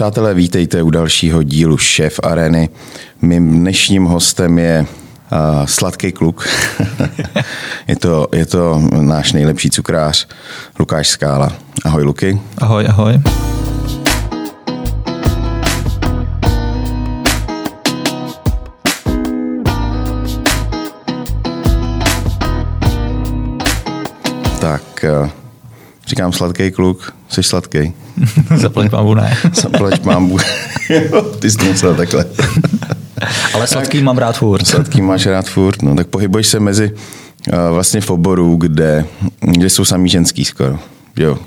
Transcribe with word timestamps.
Přátelé, 0.00 0.34
vítejte 0.34 0.82
u 0.82 0.90
dalšího 0.90 1.42
dílu 1.42 1.78
Šéf 1.78 2.20
Areny. 2.22 2.68
Mým 3.22 3.60
dnešním 3.60 4.04
hostem 4.04 4.58
je 4.58 4.86
uh, 4.86 5.66
sladký 5.66 6.12
kluk. 6.12 6.48
je, 7.88 7.96
to, 7.96 8.28
je 8.32 8.46
to 8.46 8.82
náš 9.00 9.32
nejlepší 9.32 9.70
cukrář, 9.70 10.28
Lukáš 10.78 11.08
Skála. 11.08 11.52
Ahoj, 11.84 12.02
Luky. 12.02 12.40
Ahoj, 12.58 12.86
ahoj. 12.88 13.22
Tak, 24.60 25.04
uh, 25.22 25.39
říkám 26.10 26.32
sladký 26.32 26.70
kluk, 26.70 27.14
jsi 27.28 27.42
sladký. 27.42 27.92
Zaplať 28.56 28.92
mámu 28.92 29.14
ne. 29.14 29.36
Zaplať 29.54 30.04
mámu. 30.04 30.38
Ty 31.38 31.50
jsi 31.50 31.56
to 31.56 31.64
musel 31.64 31.94
takhle. 31.94 32.24
Ale 33.54 33.66
sladký 33.66 33.98
tak, 33.98 34.04
mám 34.04 34.18
rád 34.18 34.36
furt. 34.36 34.66
Sladký 34.66 35.02
máš 35.02 35.26
rád 35.26 35.46
furt, 35.46 35.82
no 35.82 35.94
tak 35.94 36.06
pohybuješ 36.06 36.46
se 36.46 36.60
mezi 36.60 36.92
uh, 36.92 37.54
vlastně 37.70 38.00
v 38.00 38.10
oboru, 38.10 38.56
kde, 38.56 39.04
kde 39.40 39.70
jsou 39.70 39.84
samý 39.84 40.08
ženský 40.08 40.44
skoro, 40.44 40.78
jo. 41.16 41.38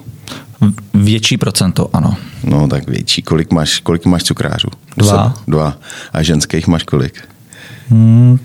Větší 0.94 1.38
procento, 1.38 1.90
ano. 1.94 2.16
No 2.44 2.68
tak 2.68 2.90
větší. 2.90 3.22
Kolik 3.22 3.52
máš, 3.52 3.80
kolik 3.80 4.06
máš 4.06 4.24
cukrářů? 4.24 4.68
Dva. 4.98 5.34
Dva. 5.48 5.78
A 6.14 6.24
ženských 6.24 6.68
máš 6.68 6.84
kolik? 6.84 7.22
Hmm, 7.90 8.40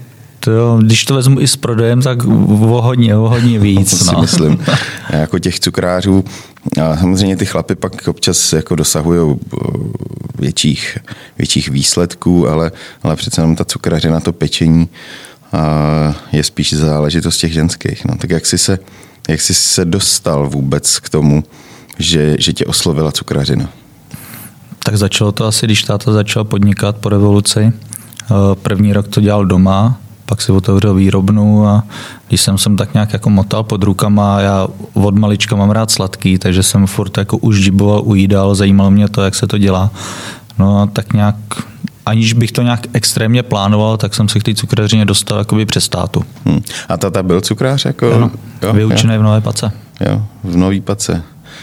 to, 0.57 0.79
když 0.83 1.05
to 1.05 1.15
vezmu 1.15 1.41
i 1.41 1.49
s 1.49 1.57
prodejem, 1.57 2.03
tak 2.03 2.25
o 2.25 2.83
hodně, 2.83 3.17
o 3.17 3.29
hodně 3.29 3.59
víc. 3.69 3.91
to 3.91 4.05
si 4.05 4.15
no. 4.15 4.21
myslím. 4.21 4.59
jako 5.11 5.39
těch 5.39 5.61
cukrářů, 5.61 6.25
a 6.83 6.97
samozřejmě 6.97 7.37
ty 7.37 7.47
chlapy 7.47 7.75
pak 7.75 8.09
občas 8.09 8.53
jako 8.53 8.75
dosahují 8.75 9.37
větších, 10.39 10.99
větších 11.39 11.69
výsledků, 11.69 12.49
ale, 12.49 12.73
ale 13.03 13.17
přece 13.17 13.41
jenom 13.41 13.57
ta 13.57 13.65
cukrařina, 13.65 14.21
to 14.21 14.33
pečení 14.33 14.89
a 15.53 16.15
je 16.33 16.45
spíš 16.45 16.73
záležitost 16.73 17.39
těch 17.39 17.53
ženských. 17.53 18.05
No, 18.05 18.17
tak 18.17 18.31
jak 18.31 18.47
jsi, 18.47 18.59
se, 18.59 18.79
jak 19.29 19.41
jsi 19.41 19.55
se 19.55 19.85
dostal 19.85 20.49
vůbec 20.49 20.99
k 20.99 21.09
tomu, 21.09 21.45
že, 21.99 22.37
že 22.39 22.53
tě 22.53 22.65
oslovila 22.65 23.13
cukrařina? 23.13 23.69
Tak 24.79 24.97
začalo 24.97 25.33
to 25.33 25.47
asi, 25.47 25.67
když 25.67 25.83
táta 25.83 26.13
začal 26.13 26.45
podnikat 26.45 26.97
po 26.97 27.09
revoluci. 27.09 27.73
První 28.63 28.93
rok 28.93 29.09
to 29.09 29.21
dělal 29.21 29.47
doma, 29.47 30.01
pak 30.29 30.43
si 30.43 30.53
otevřel 30.53 30.95
výrobnu 30.95 31.69
a 31.69 31.83
když 32.29 32.41
jsem 32.41 32.59
sem 32.59 32.77
tak 32.77 32.95
nějak 32.95 33.13
jako 33.13 33.31
motal 33.31 33.63
pod 33.63 33.83
rukama, 33.83 34.41
já 34.41 34.67
od 34.95 35.15
malička 35.15 35.57
mám 35.57 35.71
rád 35.71 35.91
sladký, 35.91 36.39
takže 36.39 36.63
jsem 36.63 36.87
furt 36.87 37.19
jako 37.19 37.37
už 37.37 37.61
džiboval 37.61 38.03
u 38.05 38.15
jídal, 38.15 38.55
zajímalo 38.55 38.91
mě 38.91 39.09
to, 39.09 39.23
jak 39.23 39.35
se 39.35 39.47
to 39.47 39.59
dělá. 39.59 39.91
No 40.59 40.81
a 40.81 40.87
tak 40.87 41.13
nějak, 41.13 41.37
aniž 42.07 42.33
bych 42.33 42.53
to 42.53 42.63
nějak 42.63 42.87
extrémně 42.93 43.43
plánoval, 43.43 43.97
tak 43.97 44.15
jsem 44.15 44.29
se 44.29 44.41
k 44.41 44.43
té 44.43 44.55
cukrařině 44.55 45.05
dostal 45.05 45.39
jakoby 45.39 45.67
přes 45.67 45.89
tátu. 45.89 46.25
Hmm. 46.45 46.61
A 46.89 46.97
tata 46.97 47.23
byl 47.23 47.41
cukrář? 47.41 47.85
Jako... 47.85 48.13
Ano, 48.13 48.31
jo, 48.63 48.73
vyučený 48.73 49.15
jo. 49.15 49.21
v 49.21 49.23
Nové 49.23 49.41
Pace. 49.41 49.73
Jo, 50.01 50.23
v 50.45 50.57
Nový 50.57 50.81
Pace. 50.81 51.23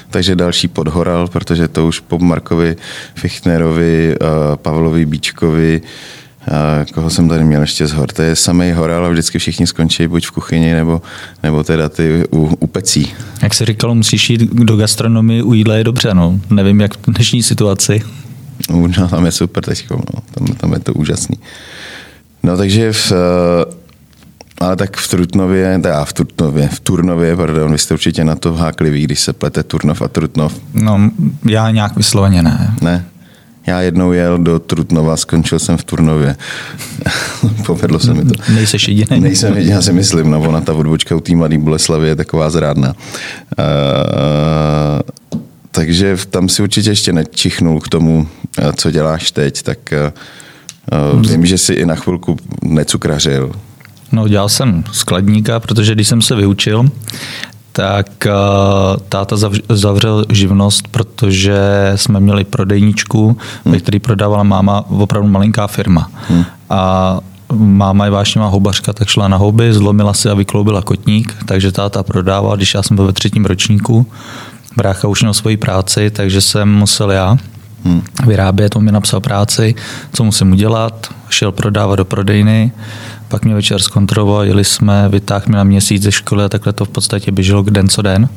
Takže 0.09 0.35
další 0.35 0.67
podhoral, 0.67 1.27
protože 1.27 1.67
to 1.67 1.87
už 1.87 1.99
po 1.99 2.19
Markovi, 2.19 2.75
Fichtnerovi, 3.15 4.15
Pavlovi 4.55 5.05
Bíčkovi, 5.05 5.81
a 6.51 6.85
koho 6.93 7.09
jsem 7.09 7.29
tady 7.29 7.43
měl 7.43 7.61
ještě 7.61 7.87
z 7.87 7.91
hor. 7.91 8.11
To 8.11 8.21
je 8.21 8.35
samý 8.35 8.71
horal 8.71 9.05
a 9.05 9.09
vždycky 9.09 9.39
všichni 9.39 9.67
skončí 9.67 10.07
buď 10.07 10.27
v 10.27 10.31
kuchyni, 10.31 10.73
nebo, 10.73 11.01
nebo 11.43 11.63
teda 11.63 11.89
ty 11.89 12.23
u, 12.31 12.57
u 12.59 12.67
pecí. 12.67 13.13
Jak 13.41 13.53
se 13.53 13.65
říkalo, 13.65 13.95
musíš 13.95 14.29
jít 14.29 14.41
do 14.41 14.77
gastronomie, 14.77 15.43
u 15.43 15.53
jídla 15.53 15.75
je 15.75 15.83
dobře, 15.83 16.13
no. 16.13 16.39
Nevím, 16.49 16.81
jak 16.81 16.93
v 16.97 17.11
dnešní 17.11 17.43
situaci. 17.43 18.01
No, 18.69 19.07
tam 19.07 19.25
je 19.25 19.31
super 19.31 19.63
teď, 19.63 19.85
no. 19.91 19.97
tam, 20.31 20.47
tam 20.47 20.73
je 20.73 20.79
to 20.79 20.93
úžasný. 20.93 21.37
No 22.43 22.57
takže 22.57 22.93
v, 22.93 23.13
ale 24.61 24.75
tak 24.75 24.97
v 24.97 25.07
Trutnově, 25.07 25.79
teda 25.81 26.05
v 26.05 26.13
Trutnově, 26.13 26.67
v 26.67 26.79
Turnově, 26.79 27.35
pardon, 27.35 27.71
vy 27.71 27.77
jste 27.77 27.93
určitě 27.93 28.23
na 28.23 28.35
to 28.35 28.53
háklivý, 28.53 29.03
když 29.03 29.19
se 29.19 29.33
plete 29.33 29.63
Turnov 29.63 30.01
a 30.01 30.07
Trutnov. 30.07 30.59
No, 30.73 31.11
já 31.45 31.71
nějak 31.71 31.95
vysloveně 31.95 32.43
ne. 32.43 32.75
Ne? 32.81 33.05
Já 33.67 33.81
jednou 33.81 34.11
jel 34.11 34.37
do 34.37 34.59
Trutnova, 34.59 35.17
skončil 35.17 35.59
jsem 35.59 35.77
v 35.77 35.83
Turnově. 35.83 36.35
Povedlo 37.65 37.99
se 37.99 38.13
mi 38.13 38.25
to. 38.25 38.33
Nejseš 38.53 38.87
jediný. 38.87 39.19
Nejsem 39.19 39.57
jediný, 39.57 39.71
já 39.71 39.81
si 39.81 39.93
myslím. 39.93 40.31
No, 40.31 40.41
ona 40.41 40.61
ta 40.61 40.73
odbočka 40.73 41.15
u 41.15 41.19
té 41.19 41.35
mladé 41.35 41.57
Boleslavy 41.57 42.07
je 42.07 42.15
taková 42.15 42.49
zrádná. 42.49 42.93
Uh, 43.59 43.65
takže 45.71 46.17
tam 46.29 46.49
si 46.49 46.63
určitě 46.63 46.89
ještě 46.89 47.13
nečichnul 47.13 47.81
k 47.81 47.89
tomu, 47.89 48.27
co 48.75 48.91
děláš 48.91 49.31
teď, 49.31 49.61
tak 49.61 49.93
uh, 51.13 51.25
vím, 51.31 51.45
že 51.45 51.57
si 51.57 51.73
i 51.73 51.85
na 51.85 51.95
chvilku 51.95 52.37
necukrařil. 52.63 53.51
No, 54.11 54.27
dělal 54.27 54.49
jsem 54.49 54.83
skladníka, 54.91 55.59
protože 55.59 55.95
když 55.95 56.07
jsem 56.07 56.21
se 56.21 56.35
vyučil, 56.35 56.89
tak 57.75 58.07
uh, 58.27 58.97
táta 59.09 59.35
zavřel 59.69 60.25
živnost, 60.29 60.87
protože 60.87 61.59
jsme 61.95 62.19
měli 62.19 62.43
prodejničku, 62.43 63.37
hmm. 63.65 63.73
ve 63.73 63.79
který 63.79 63.99
prodávala 63.99 64.43
máma 64.43 64.85
opravdu 64.89 65.29
malinká 65.29 65.67
firma. 65.67 66.09
Hmm. 66.27 66.45
A 66.69 67.19
máma 67.53 68.05
je 68.05 68.11
vášnivá 68.11 68.47
houbařka, 68.47 68.93
tak 68.93 69.07
šla 69.07 69.27
na 69.27 69.37
houby, 69.37 69.73
zlomila 69.73 70.13
si 70.13 70.29
a 70.29 70.33
vykloubila 70.33 70.81
kotník, 70.81 71.35
takže 71.45 71.71
táta 71.71 72.03
prodával, 72.03 72.57
když 72.57 72.73
já 72.73 72.83
jsem 72.83 72.95
byl 72.95 73.05
ve 73.05 73.13
třetím 73.13 73.45
ročníku. 73.45 74.07
Brácha 74.77 75.07
už 75.07 75.21
měl 75.21 75.33
svoji 75.33 75.57
práci, 75.57 76.09
takže 76.09 76.41
jsem 76.41 76.69
musel 76.69 77.11
já 77.11 77.37
hmm. 77.83 78.01
vyrábět, 78.27 78.75
on 78.75 78.83
mi 78.83 78.91
napsal 78.91 79.19
práci, 79.19 79.75
co 80.13 80.23
musím 80.23 80.51
udělat, 80.51 81.07
šel 81.29 81.51
prodávat 81.51 81.95
do 81.95 82.05
prodejny, 82.05 82.71
pak 83.35 83.45
mě 83.45 83.55
večer 83.55 83.81
zkontroloval, 83.81 84.43
jeli 84.43 84.63
jsme, 84.63 85.09
vytáhl 85.09 85.45
mě 85.47 85.57
na 85.57 85.63
měsíc 85.63 86.03
ze 86.03 86.11
školy 86.11 86.43
a 86.43 86.49
takhle 86.49 86.73
to 86.73 86.85
v 86.85 86.89
podstatě 86.89 87.31
běželo 87.31 87.63
den 87.63 87.87
co 87.87 88.01
den. 88.01 88.29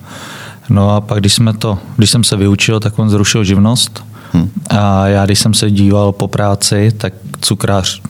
No 0.69 0.91
a 0.91 1.01
pak, 1.01 1.21
když, 1.21 1.35
jsme 1.35 1.53
to, 1.53 1.79
když 1.97 2.11
jsem 2.11 2.25
se 2.25 2.37
vyučil, 2.37 2.81
tak 2.81 2.99
on 2.99 3.11
zrušil 3.11 3.45
živnost. 3.45 4.05
Hmm. 4.33 4.51
A 4.71 5.07
já, 5.07 5.27
když 5.27 5.39
jsem 5.39 5.55
se 5.55 5.71
díval 5.71 6.13
po 6.13 6.29
práci, 6.29 6.93
tak 6.99 7.13
cukrář 7.41 8.01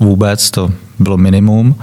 vůbec, 0.00 0.50
to 0.50 0.70
bylo 0.98 1.16
minimum. 1.16 1.74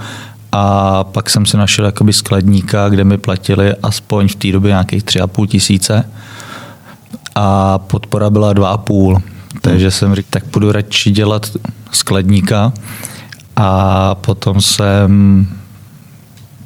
A 0.51 1.03
pak 1.03 1.29
jsem 1.29 1.45
si 1.45 1.57
našel 1.57 1.85
jakoby 1.85 2.13
skladníka, 2.13 2.89
kde 2.89 3.03
mi 3.03 3.17
platili 3.17 3.73
aspoň 3.83 4.27
v 4.27 4.35
té 4.35 4.51
době 4.51 4.69
nějakých 4.69 5.03
tři 5.03 5.19
a 5.21 5.27
půl 5.27 5.47
tisíce. 5.47 6.09
A 7.35 7.77
podpora 7.77 8.29
byla 8.29 8.53
dva 8.53 8.69
a 8.69 8.77
půl. 8.77 9.21
Takže 9.61 9.91
jsem 9.91 10.15
říkal, 10.15 10.29
tak 10.29 10.43
budu 10.53 10.71
radši 10.71 11.11
dělat 11.11 11.51
skladníka. 11.91 12.73
A 13.55 14.15
potom 14.15 14.61
jsem 14.61 15.47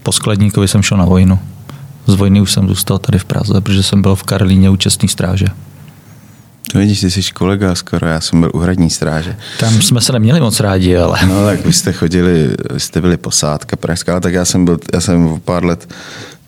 po 0.03 0.11
skladníkovi 0.11 0.67
jsem 0.67 0.81
šel 0.81 0.97
na 0.97 1.05
vojnu. 1.05 1.39
Z 2.07 2.13
vojny 2.13 2.41
už 2.41 2.51
jsem 2.51 2.67
zůstal 2.67 2.97
tady 2.97 3.19
v 3.19 3.25
Praze, 3.25 3.61
protože 3.61 3.83
jsem 3.83 4.01
byl 4.01 4.15
v 4.15 4.23
Karlíně 4.23 4.69
účastní 4.69 5.09
stráže. 5.09 5.45
To 6.71 6.79
vidíš, 6.79 6.99
ty 6.99 7.11
jsi 7.11 7.21
kolega 7.33 7.75
skoro, 7.75 8.07
já 8.07 8.21
jsem 8.21 8.39
byl 8.39 8.51
u 8.53 8.59
hradní 8.59 8.89
stráže. 8.89 9.37
Tam 9.59 9.81
jsme 9.81 10.01
se 10.01 10.13
neměli 10.13 10.39
moc 10.39 10.59
rádi, 10.59 10.97
ale... 10.97 11.19
No 11.27 11.45
tak 11.45 11.65
vy 11.65 11.73
jste 11.73 11.93
chodili, 11.93 12.55
vy 12.73 12.79
jste 12.79 13.01
byli 13.01 13.17
posádka 13.17 13.75
pražská, 13.75 14.19
tak 14.19 14.33
já 14.33 14.45
jsem 14.45 14.65
byl, 14.65 14.79
já 14.93 15.01
jsem 15.01 15.25
o 15.25 15.39
pár 15.39 15.65
let 15.65 15.93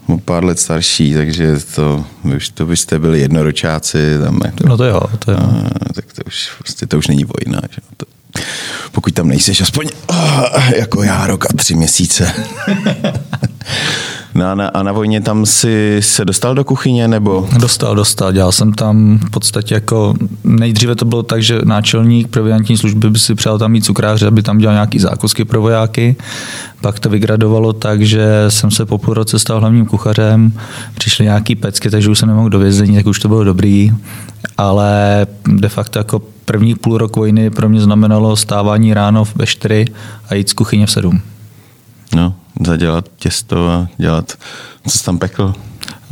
o 0.07 0.17
pár 0.17 0.43
let 0.43 0.59
starší, 0.59 1.13
takže 1.13 1.57
to, 1.75 2.05
vy 2.23 2.35
už 2.35 2.49
to 2.49 2.65
byste 2.65 2.99
byli 2.99 3.19
jednoročáci. 3.19 4.17
Tam 4.23 4.39
to, 4.39 4.67
no 4.67 4.77
to 4.77 4.83
jo, 4.83 5.01
to 5.19 5.31
jo. 5.31 5.37
A, 5.39 5.93
tak 5.93 6.05
to 6.13 6.21
už, 6.27 6.51
prostě 6.57 6.87
to 6.87 6.97
už 6.97 7.07
není 7.07 7.25
vojna. 7.25 7.61
Že? 7.71 7.81
To, 7.97 8.05
pokud 8.91 9.13
tam 9.13 9.27
nejseš 9.27 9.61
aspoň 9.61 9.87
oh, 10.07 10.43
jako 10.75 11.03
já 11.03 11.27
rok 11.27 11.45
a 11.45 11.53
tři 11.57 11.75
měsíce. 11.75 12.33
No 14.35 14.45
a 14.45 14.55
na, 14.55 14.67
a 14.67 14.83
na 14.83 14.91
vojně 14.91 15.21
tam 15.21 15.45
si 15.45 15.97
se 15.99 16.25
dostal 16.25 16.55
do 16.55 16.63
kuchyně, 16.63 17.07
nebo? 17.07 17.49
Dostal, 17.59 17.95
dostal. 17.95 18.31
Dělal 18.31 18.51
jsem 18.51 18.73
tam 18.73 19.17
v 19.17 19.29
podstatě 19.29 19.73
jako, 19.73 20.13
nejdříve 20.43 20.95
to 20.95 21.05
bylo 21.05 21.23
tak, 21.23 21.43
že 21.43 21.59
náčelník 21.63 22.27
proviantní 22.27 22.77
služby 22.77 23.09
by 23.09 23.19
si 23.19 23.35
přál 23.35 23.57
tam 23.57 23.71
mít 23.71 23.85
cukráře, 23.85 24.27
aby 24.27 24.43
tam 24.43 24.57
dělal 24.57 24.75
nějaký 24.75 24.99
zákusky 24.99 25.45
pro 25.45 25.61
vojáky. 25.61 26.15
Pak 26.81 26.99
to 26.99 27.09
vygradovalo 27.09 27.73
tak, 27.73 28.01
že 28.01 28.45
jsem 28.49 28.71
se 28.71 28.85
po 28.85 28.97
půl 28.97 29.13
roce 29.13 29.39
stal 29.39 29.59
hlavním 29.59 29.85
kuchařem, 29.85 30.53
přišly 30.95 31.25
nějaký 31.25 31.55
pecky, 31.55 31.89
takže 31.89 32.09
už 32.09 32.19
jsem 32.19 32.29
nemohl 32.29 32.49
do 32.49 32.59
vězení, 32.59 32.95
tak 32.95 33.05
už 33.05 33.19
to 33.19 33.27
bylo 33.27 33.43
dobrý. 33.43 33.91
Ale 34.57 35.27
de 35.47 35.69
facto 35.69 35.99
jako 35.99 36.21
první 36.45 36.75
půl 36.75 36.97
rok 36.97 37.15
vojny 37.15 37.49
pro 37.49 37.69
mě 37.69 37.81
znamenalo 37.81 38.35
stávání 38.35 38.93
ráno 38.93 39.23
ve 39.35 39.45
4 39.45 39.85
a 40.29 40.35
jít 40.35 40.49
z 40.49 40.53
kuchyně 40.53 40.85
v 40.85 40.91
7. 40.91 41.21
No, 42.15 42.33
zadělat 42.65 43.05
těsto 43.17 43.67
a 43.69 43.87
dělat, 43.97 44.33
co 44.87 44.97
jsi 44.97 45.03
tam 45.05 45.17
pekl? 45.19 45.53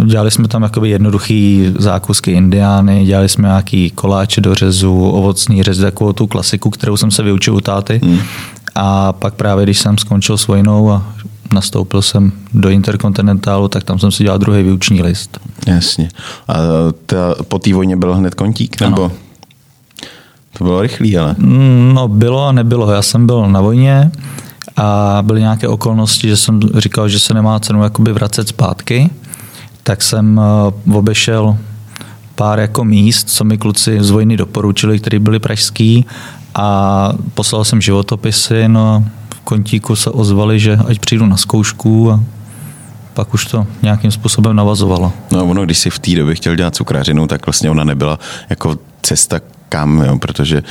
Dělali 0.05 0.31
jsme 0.31 0.47
tam 0.47 0.63
jakoby 0.63 0.89
jednoduchý 0.89 1.73
zákusky 1.79 2.31
indiány, 2.31 3.05
dělali 3.05 3.29
jsme 3.29 3.47
nějaký 3.47 3.91
koláče 3.91 4.41
do 4.41 4.55
řezu, 4.55 5.09
ovocný 5.09 5.63
řez, 5.63 5.77
takovou 5.77 6.13
tu 6.13 6.27
klasiku, 6.27 6.69
kterou 6.69 6.97
jsem 6.97 7.11
se 7.11 7.23
vyučil 7.23 7.55
u 7.55 7.61
táty. 7.61 8.01
Hmm. 8.03 8.19
A 8.75 9.13
pak 9.13 9.33
právě, 9.33 9.63
když 9.63 9.79
jsem 9.79 9.97
skončil 9.97 10.37
s 10.37 10.47
vojnou 10.47 10.91
a 10.91 11.03
nastoupil 11.53 12.01
jsem 12.01 12.31
do 12.53 12.69
Interkontinentálu, 12.69 13.67
tak 13.67 13.83
tam 13.83 13.99
jsem 13.99 14.11
si 14.11 14.23
dělal 14.23 14.39
druhý 14.39 14.63
výuční 14.63 15.01
list. 15.01 15.39
Jasně. 15.67 16.09
A 16.47 16.53
ta, 17.05 17.35
po 17.47 17.59
té 17.59 17.73
vojně 17.73 17.97
byl 17.97 18.15
hned 18.15 18.35
kontík? 18.35 18.81
Nebo? 18.81 19.03
Ano. 19.05 19.11
To 20.57 20.63
bylo 20.63 20.81
rychlý, 20.81 21.17
ale. 21.17 21.35
Mm, 21.37 21.91
no 21.93 22.07
bylo 22.07 22.47
a 22.47 22.51
nebylo. 22.51 22.91
Já 22.91 23.01
jsem 23.01 23.25
byl 23.25 23.47
na 23.47 23.61
vojně 23.61 24.11
a 24.79 25.19
byly 25.21 25.41
nějaké 25.41 25.67
okolnosti, 25.67 26.27
že 26.27 26.37
jsem 26.37 26.59
říkal, 26.77 27.09
že 27.09 27.19
se 27.19 27.33
nemá 27.33 27.59
cenu 27.59 27.83
jakoby 27.83 28.13
vracet 28.13 28.47
zpátky, 28.47 29.09
tak 29.83 30.01
jsem 30.01 30.41
eh, 30.41 30.93
obešel 30.93 31.57
pár 32.35 32.59
jako 32.59 32.85
míst, 32.85 33.29
co 33.29 33.43
mi 33.43 33.57
kluci 33.57 33.97
z 34.01 34.09
vojny 34.09 34.37
doporučili, 34.37 34.99
který 34.99 35.19
byli 35.19 35.39
pražský 35.39 36.05
a 36.55 37.11
poslal 37.33 37.65
jsem 37.65 37.81
životopisy, 37.81 38.67
no 38.67 39.05
v 39.35 39.39
kontíku 39.39 39.95
se 39.95 40.09
ozvali, 40.09 40.59
že 40.59 40.79
ať 40.87 40.99
přijdu 40.99 41.25
na 41.25 41.37
zkoušku 41.37 42.11
a 42.11 42.19
pak 43.13 43.33
už 43.33 43.45
to 43.45 43.67
nějakým 43.81 44.11
způsobem 44.11 44.55
navazovalo. 44.55 45.13
No 45.31 45.45
ono, 45.45 45.65
když 45.65 45.77
si 45.77 45.89
v 45.89 45.99
té 45.99 46.15
době 46.15 46.35
chtěl 46.35 46.55
dělat 46.55 46.75
cukrařinu, 46.75 47.27
tak 47.27 47.45
vlastně 47.45 47.69
ona 47.69 47.83
nebyla 47.83 48.19
jako 48.49 48.77
cesta 49.01 49.39
kam, 49.69 50.01
jo, 50.01 50.19
protože 50.19 50.63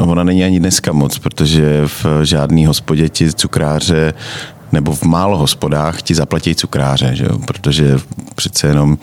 no, 0.00 0.06
ona 0.06 0.24
není 0.24 0.44
ani 0.44 0.60
dneska 0.60 0.92
moc, 0.92 1.18
protože 1.18 1.82
v 1.86 2.06
žádný 2.22 2.66
hospodě 2.66 3.08
ti 3.08 3.32
cukráře 3.32 4.14
nebo 4.72 4.92
v 4.92 5.02
málo 5.02 5.38
hospodách 5.38 6.02
ti 6.02 6.14
zaplatí 6.14 6.54
cukráře, 6.54 7.10
že 7.14 7.24
jo? 7.24 7.38
protože 7.46 7.98
přece 8.34 8.68
jenom 8.68 8.98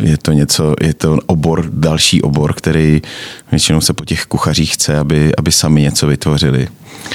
je 0.00 0.18
to 0.18 0.32
něco, 0.32 0.74
je 0.80 0.94
to 0.94 1.18
obor, 1.26 1.70
další 1.72 2.22
obor, 2.22 2.52
který 2.52 3.02
většinou 3.50 3.80
se 3.80 3.92
po 3.92 4.04
těch 4.04 4.26
kuchařích 4.26 4.74
chce, 4.74 4.98
aby, 4.98 5.36
aby 5.36 5.52
sami 5.52 5.82
něco 5.82 6.06
vytvořili. 6.06 6.68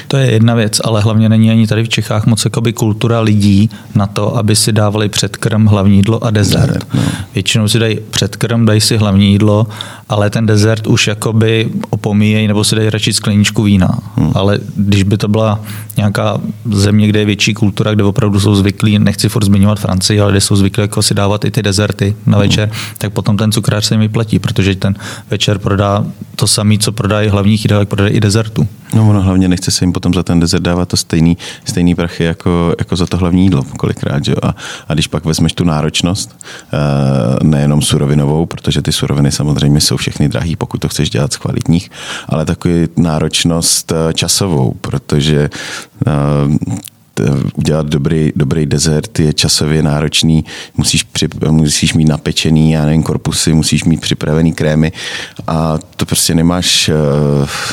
To 0.07 0.17
je 0.17 0.31
jedna 0.31 0.55
věc, 0.55 0.81
ale 0.83 1.01
hlavně 1.01 1.29
není 1.29 1.51
ani 1.51 1.67
tady 1.67 1.83
v 1.83 1.89
Čechách 1.89 2.25
moc 2.25 2.45
jakoby 2.45 2.73
kultura 2.73 3.19
lidí 3.19 3.69
na 3.95 4.07
to, 4.07 4.37
aby 4.37 4.55
si 4.55 4.71
dávali 4.71 5.09
předkrm, 5.09 5.65
hlavní 5.65 5.95
jídlo 5.95 6.23
a 6.23 6.31
dezert. 6.31 6.87
No. 6.93 7.01
Většinou 7.33 7.67
si 7.67 7.79
dají 7.79 7.99
předkrm, 8.09 8.65
dají 8.65 8.81
si 8.81 8.97
hlavní 8.97 9.31
jídlo, 9.31 9.67
ale 10.09 10.29
ten 10.29 10.45
dezert 10.45 10.87
už 10.87 11.07
jakoby 11.07 11.69
opomíjejí 11.89 12.47
nebo 12.47 12.63
si 12.63 12.75
dají 12.75 12.89
radši 12.89 13.13
skleničku 13.13 13.63
vína. 13.63 13.99
Hmm. 14.15 14.31
Ale 14.35 14.59
když 14.75 15.03
by 15.03 15.17
to 15.17 15.27
byla 15.27 15.59
nějaká 15.97 16.37
země, 16.71 17.07
kde 17.07 17.19
je 17.19 17.25
větší 17.25 17.53
kultura, 17.53 17.93
kde 17.93 18.03
opravdu 18.03 18.39
jsou 18.39 18.55
zvyklí, 18.55 18.99
nechci 18.99 19.29
furt 19.29 19.45
zmiňovat 19.45 19.79
Francii, 19.79 20.21
ale 20.21 20.31
kde 20.31 20.41
jsou 20.41 20.55
zvyklí 20.55 20.81
jako 20.81 21.01
si 21.01 21.13
dávat 21.13 21.45
i 21.45 21.51
ty 21.51 21.63
dezerty 21.63 22.15
na 22.25 22.37
hmm. 22.37 22.47
večer, 22.47 22.69
hmm. 22.69 22.79
tak 22.97 23.13
potom 23.13 23.37
ten 23.37 23.51
cukrář 23.51 23.85
se 23.85 23.97
mi 23.97 24.09
platí, 24.09 24.39
protože 24.39 24.75
ten 24.75 24.95
večer 25.29 25.59
prodá 25.59 26.05
to 26.35 26.47
samé, 26.47 26.77
co 26.77 26.91
prodají 26.91 27.29
hlavních 27.29 27.65
jídel, 27.65 27.79
jak 27.79 27.89
prodají 27.89 28.13
i 28.13 28.19
dezertu. 28.19 28.67
No 28.93 29.09
ono 29.09 29.21
hlavně 29.21 29.47
nechce 29.47 29.66
se 29.71 29.85
jim 29.85 29.93
potom 29.93 30.13
za 30.13 30.23
ten 30.23 30.39
dezert 30.39 30.63
dávat 30.63 30.89
to 30.89 30.97
stejný, 30.97 31.37
stejný 31.65 31.95
prachy 31.95 32.23
jako, 32.23 32.75
jako 32.79 32.95
za 32.95 33.05
to 33.05 33.17
hlavní 33.17 33.43
jídlo 33.43 33.63
kolikrát. 33.63 34.25
Že? 34.25 34.35
A, 34.43 34.55
a 34.87 34.93
když 34.93 35.07
pak 35.07 35.25
vezmeš 35.25 35.53
tu 35.53 35.63
náročnost, 35.63 36.39
eh, 36.73 37.43
nejenom 37.43 37.81
surovinovou, 37.81 38.45
protože 38.45 38.81
ty 38.81 38.91
suroviny 38.91 39.31
samozřejmě 39.31 39.81
jsou 39.81 39.97
všechny 39.97 40.29
drahý, 40.29 40.55
pokud 40.55 40.77
to 40.77 40.89
chceš 40.89 41.09
dělat 41.09 41.33
z 41.33 41.37
kvalitních, 41.37 41.91
ale 42.29 42.45
takový 42.45 42.87
náročnost 42.97 43.91
eh, 43.91 44.13
časovou, 44.13 44.73
protože 44.81 45.49
eh, 46.07 46.11
udělat 47.55 47.85
dobrý, 47.85 48.31
dobrý 48.35 48.65
dezert 48.65 49.19
je 49.19 49.33
časově 49.33 49.83
náročný, 49.83 50.45
musíš, 50.77 51.03
při, 51.03 51.27
musíš 51.49 51.93
mít 51.93 52.07
napečený, 52.07 52.71
já 52.71 52.85
nevím, 52.85 53.03
korpusy, 53.03 53.53
musíš 53.53 53.83
mít 53.83 54.01
připravený 54.01 54.53
krémy 54.53 54.91
a 55.47 55.79
to 55.95 56.05
prostě 56.05 56.35
nemáš, 56.35 56.89
eh, 56.89 56.95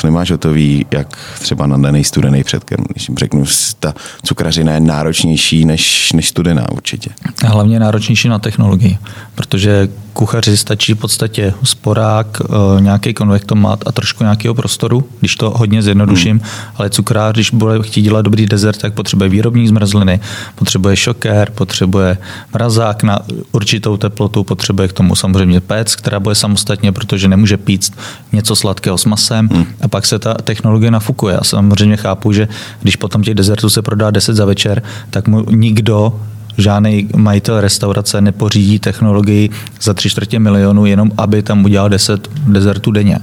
nemáš 0.03 0.31
hotový, 0.31 0.85
jak 0.91 1.17
třeba 1.39 1.67
na 1.67 1.77
daný 1.77 2.03
studený 2.03 2.43
předkem. 2.43 2.77
Když 2.89 3.09
jim 3.09 3.17
řeknu, 3.17 3.45
ta 3.79 3.93
cukrařina 4.23 4.73
je 4.73 4.79
náročnější 4.79 5.65
než, 5.65 6.11
než 6.11 6.27
studená 6.29 6.71
určitě. 6.71 7.09
A 7.45 7.47
hlavně 7.47 7.79
náročnější 7.79 8.27
na 8.27 8.39
technologii, 8.39 8.97
protože 9.35 9.89
kuchaři 10.13 10.57
stačí 10.57 10.93
v 10.93 10.97
podstatě 10.97 11.53
sporák, 11.63 12.41
eh, 12.41 12.81
nějaký 12.81 13.13
konvektomat 13.13 13.83
a 13.85 13.91
trošku 13.91 14.23
nějakého 14.23 14.53
prostoru, 14.53 15.03
když 15.19 15.35
to 15.35 15.49
hodně 15.49 15.81
zjednoduším, 15.81 16.39
hmm. 16.39 16.49
ale 16.75 16.89
cukrář, 16.89 17.33
když 17.33 17.51
bude 17.51 17.83
chtít 17.83 18.01
dělat 18.01 18.21
dobrý 18.21 18.45
dezert, 18.45 18.81
tak 18.81 18.93
potřebuje 18.93 19.29
výrobní 19.35 19.67
zmrzliny, 19.67 20.19
potřebuje 20.55 20.95
šokér, 20.95 21.51
potřebuje 21.51 22.17
mrazák 22.53 23.03
na 23.03 23.19
určitou 23.51 23.97
teplotu, 23.97 24.43
potřebuje 24.43 24.87
k 24.87 24.93
tomu 24.93 25.15
samozřejmě 25.15 25.59
pec, 25.61 25.95
která 25.95 26.19
bude 26.19 26.35
samostatně, 26.35 26.91
protože 26.91 27.27
nemůže 27.27 27.57
pít 27.57 27.91
něco 28.31 28.55
sladkého 28.55 28.97
s 28.97 29.05
masem 29.05 29.49
hmm. 29.51 29.65
a 29.81 29.87
pak 29.87 30.05
se 30.05 30.19
ta 30.19 30.33
technologie 30.33 30.91
nafukuje. 30.91 31.35
Já 31.35 31.43
samozřejmě 31.43 31.97
chápu, 31.97 32.31
že 32.31 32.47
když 32.81 32.95
potom 32.95 33.23
těch 33.23 33.35
dezertů 33.35 33.69
se 33.69 33.81
prodá 33.81 34.11
10 34.11 34.35
za 34.35 34.45
večer, 34.45 34.83
tak 35.09 35.27
mu 35.27 35.43
nikdo 35.51 36.19
žádný 36.57 37.09
majitel 37.15 37.61
restaurace 37.61 38.21
nepořídí 38.21 38.79
technologii 38.79 39.49
za 39.81 39.93
tři 39.93 40.09
čtvrtě 40.09 40.39
milionu, 40.39 40.85
jenom 40.85 41.11
aby 41.17 41.43
tam 41.43 41.65
udělal 41.65 41.89
10 41.89 42.29
dezertů 42.47 42.91
denně. 42.91 43.19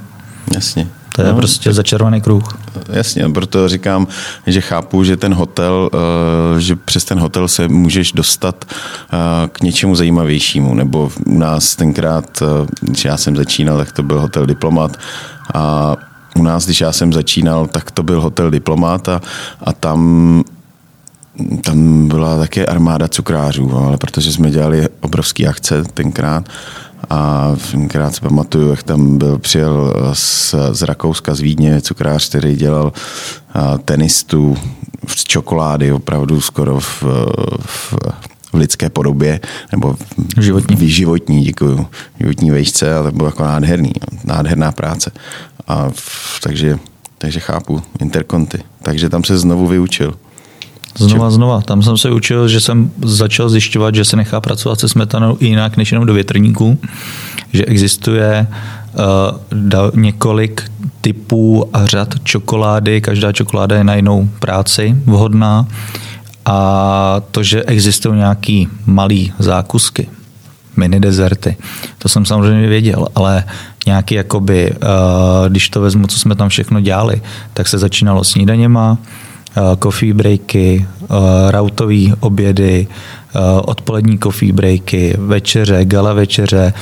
Jasně. 0.55 0.89
To 1.17 1.23
je 1.23 1.29
no, 1.29 1.37
prostě 1.37 1.73
začarovaný 1.73 2.21
kruh. 2.21 2.59
Jasně, 2.89 3.29
proto 3.29 3.69
říkám, 3.69 4.07
že 4.47 4.61
chápu, 4.61 5.05
že 5.05 5.17
ten 5.17 5.35
hotel, 5.35 5.91
eh, 5.95 6.61
že 6.61 6.77
přes 6.77 7.05
ten 7.05 7.19
hotel 7.19 7.49
se 7.49 7.69
můžeš 7.69 8.13
dostat 8.13 8.65
eh, 8.65 9.17
k 9.49 9.63
něčemu 9.63 9.95
zajímavějšímu. 9.95 10.75
Nebo 10.75 11.11
u 11.27 11.39
nás 11.39 11.77
tenkrát, 11.77 12.43
eh, 12.43 12.67
když 12.81 13.05
já 13.05 13.17
jsem 13.17 13.37
začínal, 13.37 13.79
tak 13.79 13.93
to 13.93 14.03
byl 14.03 14.21
hotel 14.21 14.47
Diplomat 14.47 14.97
a 15.55 15.97
u 16.37 16.43
nás, 16.43 16.65
když 16.65 16.81
já 16.81 16.93
jsem 16.93 17.13
začínal, 17.13 17.67
tak 17.67 17.91
to 17.91 18.03
byl 18.03 18.21
hotel 18.21 18.51
Diplomat 18.51 19.09
a, 19.09 19.21
a 19.61 19.73
tam 19.73 20.45
tam 21.65 22.09
byla 22.09 22.39
také 22.39 22.67
armáda 22.67 23.09
cukrářů, 23.09 23.77
ale 23.77 23.97
protože 23.97 24.33
jsme 24.33 24.51
dělali 24.51 24.89
obrovský 25.01 25.47
akce 25.47 25.85
tenkrát 25.95 26.49
a 27.11 27.53
tenkrát 27.71 28.15
si 28.15 28.21
pamatuju, 28.21 28.71
jak 28.71 28.83
tam 28.83 29.19
byl, 29.19 29.39
přijel 29.39 29.95
z, 30.13 30.55
z 30.73 30.83
Rakouska, 30.83 31.35
z 31.35 31.41
Vídně 31.41 31.81
cukrář, 31.81 32.29
který 32.29 32.57
dělal 32.57 32.93
tenistu 33.85 34.57
z 35.07 35.25
čokolády 35.25 35.93
opravdu 35.93 36.41
skoro 36.41 36.81
v, 36.81 37.03
v, 37.61 37.95
v 38.53 38.55
lidské 38.55 38.91
podobě, 38.91 39.41
nebo 39.73 39.97
životní, 40.41 40.77
v 40.77 40.81
životní 40.81 41.45
děkuju, 41.45 41.87
životní 42.21 42.51
vejšce, 42.51 42.95
ale 42.95 43.11
to 43.11 43.17
bylo 43.17 43.29
jako 43.29 43.43
nádherný, 43.43 43.93
nádherná 44.25 44.73
práce. 44.73 45.11
A 45.69 45.91
takže, 46.43 46.79
takže 47.19 47.41
chápu, 47.41 47.83
interkonty. 48.01 48.59
Takže 48.83 49.09
tam 49.09 49.25
se 49.25 49.39
znovu 49.39 49.67
vyučil. 49.67 50.15
Znova, 50.95 51.31
znova. 51.31 51.61
Tam 51.61 51.83
jsem 51.83 51.97
se 51.97 52.11
učil, 52.11 52.49
že 52.49 52.61
jsem 52.61 52.91
začal 53.05 53.49
zjišťovat, 53.49 53.95
že 53.95 54.05
se 54.05 54.17
nechá 54.17 54.41
pracovat 54.41 54.81
se 54.81 54.89
smetanou 54.89 55.37
jinak 55.41 55.77
než 55.77 55.93
jenom 55.93 56.07
do 56.07 56.15
větrníků, 56.15 56.79
že 57.53 57.65
existuje 57.65 58.47
uh, 58.95 60.01
několik 60.01 60.71
typů 61.01 61.69
a 61.73 61.87
řad 61.87 62.15
čokolády, 62.25 63.01
každá 63.01 63.33
čokoláda 63.33 63.77
je 63.77 63.85
na 63.85 63.95
jinou 63.95 64.29
práci 64.41 64.97
vhodná 65.07 65.67
a 66.45 67.21
to, 67.31 67.43
že 67.43 67.65
existují 67.65 68.17
nějaký 68.17 68.69
malý 68.87 69.33
zákusky, 69.39 70.09
mini 70.77 71.01
dezerty, 71.01 71.57
to 71.99 72.09
jsem 72.09 72.25
samozřejmě 72.25 72.69
věděl, 72.69 73.09
ale 73.15 73.45
nějaký 73.87 74.15
jakoby, 74.15 74.73
uh, 74.73 75.49
když 75.49 75.69
to 75.69 75.81
vezmu, 75.81 76.07
co 76.07 76.19
jsme 76.19 76.35
tam 76.35 76.49
všechno 76.49 76.81
dělali, 76.81 77.23
tak 77.55 77.69
se 77.69 77.79
začínalo 77.79 78.25
snídaněma, 78.25 78.99
Eh, 78.99 79.32
coffee 79.83 80.13
breaky, 80.13 80.87
eh, 81.03 81.07
rautové 81.51 82.17
obědy, 82.21 82.87
eh, 83.35 83.39
odpolední 83.61 84.19
coffee 84.19 84.53
breaky, 84.53 85.15
večeře, 85.19 85.85
gala 85.85 86.13
večeře, 86.13 86.73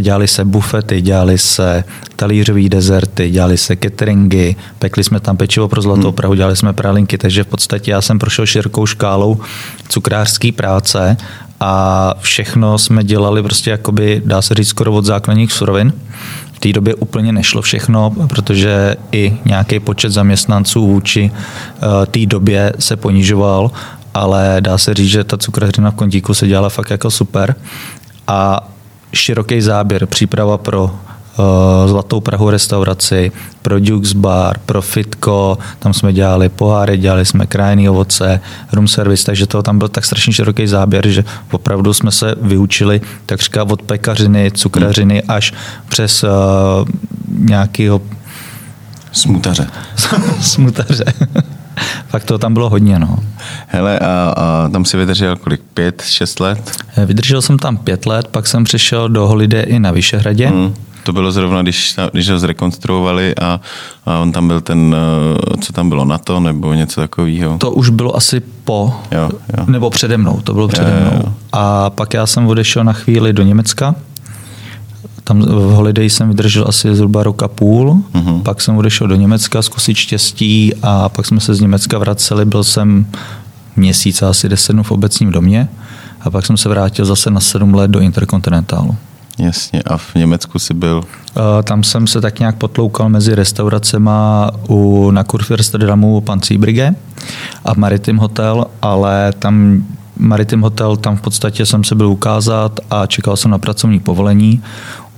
dělali 0.00 0.28
se 0.28 0.44
bufety, 0.44 1.00
dělali 1.00 1.38
se 1.38 1.84
talířové 2.16 2.68
dezerty, 2.68 3.30
dělali 3.30 3.56
se 3.56 3.76
cateringy, 3.76 4.56
pekli 4.78 5.04
jsme 5.04 5.20
tam 5.20 5.36
pečivo 5.36 5.68
pro 5.68 5.82
zlatou 5.82 6.02
hmm. 6.02 6.12
Prahu, 6.12 6.34
dělali 6.34 6.56
jsme 6.56 6.72
pralinky, 6.72 7.18
takže 7.18 7.44
v 7.44 7.46
podstatě 7.46 7.90
já 7.90 8.00
jsem 8.00 8.18
prošel 8.18 8.46
širokou 8.46 8.86
škálou 8.86 9.40
cukrářské 9.88 10.52
práce 10.52 11.16
a 11.60 12.14
všechno 12.20 12.78
jsme 12.78 13.04
dělali 13.04 13.42
prostě 13.42 13.70
jakoby, 13.70 14.22
dá 14.24 14.42
se 14.42 14.54
říct, 14.54 14.68
skoro 14.68 14.92
od 14.92 15.04
základních 15.04 15.52
surovin 15.52 15.92
v 16.58 16.60
té 16.60 16.72
době 16.72 16.94
úplně 16.94 17.32
nešlo 17.32 17.62
všechno, 17.62 18.10
protože 18.28 18.96
i 19.12 19.38
nějaký 19.44 19.80
počet 19.80 20.12
zaměstnanců 20.12 20.86
vůči 20.86 21.30
eh, 21.30 22.06
té 22.06 22.26
době 22.26 22.72
se 22.78 22.96
ponižoval, 22.96 23.70
ale 24.14 24.56
dá 24.60 24.78
se 24.78 24.94
říct, 24.94 25.08
že 25.08 25.24
ta 25.24 25.36
cukrařina 25.36 25.90
v 25.90 25.94
Kontíku 25.94 26.34
se 26.34 26.46
dělala 26.46 26.68
fakt 26.68 26.90
jako 26.90 27.10
super. 27.10 27.54
A 28.26 28.68
široký 29.12 29.60
záběr, 29.60 30.06
příprava 30.06 30.58
pro 30.58 30.90
Zlatou 31.86 32.20
Prahu 32.20 32.50
restauraci, 32.50 33.32
pro 33.62 33.80
Dukes 33.80 34.12
Bar, 34.12 34.58
pro 34.66 34.82
Fitko, 34.82 35.58
tam 35.78 35.94
jsme 35.94 36.12
dělali 36.12 36.48
poháry, 36.48 36.96
dělali 36.96 37.26
jsme 37.26 37.46
krajný 37.46 37.88
ovoce, 37.88 38.40
room 38.72 38.88
service, 38.88 39.26
takže 39.26 39.46
to 39.46 39.62
tam 39.62 39.78
byl 39.78 39.88
tak 39.88 40.04
strašně 40.04 40.32
široký 40.32 40.66
záběr, 40.66 41.08
že 41.08 41.24
opravdu 41.50 41.94
jsme 41.94 42.10
se 42.10 42.34
vyučili 42.40 43.00
takřka 43.26 43.64
od 43.64 43.82
pekařiny, 43.82 44.50
cukrařiny 44.50 45.22
až 45.22 45.52
přes 45.88 46.24
uh, 46.24 46.30
nějakého 47.38 48.00
Smutaře. 49.12 49.66
Smutaře. 50.40 51.04
Fakt 52.08 52.24
to 52.24 52.38
tam 52.38 52.54
bylo 52.54 52.70
hodně, 52.70 52.98
no. 52.98 53.18
Hele, 53.66 53.98
a, 53.98 54.34
a 54.36 54.68
tam 54.72 54.84
si 54.84 54.96
vydržel 54.96 55.36
kolik? 55.36 55.60
Pět, 55.74 56.02
šest 56.02 56.40
let? 56.40 56.72
Vydržel 57.06 57.42
jsem 57.42 57.58
tam 57.58 57.76
pět 57.76 58.06
let, 58.06 58.28
pak 58.28 58.46
jsem 58.46 58.64
přišel 58.64 59.08
do 59.08 59.26
Holiday 59.26 59.64
i 59.66 59.78
na 59.78 59.90
Vyšehradě. 59.90 60.48
Hmm 60.48 60.74
to 61.08 61.12
bylo 61.12 61.32
zrovna, 61.32 61.62
když, 61.62 61.96
když 62.12 62.28
ho 62.28 62.38
zrekonstruovali 62.38 63.36
a, 63.36 63.60
a 64.06 64.18
on 64.18 64.32
tam 64.32 64.48
byl 64.48 64.60
ten, 64.60 64.96
eh, 65.54 65.56
co 65.56 65.72
tam 65.72 65.88
bylo, 65.88 66.04
na 66.04 66.18
to 66.18 66.40
nebo 66.40 66.74
něco 66.74 67.00
takového? 67.00 67.58
To 67.58 67.70
už 67.70 67.90
bylo 67.90 68.16
asi 68.16 68.40
po, 68.40 68.94
jo, 69.12 69.30
jo. 69.58 69.64
nebo 69.66 69.90
přede 69.90 70.16
mnou, 70.16 70.40
to 70.44 70.54
bylo 70.54 70.68
přede 70.68 71.00
mnou. 71.00 71.10
Jo, 71.12 71.22
jo. 71.26 71.32
A 71.52 71.90
pak 71.90 72.14
já 72.14 72.26
jsem 72.26 72.46
odešel 72.46 72.84
na 72.84 72.92
chvíli 72.92 73.32
do 73.32 73.42
Německa, 73.42 73.94
tam 75.24 75.42
v 75.42 75.70
Holiday 75.72 76.10
jsem 76.10 76.28
vydržel 76.28 76.64
asi 76.68 76.94
zhruba 76.94 77.22
rok 77.22 77.42
a 77.42 77.48
půl, 77.48 78.02
uh-huh. 78.14 78.42
pak 78.42 78.60
jsem 78.60 78.76
odešel 78.76 79.06
do 79.06 79.14
Německa 79.14 79.62
zkusit 79.62 79.96
štěstí 79.96 80.72
a 80.82 81.08
pak 81.08 81.26
jsme 81.26 81.40
se 81.40 81.54
z 81.54 81.60
Německa 81.60 81.98
vraceli, 81.98 82.44
byl 82.44 82.64
jsem 82.64 83.06
měsíc 83.76 84.22
asi 84.22 84.48
deset 84.48 84.72
dnů 84.72 84.82
v 84.82 84.90
obecním 84.90 85.32
domě 85.32 85.68
a 86.20 86.30
pak 86.30 86.46
jsem 86.46 86.56
se 86.56 86.68
vrátil 86.68 87.04
zase 87.04 87.30
na 87.30 87.40
sedm 87.40 87.74
let 87.74 87.90
do 87.90 88.00
Interkontinentálu. 88.00 88.96
Jasně, 89.38 89.82
a 89.82 89.96
v 89.96 90.14
Německu 90.14 90.58
si 90.58 90.74
byl? 90.74 91.04
Tam 91.64 91.84
jsem 91.84 92.06
se 92.06 92.20
tak 92.20 92.38
nějak 92.38 92.56
potloukal 92.56 93.08
mezi 93.08 93.34
restauracema 93.34 94.50
u, 94.68 95.10
na 95.10 95.24
Kurfürstendamu 95.24 96.20
pan 96.20 96.40
Cíbrige 96.40 96.94
a 97.64 97.74
Maritim 97.76 98.16
Hotel, 98.16 98.66
ale 98.82 99.32
tam 99.38 99.84
Maritim 100.16 100.60
Hotel, 100.60 100.96
tam 100.96 101.16
v 101.16 101.20
podstatě 101.20 101.66
jsem 101.66 101.84
se 101.84 101.94
byl 101.94 102.08
ukázat 102.08 102.80
a 102.90 103.06
čekal 103.06 103.36
jsem 103.36 103.50
na 103.50 103.58
pracovní 103.58 104.00
povolení 104.00 104.62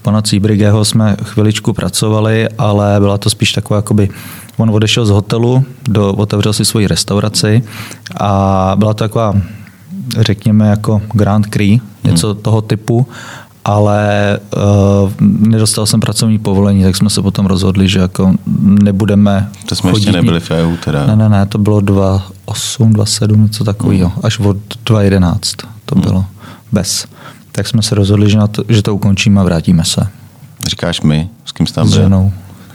pana 0.03 0.23
Cíbrigeho 0.23 0.85
jsme 0.85 1.17
chviličku 1.23 1.73
pracovali, 1.73 2.49
ale 2.59 3.01
byla 3.01 3.19
to 3.19 3.31
spíš 3.31 3.53
taková, 3.53 3.79
jakoby, 3.79 4.09
on 4.57 4.71
odešel 4.71 5.07
z 5.07 5.11
hotelu, 5.11 5.65
do, 5.89 6.13
otevřel 6.13 6.53
si 6.53 6.65
svoji 6.65 6.87
restauraci 6.87 7.63
a 8.21 8.73
byla 8.77 8.95
to 8.95 9.05
taková, 9.05 9.35
řekněme, 10.19 10.69
jako 10.69 11.03
Grand 11.13 11.47
Cru, 11.47 11.81
něco 12.05 12.33
hmm. 12.33 12.43
toho 12.43 12.61
typu, 12.63 13.07
ale 13.71 14.39
uh, 14.57 15.11
nedostal 15.21 15.87
jsem 15.87 16.01
pracovní 16.01 16.39
povolení, 16.39 16.83
tak 16.83 16.97
jsme 16.97 17.11
se 17.11 17.23
potom 17.23 17.47
rozhodli, 17.47 17.89
že 17.89 17.99
jako 17.99 18.35
nebudeme 18.63 19.49
To 19.67 19.77
jsme 19.77 19.91
ještě 19.91 20.13
nebyli 20.13 20.41
v 20.41 20.51
EU 20.51 20.77
teda. 20.77 21.07
Ne, 21.07 21.17
ne, 21.17 21.29
ne, 21.29 21.47
to 21.47 21.59
bylo 21.59 21.79
2.8, 21.79 22.93
2.7, 22.93 23.43
něco 23.43 23.65
takového, 23.65 24.09
hmm. 24.09 24.21
až 24.25 24.39
od 24.39 24.57
2.11 24.87 25.39
to 25.85 25.95
hmm. 25.95 26.03
bylo 26.03 26.25
bez 26.73 27.07
tak 27.53 27.69
jsme 27.69 27.83
se 27.83 27.95
rozhodli, 27.95 28.31
že, 28.31 28.39
na 28.39 28.47
to, 28.47 28.65
že 28.69 28.83
to 28.83 28.95
ukončíme 28.95 29.41
a 29.41 29.45
vrátíme 29.45 29.85
se. 29.85 30.09
Říkáš 30.67 31.01
my? 31.01 31.29
S 31.45 31.53
kým 31.53 31.67
jsi 31.67 31.75
tam 31.75 31.87
byl? 31.87 31.97
S 31.97 32.03
ženou. 32.03 32.33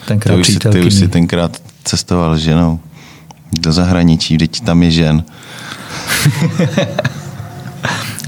Tenkrát 0.08 0.36
ty, 0.36 0.42
už 0.42 0.48
si, 0.48 0.60
ty 0.60 0.84
už 0.84 0.94
si 0.94 1.08
tenkrát 1.08 1.62
cestoval 1.84 2.36
s 2.36 2.40
ženou 2.40 2.80
do 3.60 3.74
zahraničí, 3.74 4.38
teď 4.38 4.62
tam 4.62 4.84
je 4.84 4.92
žen. 4.92 5.24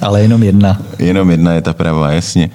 Ale 0.01 0.21
jenom 0.21 0.43
jedna. 0.43 0.77
Jenom 0.99 1.31
jedna 1.31 1.53
je 1.53 1.61
ta 1.61 1.73
pravá, 1.73 2.11
jasně. 2.11 2.49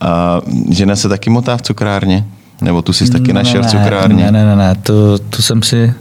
A 0.00 0.40
žena 0.70 0.96
se 0.96 1.08
taky 1.08 1.30
motá 1.30 1.56
v 1.56 1.62
cukrárně? 1.62 2.24
Nebo 2.60 2.82
tu 2.82 2.92
jsi 2.92 3.10
taky 3.10 3.32
ne, 3.32 3.32
našel 3.32 3.62
ne, 3.62 3.68
v 3.68 3.70
cukrárně? 3.70 4.24
Ne, 4.24 4.32
ne, 4.32 4.46
ne, 4.46 4.56
ne. 4.56 4.74
To, 4.82 5.18
to 5.18 5.42
jsem 5.42 5.62
si 5.62 5.94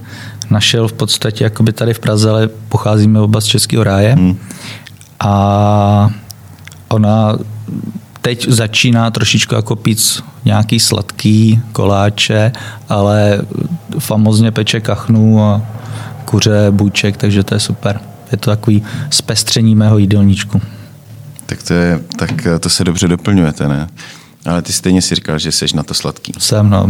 našel 0.49 0.87
v 0.87 0.93
podstatě 0.93 1.43
jakoby 1.43 1.73
tady 1.73 1.93
v 1.93 1.99
Praze, 1.99 2.29
ale 2.29 2.49
pocházíme 2.69 3.19
oba 3.19 3.41
z 3.41 3.45
Českého 3.45 3.83
ráje. 3.83 4.13
Hmm. 4.13 4.37
A 5.19 6.09
ona 6.87 7.35
teď 8.21 8.47
začíná 8.47 9.11
trošičku 9.11 9.55
jako 9.55 9.75
pít 9.75 10.23
nějaký 10.45 10.79
sladký 10.79 11.61
koláče, 11.71 12.51
ale 12.89 13.41
famozně 13.99 14.51
peče 14.51 14.79
kachnu 14.79 15.43
a 15.43 15.61
kuře, 16.25 16.67
bůček, 16.71 17.17
takže 17.17 17.43
to 17.43 17.53
je 17.53 17.59
super. 17.59 17.99
Je 18.33 18.37
to 18.37 18.49
takový 18.49 18.83
zpestření 19.09 19.75
mého 19.75 19.97
jídelníčku. 19.97 20.61
Tak 21.45 21.63
to, 21.63 21.73
je, 21.73 22.01
tak 22.17 22.47
to 22.59 22.69
se 22.69 22.83
dobře 22.83 23.07
doplňujete, 23.07 23.67
ne? 23.67 23.87
Ale 24.45 24.61
ty 24.61 24.73
stejně 24.73 25.01
si 25.01 25.15
říkal, 25.15 25.39
že 25.39 25.51
jsi 25.51 25.65
na 25.75 25.83
to 25.83 25.93
sladký. 25.93 26.33
Jsem, 26.37 26.69
no. 26.69 26.87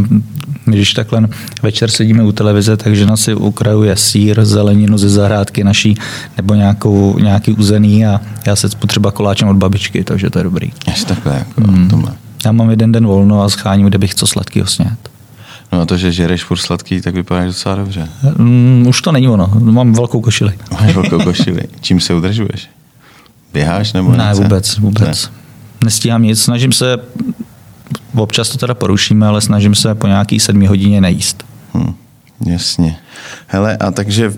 Když 0.66 0.94
takhle 0.94 1.28
večer 1.64 1.92
sedíme 1.92 2.24
u 2.24 2.32
televize, 2.32 2.78
tak 2.78 2.96
žena 2.96 3.18
si 3.18 3.36
ukrajuje 3.36 3.96
sír, 3.96 4.46
zeleninu 4.46 4.98
ze 4.98 5.10
zahrádky 5.10 5.64
naší, 5.64 5.98
nebo 6.38 6.54
nějakou, 6.54 7.20
nějaký 7.20 7.54
uzený 7.54 8.06
a 8.06 8.22
já 8.48 8.56
se 8.56 8.70
potřeba 8.70 9.12
koláčem 9.12 9.48
od 9.48 9.58
babičky, 9.58 10.04
takže 10.04 10.30
to 10.30 10.40
je 10.40 10.44
dobrý. 10.44 10.72
Až 10.88 11.04
takhle, 11.04 11.34
jako 11.34 11.72
mm. 11.72 11.90
tomhle. 11.90 12.14
Já 12.46 12.52
mám 12.52 12.70
jeden 12.70 12.92
den 12.92 13.08
volno 13.08 13.44
a 13.44 13.50
scháním, 13.50 13.88
kde 13.88 13.98
bych 13.98 14.16
co 14.16 14.28
sladkého 14.28 14.68
snět. 14.68 15.12
No 15.74 15.82
a 15.82 15.86
to, 15.86 15.98
že 15.98 16.12
žereš 16.12 16.44
furt 16.44 16.58
sladký, 16.58 17.01
tak 17.01 17.13
vypadá 17.15 17.46
docela 17.46 17.75
dobře. 17.75 18.10
Mm, 18.38 18.86
už 18.88 19.01
to 19.01 19.12
není 19.12 19.27
ono, 19.27 19.51
mám 19.60 19.94
velkou 19.94 20.22
košili. 20.22 20.53
Máš 20.72 20.96
velkou 20.96 21.20
košili. 21.24 21.62
Čím 21.82 22.00
se 22.00 22.13
udržuješ? 22.13 22.70
Běháš 23.53 23.94
nebo 23.94 24.12
Ne, 24.12 24.24
něco? 24.30 24.42
vůbec, 24.42 24.77
vůbec. 24.77 25.30
Ne 25.32 25.44
nestíhám 25.84 26.24
nic, 26.24 26.42
snažím 26.42 26.72
se, 26.72 26.98
občas 28.15 28.50
to 28.50 28.58
teda 28.58 28.74
porušíme, 28.74 29.27
ale 29.27 29.42
snažím 29.42 29.75
se 29.75 29.96
po 29.96 30.08
nějaký 30.08 30.39
sedmi 30.39 30.65
hodině 30.65 31.01
nejíst. 31.01 31.44
Hmm, 31.74 31.94
jasně. 32.46 32.98
Hele, 33.48 33.77
a 33.77 33.92
takže 33.92 34.30
uh, 34.30 34.36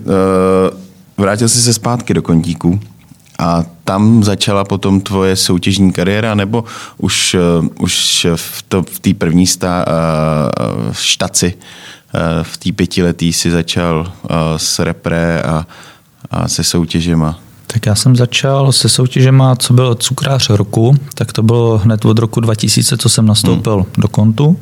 vrátil 1.16 1.48
jsi 1.48 1.58
se 1.62 1.72
zpátky 1.74 2.14
do 2.14 2.22
kontíku 2.22 2.80
a 3.38 3.64
tam 3.84 4.24
začala 4.24 4.64
potom 4.64 5.00
tvoje 5.00 5.36
soutěžní 5.36 5.92
kariéra, 5.92 6.34
nebo 6.34 6.64
už, 6.98 7.36
uh, 7.60 7.68
už 7.80 8.26
v, 8.36 8.62
to, 8.68 8.82
v 8.82 8.98
té 8.98 9.14
první 9.14 9.46
stá, 9.46 9.84
uh, 9.88 10.92
štaci, 10.92 11.54
uh, 11.54 12.20
v 12.42 12.56
té 12.56 12.72
pětiletý 12.72 13.32
si 13.32 13.50
začal 13.50 14.12
s 14.56 14.78
repre 14.78 15.42
a, 15.42 15.66
a 16.30 16.48
se 16.48 16.64
soutěžema? 16.64 17.38
Tak 17.66 17.86
já 17.86 17.94
jsem 17.94 18.16
začal 18.16 18.72
se 18.72 18.88
soutěžema, 18.88 19.56
co 19.56 19.72
byl 19.72 19.94
cukrář 19.94 20.50
roku, 20.50 20.96
tak 21.14 21.32
to 21.32 21.42
bylo 21.42 21.78
hned 21.78 22.04
od 22.04 22.18
roku 22.18 22.40
2000, 22.40 22.96
co 22.96 23.08
jsem 23.08 23.26
nastoupil 23.26 23.74
hmm. 23.74 23.84
do 23.98 24.08
kontu. 24.08 24.60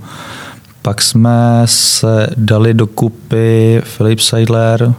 Pak 0.83 1.03
jsme 1.03 1.63
se 1.65 2.31
dali 2.37 2.75
dokupy 2.75 3.83
Filip 3.85 4.21
Seidler, 4.21 4.95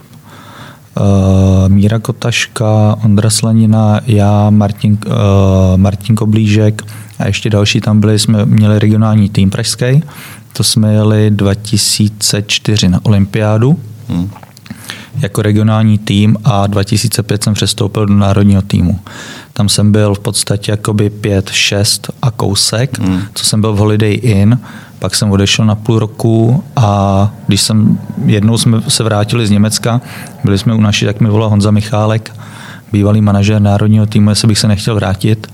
Míra 1.67 1.99
Kotaška, 1.99 2.97
Ondra 3.03 3.29
Slanina, 3.29 4.01
já, 4.05 4.49
Martin, 4.49 4.97
uh, 5.05 5.13
Martin 5.77 6.15
Koblížek 6.15 6.81
a 7.19 7.27
ještě 7.27 7.49
další 7.49 7.81
tam 7.81 7.99
byli, 7.99 8.19
jsme 8.19 8.45
měli 8.45 8.79
regionální 8.79 9.29
tým 9.29 9.49
pražský. 9.49 10.03
To 10.53 10.63
jsme 10.63 10.93
jeli 10.93 11.29
2004 11.31 12.89
na 12.89 12.99
olympiádu. 13.03 13.79
Hmm 14.09 14.29
jako 15.21 15.41
regionální 15.41 15.97
tým 15.97 16.37
a 16.43 16.67
2005 16.67 17.43
jsem 17.43 17.53
přestoupil 17.53 18.05
do 18.05 18.13
národního 18.13 18.61
týmu. 18.61 18.99
Tam 19.53 19.69
jsem 19.69 19.91
byl 19.91 20.15
v 20.15 20.19
podstatě 20.19 20.71
jakoby 20.71 21.09
5, 21.09 21.49
6 21.49 22.09
a 22.21 22.31
kousek, 22.31 22.99
hmm. 22.99 23.21
co 23.35 23.45
jsem 23.45 23.61
byl 23.61 23.73
v 23.73 23.77
Holiday 23.77 24.19
Inn, 24.21 24.59
pak 24.99 25.15
jsem 25.15 25.31
odešel 25.31 25.65
na 25.65 25.75
půl 25.75 25.99
roku 25.99 26.63
a 26.75 27.31
když 27.47 27.61
jsem, 27.61 27.99
jednou 28.25 28.57
jsme 28.57 28.81
se 28.87 29.03
vrátili 29.03 29.47
z 29.47 29.51
Německa, 29.51 30.01
byli 30.43 30.57
jsme 30.57 30.73
u 30.73 30.81
naší, 30.81 31.05
tak 31.05 31.21
mi 31.21 31.29
volal 31.29 31.49
Honza 31.49 31.71
Michálek, 31.71 32.35
bývalý 32.91 33.21
manažer 33.21 33.61
národního 33.61 34.05
týmu, 34.05 34.29
jestli 34.29 34.47
bych 34.47 34.59
se 34.59 34.67
nechtěl 34.67 34.95
vrátit 34.95 35.47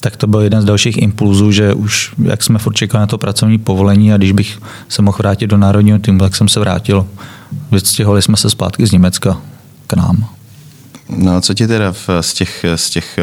tak 0.00 0.16
to 0.16 0.26
byl 0.26 0.40
jeden 0.40 0.62
z 0.62 0.64
dalších 0.64 0.98
impulzů, 0.98 1.52
že 1.52 1.74
už 1.74 2.12
jak 2.24 2.42
jsme 2.42 2.58
furt 2.58 2.74
čekali 2.74 3.00
na 3.00 3.06
to 3.06 3.18
pracovní 3.18 3.58
povolení 3.58 4.12
a 4.12 4.16
když 4.16 4.32
bych 4.32 4.58
se 4.88 5.02
mohl 5.02 5.18
vrátit 5.18 5.46
do 5.46 5.56
národního 5.56 5.98
týmu, 5.98 6.18
tak 6.18 6.36
jsem 6.36 6.48
se 6.48 6.60
vrátil. 6.60 7.06
Vystěhovali 7.70 8.22
jsme 8.22 8.36
se 8.36 8.50
zpátky 8.50 8.86
z 8.86 8.92
Německa 8.92 9.40
k 9.86 9.92
nám. 9.94 10.26
No 11.08 11.36
a 11.36 11.40
co 11.40 11.54
ti 11.54 11.66
teda 11.66 11.94
z 12.20 12.34
těch, 12.34 12.64
z 12.76 12.90
těch 12.90 13.18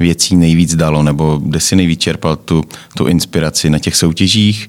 věcí 0.00 0.36
nejvíc 0.36 0.74
dalo, 0.74 1.02
nebo 1.02 1.40
kde 1.44 1.60
si 1.60 1.76
nejvíc 1.76 2.00
čerpal 2.00 2.36
tu, 2.36 2.64
tu 2.96 3.06
inspiraci 3.06 3.70
na 3.70 3.78
těch 3.78 3.96
soutěžích, 3.96 4.68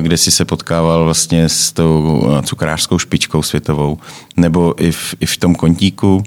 kde 0.00 0.16
si 0.16 0.30
se 0.30 0.44
potkával 0.44 1.04
vlastně 1.04 1.48
s 1.48 1.72
tou 1.72 2.24
cukrářskou 2.42 2.98
špičkou 2.98 3.42
světovou, 3.42 3.98
nebo 4.36 4.82
i 4.82 4.92
v, 4.92 5.14
i 5.20 5.26
v 5.26 5.36
tom 5.36 5.54
kontíku, 5.54 6.22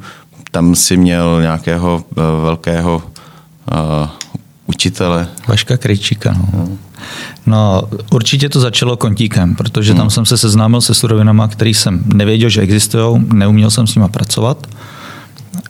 tam 0.51 0.75
si 0.75 0.97
měl 0.97 1.41
nějakého 1.41 2.03
velkého 2.43 3.03
učitele? 4.65 5.27
Vaška 5.47 5.77
Krejčíka. 5.77 6.33
No. 6.33 6.49
no. 6.53 6.77
no, 7.45 7.83
určitě 8.11 8.49
to 8.49 8.59
začalo 8.59 8.97
kontíkem, 8.97 9.55
protože 9.55 9.93
tam 9.93 10.01
hmm. 10.01 10.09
jsem 10.09 10.25
se 10.25 10.37
seznámil 10.37 10.81
se 10.81 10.93
surovinama, 10.93 11.47
který 11.47 11.73
jsem 11.73 12.03
nevěděl, 12.05 12.49
že 12.49 12.61
existují, 12.61 13.25
neuměl 13.33 13.69
jsem 13.69 13.87
s 13.87 13.95
nimi 13.95 14.09
pracovat. 14.09 14.67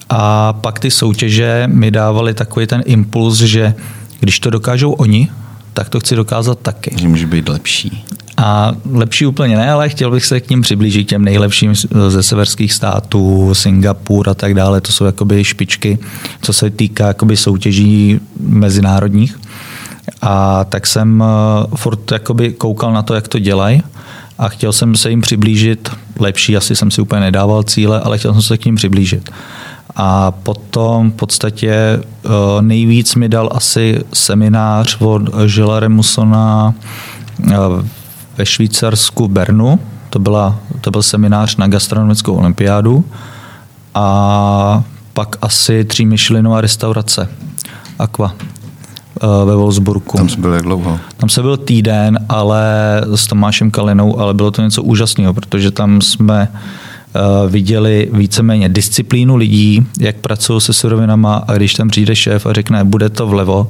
A 0.09 0.53
pak 0.53 0.79
ty 0.79 0.91
soutěže 0.91 1.63
mi 1.67 1.91
dávaly 1.91 2.33
takový 2.33 2.67
ten 2.67 2.83
impuls, 2.85 3.37
že 3.37 3.73
když 4.19 4.39
to 4.39 4.49
dokážou 4.49 4.91
oni, 4.91 5.29
tak 5.73 5.89
to 5.89 5.99
chci 5.99 6.15
dokázat 6.15 6.59
taky. 6.59 6.95
Že 6.97 7.07
může 7.07 7.27
být 7.27 7.49
lepší. 7.49 8.05
A 8.37 8.73
lepší 8.91 9.25
úplně 9.25 9.57
ne, 9.57 9.71
ale 9.71 9.89
chtěl 9.89 10.11
bych 10.11 10.25
se 10.25 10.39
k 10.39 10.49
ním 10.49 10.61
přiblížit 10.61 11.07
těm 11.07 11.25
nejlepším 11.25 11.73
ze 12.07 12.23
severských 12.23 12.73
států, 12.73 13.53
Singapur 13.53 14.29
a 14.29 14.33
tak 14.33 14.53
dále. 14.53 14.81
To 14.81 14.91
jsou 14.91 15.05
jakoby 15.05 15.43
špičky, 15.43 15.99
co 16.41 16.53
se 16.53 16.69
týká 16.69 17.07
jakoby 17.07 17.37
soutěží 17.37 18.19
mezinárodních. 18.39 19.39
A 20.21 20.63
tak 20.63 20.87
jsem 20.87 21.23
eh, 21.23 21.75
furt 21.75 22.11
jakoby 22.11 22.53
koukal 22.53 22.93
na 22.93 23.01
to, 23.01 23.13
jak 23.13 23.27
to 23.27 23.39
dělají 23.39 23.81
a 24.39 24.49
chtěl 24.49 24.73
jsem 24.73 24.95
se 24.95 25.09
jim 25.09 25.21
přiblížit 25.21 25.89
lepší, 26.19 26.57
asi 26.57 26.75
jsem 26.75 26.91
si 26.91 27.01
úplně 27.01 27.21
nedával 27.21 27.63
cíle, 27.63 28.01
ale 28.01 28.17
chtěl 28.17 28.33
jsem 28.33 28.41
se 28.41 28.57
k 28.57 28.65
ním 28.65 28.75
přiblížit. 28.75 29.29
A 30.01 30.31
potom 30.31 31.11
v 31.11 31.13
podstatě 31.13 31.71
eh, 31.73 32.01
nejvíc 32.61 33.15
mi 33.15 33.29
dal 33.29 33.49
asi 33.51 34.01
seminář 34.13 34.97
od 34.99 35.21
Žila 35.45 35.79
Remusona, 35.79 36.73
ve 38.37 38.45
Švýcarsku 38.45 39.27
Bernu, 39.27 39.79
to, 40.09 40.19
byla, 40.19 40.59
to 40.81 40.91
byl 40.91 41.03
seminář 41.03 41.55
na 41.55 41.67
gastronomickou 41.67 42.35
olympiádu 42.35 43.05
a 43.95 44.83
pak 45.13 45.35
asi 45.41 45.83
tří 45.83 46.05
myšlinová 46.05 46.61
restaurace 46.61 47.29
Aqua 47.99 48.33
ve 49.45 49.55
Wolfsburgu. 49.55 50.17
Tam 50.17 50.29
jsi 50.29 50.41
byl 50.41 50.53
jak 50.53 50.63
dlouho? 50.63 50.99
Tam 51.17 51.29
se 51.29 51.41
byl 51.41 51.57
týden, 51.57 52.25
ale 52.29 52.63
s 53.15 53.27
Tomášem 53.27 53.71
Kalinou, 53.71 54.19
ale 54.19 54.33
bylo 54.33 54.51
to 54.51 54.61
něco 54.61 54.83
úžasného, 54.83 55.33
protože 55.33 55.71
tam 55.71 56.01
jsme 56.01 56.47
viděli 57.47 58.09
víceméně 58.13 58.69
disciplínu 58.69 59.35
lidí, 59.35 59.87
jak 59.99 60.15
pracují 60.15 60.61
se 60.61 60.73
surovinama 60.73 61.43
a 61.47 61.53
když 61.53 61.73
tam 61.73 61.87
přijde 61.87 62.15
šéf 62.15 62.45
a 62.45 62.53
řekne, 62.53 62.83
bude 62.83 63.09
to 63.09 63.27
vlevo, 63.27 63.67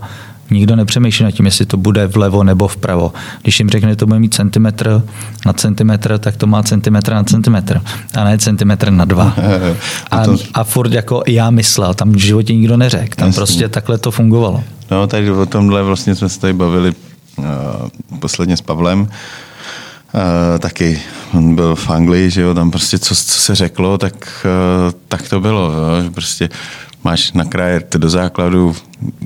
nikdo 0.51 0.75
nepřemýšlí 0.75 1.25
nad 1.25 1.31
tím, 1.31 1.45
jestli 1.45 1.65
to 1.65 1.77
bude 1.77 2.07
vlevo 2.07 2.43
nebo 2.43 2.67
vpravo. 2.67 3.13
Když 3.41 3.59
jim 3.59 3.69
řekne, 3.69 3.89
že 3.89 3.95
to 3.95 4.05
bude 4.07 4.19
mít 4.19 4.33
centimetr 4.33 5.01
na 5.45 5.53
centimetr, 5.53 6.17
tak 6.17 6.35
to 6.35 6.47
má 6.47 6.63
centimetr 6.63 7.13
na 7.13 7.23
centimetr 7.23 7.81
a 8.15 8.23
ne 8.23 8.37
centimetr 8.37 8.91
na 8.91 9.05
dva. 9.05 9.35
A, 10.11 10.23
a 10.53 10.63
furt 10.63 10.93
jako 10.93 11.23
já 11.27 11.49
myslel, 11.51 11.93
tam 11.93 12.11
v 12.11 12.17
životě 12.17 12.55
nikdo 12.55 12.77
neřekl, 12.77 13.15
tam 13.15 13.27
Jasný. 13.27 13.39
prostě 13.39 13.69
takhle 13.69 13.97
to 13.97 14.11
fungovalo. 14.11 14.63
No, 14.91 15.07
tady 15.07 15.31
o 15.31 15.45
tomhle 15.45 15.83
vlastně 15.83 16.15
jsme 16.15 16.29
se 16.29 16.39
tady 16.39 16.53
bavili 16.53 16.93
uh, 17.37 17.45
posledně 18.19 18.57
s 18.57 18.61
Pavlem, 18.61 19.07
Uh, 20.13 20.59
taky 20.59 21.01
on 21.33 21.55
byl 21.55 21.75
v 21.75 21.89
Anglii, 21.89 22.29
že 22.29 22.41
jo, 22.41 22.53
tam 22.53 22.71
prostě 22.71 22.99
co, 22.99 23.15
co 23.15 23.39
se 23.39 23.55
řeklo, 23.55 23.97
tak, 23.97 24.45
uh, 24.45 24.91
tak 25.07 25.29
to 25.29 25.39
bylo, 25.39 25.71
jo, 25.71 26.11
prostě 26.11 26.49
máš 27.03 27.31
nakrájet 27.31 27.95
do 27.95 28.09
základu, 28.09 28.75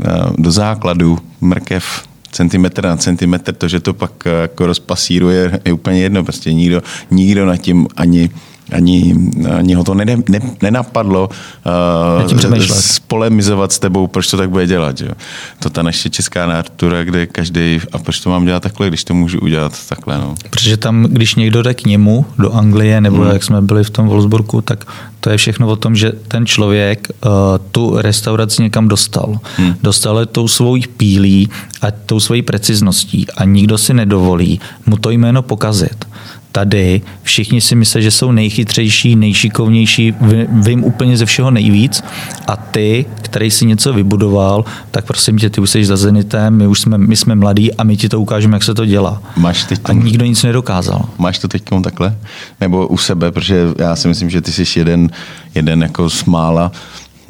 eh, 0.06 0.10
do 0.38 0.52
základu 0.52 1.20
mrkev 1.42 2.04
centimetr 2.32 2.84
na 2.84 2.98
centimetr, 2.98 3.54
to, 3.54 3.68
že 3.68 3.80
to 3.80 3.94
pak 3.94 4.12
jako 4.42 4.66
rozpasíruje, 4.66 5.60
je 5.66 5.74
úplně 5.74 6.00
jedno. 6.02 6.24
Prostě 6.24 6.54
nikdo, 6.54 6.82
nikdo 7.12 7.46
nad 7.46 7.58
tím 7.58 7.88
ani 7.96 8.30
ani, 8.74 9.16
ani 9.58 9.74
ho 9.74 9.84
to 9.84 9.94
ne, 9.94 10.06
ne, 10.06 10.40
nenapadlo 10.62 11.30
uh, 11.30 12.40
spolemizovat 12.64 13.72
s 13.72 13.80
tebou, 13.80 14.08
proč 14.08 14.28
to 14.28 14.38
tak 14.38 14.50
bude 14.50 14.68
dělat. 14.68 15.02
Jo. 15.02 15.12
To 15.60 15.70
ta 15.70 15.84
naše 15.84 16.10
česká 16.10 16.46
natura, 16.46 17.04
kde 17.04 17.28
každý, 17.28 17.80
a 17.92 17.98
proč 17.98 18.20
to 18.20 18.30
mám 18.30 18.46
dělat 18.46 18.64
takhle, 18.64 18.88
když 18.88 19.04
to 19.04 19.14
můžu 19.14 19.40
udělat 19.40 19.80
takhle. 19.90 20.18
No. 20.18 20.36
Protože 20.50 20.78
tam, 20.78 21.04
když 21.04 21.36
někdo 21.36 21.62
jde 21.62 21.74
k 21.74 21.86
němu 21.86 22.26
do 22.38 22.54
Anglie, 22.54 23.02
nebo 23.02 23.22
hmm. 23.22 23.32
jak 23.32 23.44
jsme 23.44 23.62
byli 23.62 23.84
v 23.84 23.90
tom 23.90 24.08
Wolfsburgu, 24.08 24.62
tak 24.62 24.86
to 25.20 25.30
je 25.30 25.38
všechno 25.38 25.68
o 25.68 25.76
tom, 25.76 25.96
že 25.96 26.12
ten 26.28 26.46
člověk 26.46 27.08
uh, 27.26 27.32
tu 27.72 27.98
restauraci 27.98 28.62
někam 28.62 28.88
dostal. 28.88 29.40
Hmm. 29.58 29.76
Dostal 29.84 30.20
je 30.20 30.26
tou 30.26 30.48
svou 30.48 30.78
pílí 30.98 31.50
a 31.82 31.92
tou 31.92 32.20
svojí 32.20 32.42
precizností 32.42 33.28
a 33.38 33.46
nikdo 33.46 33.78
si 33.78 33.94
nedovolí 33.94 34.60
mu 34.86 34.98
to 34.98 35.10
jméno 35.10 35.42
pokazit 35.42 36.06
tady 36.54 37.02
všichni 37.24 37.62
si 37.62 37.76
myslí, 37.76 38.04
že 38.04 38.12
jsou 38.12 38.32
nejchytřejší, 38.32 39.16
nejšikovnější, 39.16 40.16
vím 40.50 40.84
úplně 40.84 41.18
ze 41.18 41.26
všeho 41.26 41.52
nejvíc 41.52 42.04
a 42.48 42.56
ty, 42.56 43.06
který 43.22 43.52
si 43.52 43.66
něco 43.66 43.94
vybudoval, 43.94 44.66
tak 44.92 45.06
prosím 45.06 45.38
tě, 45.38 45.50
ty 45.50 45.62
už 45.62 45.70
jsi 45.70 45.86
za 45.86 45.98
Zenitem, 45.98 46.58
my 46.58 46.68
už 46.68 46.82
jsme, 46.82 46.98
my 46.98 47.16
jsme 47.16 47.36
mladí 47.36 47.74
a 47.74 47.84
my 47.84 47.98
ti 47.98 48.10
to 48.10 48.20
ukážeme, 48.20 48.56
jak 48.56 48.64
se 48.64 48.74
to 48.74 48.86
dělá. 48.86 49.22
Máš 49.38 49.64
teď 49.64 49.80
a 49.86 49.94
nikdo 49.94 50.26
nic 50.26 50.44
nedokázal. 50.44 51.10
Máš 51.18 51.40
to 51.40 51.48
teď 51.48 51.64
takhle? 51.84 52.18
Nebo 52.62 52.88
u 52.88 52.98
sebe, 52.98 53.32
protože 53.32 53.66
já 53.78 53.96
si 53.96 54.08
myslím, 54.08 54.30
že 54.30 54.42
ty 54.42 54.52
jsi 54.52 54.80
jeden, 54.80 55.10
jeden 55.56 55.82
jako 55.82 56.10
z 56.10 56.26
mála 56.26 56.72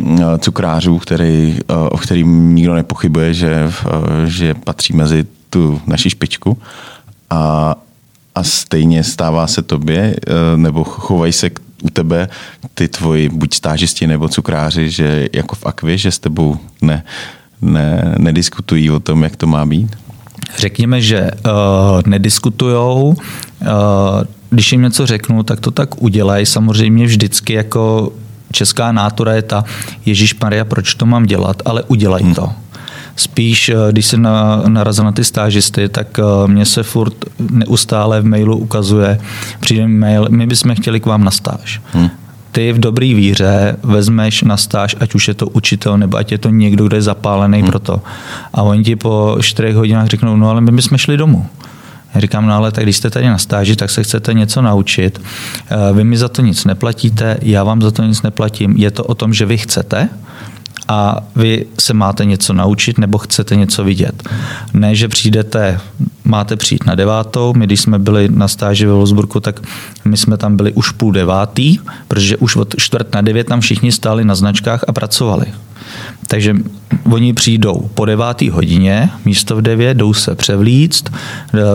eh, 0.01 0.39
cukrářů, 0.39 0.99
který, 0.99 1.59
eh, 1.69 1.73
o 1.73 1.97
kterým 1.97 2.55
nikdo 2.55 2.73
nepochybuje, 2.73 3.33
že, 3.33 3.51
eh, 3.53 4.29
že 4.29 4.53
patří 4.53 4.93
mezi 4.93 5.25
tu 5.49 5.81
naši 5.87 6.09
špičku. 6.09 6.57
A, 7.29 7.75
a 8.35 8.43
stejně 8.43 9.03
stává 9.03 9.47
se 9.47 9.61
tobě, 9.61 10.15
eh, 10.27 10.57
nebo 10.57 10.83
chovají 10.83 11.33
se 11.33 11.51
u 11.83 11.89
tebe 11.89 12.29
ty 12.73 12.87
tvoji 12.87 13.29
buď 13.29 13.53
stážisti 13.53 14.07
nebo 14.07 14.29
cukráři, 14.29 14.89
že 14.89 15.27
jako 15.33 15.55
v 15.55 15.65
Akvě, 15.65 15.97
že 15.97 16.11
s 16.11 16.19
tebou 16.19 16.57
ne, 16.81 17.03
ne, 17.61 18.15
nediskutují 18.17 18.91
o 18.91 18.99
tom, 18.99 19.23
jak 19.23 19.35
to 19.35 19.47
má 19.47 19.65
být? 19.65 19.95
Řekněme, 20.57 21.01
že 21.01 21.21
uh, 21.21 21.51
nediskutujou. 22.05 23.07
Uh, 23.07 23.17
když 24.49 24.71
jim 24.71 24.81
něco 24.81 25.05
řeknu, 25.05 25.43
tak 25.43 25.59
to 25.59 25.71
tak 25.71 26.01
udělají. 26.01 26.45
Samozřejmě 26.45 27.05
vždycky 27.05 27.53
jako 27.53 28.13
česká 28.51 28.91
nátura 28.91 29.33
je 29.33 29.41
ta, 29.41 29.63
Ježíš 30.05 30.35
Maria, 30.39 30.65
proč 30.65 30.95
to 30.95 31.05
mám 31.05 31.25
dělat, 31.25 31.61
ale 31.65 31.83
udělají 31.83 32.25
hmm. 32.25 32.35
to. 32.35 32.53
Spíš, 33.15 33.69
eh, 33.69 33.75
když 33.91 34.05
se 34.05 34.17
narazil 34.67 35.03
na 35.05 35.11
ty 35.11 35.23
stážisty, 35.23 35.89
tak 35.89 36.19
eh, 36.19 36.47
mě 36.47 36.65
se 36.65 36.83
furt 36.83 37.13
neustále 37.51 38.21
v 38.21 38.25
mailu 38.25 38.57
ukazuje, 38.57 39.19
přijde 39.59 39.87
mail, 39.87 40.27
my 40.29 40.47
bychom 40.47 40.75
chtěli 40.75 40.99
k 40.99 41.05
vám 41.05 41.23
na 41.23 41.31
stáž. 41.31 41.81
Hmm 41.93 42.09
ty 42.53 42.73
v 42.73 42.79
dobrý 42.79 43.13
víře 43.13 43.77
vezmeš 43.83 44.41
na 44.41 44.57
stáž, 44.57 44.95
ať 44.99 45.15
už 45.15 45.27
je 45.27 45.33
to 45.33 45.47
učitel, 45.47 45.97
nebo 45.97 46.17
ať 46.17 46.31
je 46.31 46.37
to 46.37 46.49
někdo, 46.49 46.87
kdo 46.87 46.95
je 46.95 47.01
zapálený 47.01 47.59
hmm. 47.59 47.67
pro 47.69 47.79
to. 47.79 48.01
A 48.53 48.61
oni 48.61 48.83
ti 48.83 48.95
po 48.95 49.37
čtyřech 49.41 49.75
hodinách 49.75 50.07
řeknou, 50.07 50.35
no 50.35 50.49
ale 50.49 50.61
my 50.61 50.71
bychom 50.71 50.97
šli 50.97 51.17
domů. 51.17 51.45
Já 52.15 52.21
říkám, 52.21 52.47
no 52.47 52.55
ale 52.55 52.71
tak 52.71 52.83
když 52.83 52.97
jste 52.97 53.09
tady 53.09 53.27
na 53.27 53.37
stáži, 53.37 53.75
tak 53.75 53.89
se 53.89 54.03
chcete 54.03 54.33
něco 54.33 54.61
naučit. 54.61 55.21
Eh, 55.69 55.93
vy 55.93 56.03
mi 56.03 56.17
za 56.17 56.29
to 56.29 56.41
nic 56.41 56.65
neplatíte, 56.65 57.37
já 57.41 57.63
vám 57.63 57.81
za 57.81 57.91
to 57.91 58.03
nic 58.03 58.21
neplatím. 58.21 58.77
Je 58.77 58.91
to 58.91 59.03
o 59.03 59.15
tom, 59.15 59.33
že 59.33 59.45
vy 59.45 59.57
chcete, 59.57 60.09
a 60.87 61.23
vy 61.35 61.65
se 61.79 61.93
máte 61.93 62.25
něco 62.25 62.53
naučit 62.53 62.97
nebo 62.97 63.17
chcete 63.17 63.55
něco 63.55 63.83
vidět. 63.83 64.29
Ne, 64.73 64.95
že 64.95 65.07
přijdete, 65.07 65.79
máte 66.23 66.55
přijít 66.55 66.85
na 66.85 66.95
devátou, 66.95 67.53
my 67.53 67.65
když 67.65 67.81
jsme 67.81 67.99
byli 67.99 68.29
na 68.31 68.47
stáži 68.47 68.85
ve 68.85 68.93
Wolfsburgu, 68.93 69.39
tak 69.39 69.59
my 70.05 70.17
jsme 70.17 70.37
tam 70.37 70.57
byli 70.57 70.73
už 70.73 70.91
půl 70.91 71.11
devátý, 71.11 71.77
protože 72.07 72.37
už 72.37 72.55
od 72.55 72.75
čtvrt 72.77 73.13
na 73.13 73.21
devět 73.21 73.47
tam 73.47 73.61
všichni 73.61 73.91
stáli 73.91 74.25
na 74.25 74.35
značkách 74.35 74.83
a 74.87 74.93
pracovali. 74.93 75.45
Takže 76.27 76.55
oni 77.11 77.33
přijdou 77.33 77.89
po 77.93 78.05
devátý 78.05 78.49
hodině, 78.49 79.09
místo 79.25 79.55
v 79.55 79.61
devět, 79.61 79.97
jdou 79.97 80.13
se 80.13 80.35
převlíct, 80.35 81.11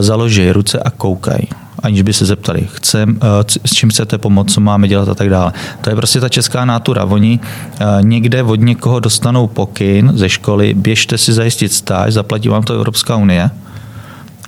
založí 0.01 0.53
ruce 0.53 0.79
a 0.79 0.91
koukají 0.91 1.49
aniž 1.83 2.03
by 2.03 2.13
se 2.13 2.27
zeptali, 2.27 2.69
chcem, 2.73 3.19
eh, 3.23 3.27
s 3.67 3.73
čím 3.73 3.91
chcete 3.91 4.19
pomoct, 4.19 4.55
co 4.55 4.61
máme 4.61 4.89
dělat 4.89 5.09
a 5.09 5.15
tak 5.15 5.31
dále. 5.31 5.53
To 5.81 5.91
je 5.91 5.97
prostě 5.97 6.21
ta 6.21 6.29
česká 6.29 6.65
nátura. 6.65 7.05
Oni 7.05 7.41
eh, 7.43 7.85
někde 8.03 8.43
od 8.43 8.61
někoho 8.61 9.01
dostanou 9.01 9.47
pokyn 9.47 10.13
ze 10.15 10.29
školy, 10.29 10.75
běžte 10.75 11.19
si 11.19 11.33
zajistit 11.33 11.73
stáž, 11.73 12.13
zaplatí 12.13 12.49
vám 12.49 12.63
to 12.63 12.75
Evropská 12.75 13.17
unie, 13.17 13.51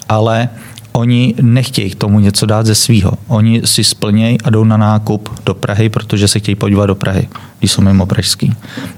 ale 0.09 0.49
oni 0.93 1.35
nechtějí 1.40 1.90
k 1.90 1.95
tomu 1.95 2.21
něco 2.21 2.47
dát 2.47 2.66
ze 2.66 2.75
svýho. 2.75 3.12
Oni 3.27 3.62
si 3.64 3.85
splnějí 3.85 4.40
a 4.40 4.51
jdou 4.51 4.64
na 4.64 4.77
nákup 4.77 5.40
do 5.47 5.55
Prahy, 5.55 5.88
protože 5.88 6.29
se 6.29 6.38
chtějí 6.38 6.55
podívat 6.55 6.87
do 6.87 6.95
Prahy, 6.95 7.29
když 7.59 7.73
jsou 7.73 7.83
mimo 7.83 8.07
pražský. 8.07 8.55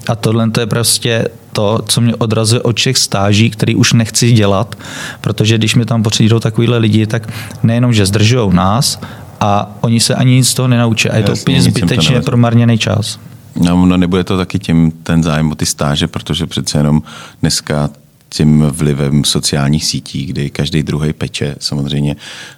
A 0.07 0.15
tohle 0.15 0.49
to 0.49 0.59
je 0.59 0.65
prostě 0.65 1.27
to, 1.53 1.79
co 1.87 2.01
mě 2.01 2.15
odrazuje 2.15 2.61
od 2.61 2.77
všech 2.77 2.97
stáží, 2.97 3.49
který 3.49 3.75
už 3.75 3.93
nechci 3.93 4.31
dělat, 4.31 4.75
protože 5.21 5.57
když 5.57 5.75
mi 5.75 5.85
tam 5.85 6.03
přijdou 6.03 6.39
takovýhle 6.39 6.77
lidi, 6.77 7.07
tak 7.07 7.29
nejenom, 7.63 7.93
že 7.93 8.05
zdržují 8.05 8.53
nás, 8.55 8.99
a 9.43 9.71
oni 9.81 9.99
se 9.99 10.15
ani 10.15 10.35
nic 10.35 10.47
z 10.47 10.53
toho 10.53 10.67
nenaučí. 10.67 11.09
A 11.09 11.17
je 11.17 11.23
to 11.23 11.31
Jasně, 11.31 11.41
úplně 11.41 11.61
zbytečně 11.61 12.21
promarněný 12.21 12.77
čas. 12.77 13.19
No, 13.55 13.85
no 13.85 13.97
nebude 13.97 14.23
to 14.23 14.37
taky 14.37 14.59
tím 14.59 14.91
ten 14.91 15.23
zájem 15.23 15.51
o 15.51 15.55
ty 15.55 15.65
stáže, 15.65 16.07
protože 16.07 16.47
přece 16.47 16.77
jenom 16.77 17.01
dneska 17.41 17.89
tím 18.29 18.61
vlivem 18.61 19.23
sociálních 19.23 19.85
sítí, 19.85 20.25
kdy 20.25 20.49
každý 20.49 20.83
druhý 20.83 21.13
peče, 21.13 21.55
samozřejmě 21.59 22.15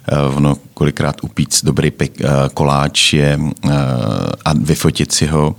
eh, 0.08 0.18
ono 0.18 0.56
kolikrát 0.74 1.16
upíc 1.22 1.64
dobrý 1.64 1.90
pek, 1.90 2.20
eh, 2.20 2.28
koláč 2.54 3.12
je 3.12 3.38
eh, 3.40 3.70
a 4.44 4.52
vyfotit 4.52 5.12
si 5.12 5.26
ho 5.26 5.56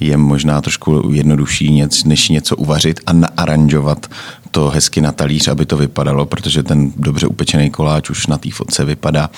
je 0.00 0.16
možná 0.16 0.60
trošku 0.60 1.10
jednodušší, 1.12 1.84
než 2.04 2.28
něco 2.28 2.56
uvařit 2.56 3.00
a 3.06 3.12
naaranžovat 3.12 4.06
to 4.50 4.68
hezky 4.68 5.00
na 5.00 5.12
talíř, 5.12 5.48
aby 5.48 5.66
to 5.66 5.76
vypadalo, 5.76 6.26
protože 6.26 6.62
ten 6.62 6.92
dobře 6.96 7.26
upečený 7.26 7.70
koláč 7.70 8.10
už 8.10 8.26
na 8.26 8.38
té 8.38 8.50
fotce 8.50 8.84
vypadá. 8.84 9.30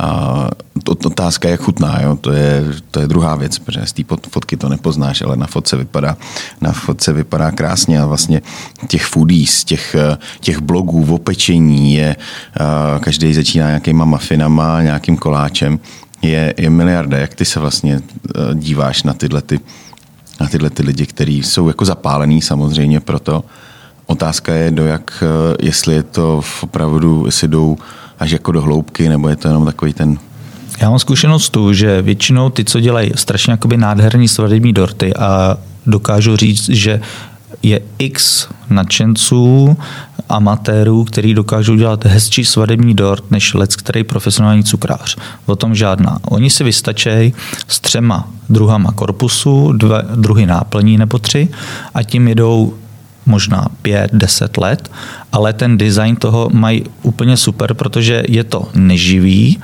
A 0.00 0.48
to, 0.82 0.92
otázka 0.92 1.48
je 1.48 1.56
chutná, 1.56 2.00
jo? 2.00 2.16
To, 2.16 2.32
je, 2.32 2.64
to 2.90 3.00
je 3.00 3.06
druhá 3.06 3.36
věc, 3.36 3.58
protože 3.58 3.86
z 3.86 3.92
té 3.92 4.02
fotky 4.30 4.56
to 4.56 4.68
nepoznáš, 4.68 5.22
ale 5.22 5.36
na 5.36 5.46
fotce 5.46 5.76
vypadá, 5.76 6.16
na 6.60 6.72
fotce 6.72 7.12
vypadá 7.12 7.50
krásně 7.50 8.00
a 8.00 8.06
vlastně 8.06 8.42
těch 8.88 9.04
foodies, 9.04 9.64
těch, 9.64 9.96
těch 10.40 10.58
blogů 10.60 11.04
v 11.04 11.12
opečení 11.12 11.94
je, 11.94 12.16
každý 13.00 13.34
začíná 13.34 13.66
nějakýma 13.66 14.04
mafinama, 14.04 14.82
nějakým 14.82 15.16
koláčem, 15.16 15.78
je, 16.22 16.54
je 16.56 16.70
miliarda. 16.70 17.18
Jak 17.18 17.34
ty 17.34 17.44
se 17.44 17.60
vlastně 17.60 18.00
díváš 18.54 19.02
na 19.02 19.14
tyhle 19.14 19.42
ty 19.42 19.60
na 20.40 20.46
tyhle 20.46 20.70
ty 20.70 20.82
lidi, 20.82 21.06
kteří 21.06 21.42
jsou 21.42 21.68
jako 21.68 21.84
zapálení 21.84 22.42
samozřejmě 22.42 23.00
proto. 23.00 23.44
Otázka 24.06 24.54
je, 24.54 24.70
do 24.70 24.86
jak, 24.86 25.24
eh, 25.26 25.56
jestli 25.62 25.94
je 25.94 26.02
to 26.02 26.42
opravdu, 26.60 27.26
jestli 27.26 27.48
jdou 27.48 27.76
až 28.18 28.30
jako 28.30 28.52
do 28.52 28.62
hloubky, 28.62 29.08
nebo 29.08 29.28
je 29.28 29.36
to 29.36 29.48
jenom 29.48 29.64
takový 29.64 29.92
ten 29.92 30.18
já 30.80 30.90
mám 30.90 30.98
zkušenost 30.98 31.48
tu, 31.50 31.72
že 31.72 32.02
většinou 32.02 32.50
ty, 32.50 32.64
co 32.64 32.80
dělají 32.80 33.12
strašně 33.14 33.50
jakoby 33.50 33.76
nádherný 33.76 34.28
svadební 34.28 34.72
dorty 34.72 35.14
a 35.14 35.58
dokážu 35.86 36.36
říct, 36.36 36.68
že 36.68 37.00
je 37.62 37.80
x 37.98 38.48
nadšenců, 38.70 39.76
amatérů, 40.28 41.04
který 41.04 41.34
dokážou 41.34 41.74
dělat 41.76 42.04
hezčí 42.04 42.44
svadební 42.44 42.94
dort 42.94 43.30
než 43.30 43.54
lec, 43.54 43.76
který 43.76 44.04
profesionální 44.04 44.64
cukrář. 44.64 45.16
O 45.46 45.56
tom 45.56 45.74
žádná. 45.74 46.18
Oni 46.22 46.50
si 46.50 46.64
vystačí 46.64 47.34
s 47.68 47.80
třema 47.80 48.28
druhama 48.48 48.92
korpusu, 48.92 49.72
dva 49.72 50.00
druhy 50.00 50.46
náplní 50.46 50.98
nebo 50.98 51.18
tři 51.18 51.48
a 51.94 52.02
tím 52.02 52.28
jedou 52.28 52.74
možná 53.26 53.66
pět, 53.82 54.10
deset 54.12 54.56
let, 54.56 54.90
ale 55.32 55.52
ten 55.52 55.78
design 55.78 56.16
toho 56.16 56.50
mají 56.52 56.84
úplně 57.02 57.36
super, 57.36 57.74
protože 57.74 58.22
je 58.28 58.44
to 58.44 58.68
neživý, 58.74 59.58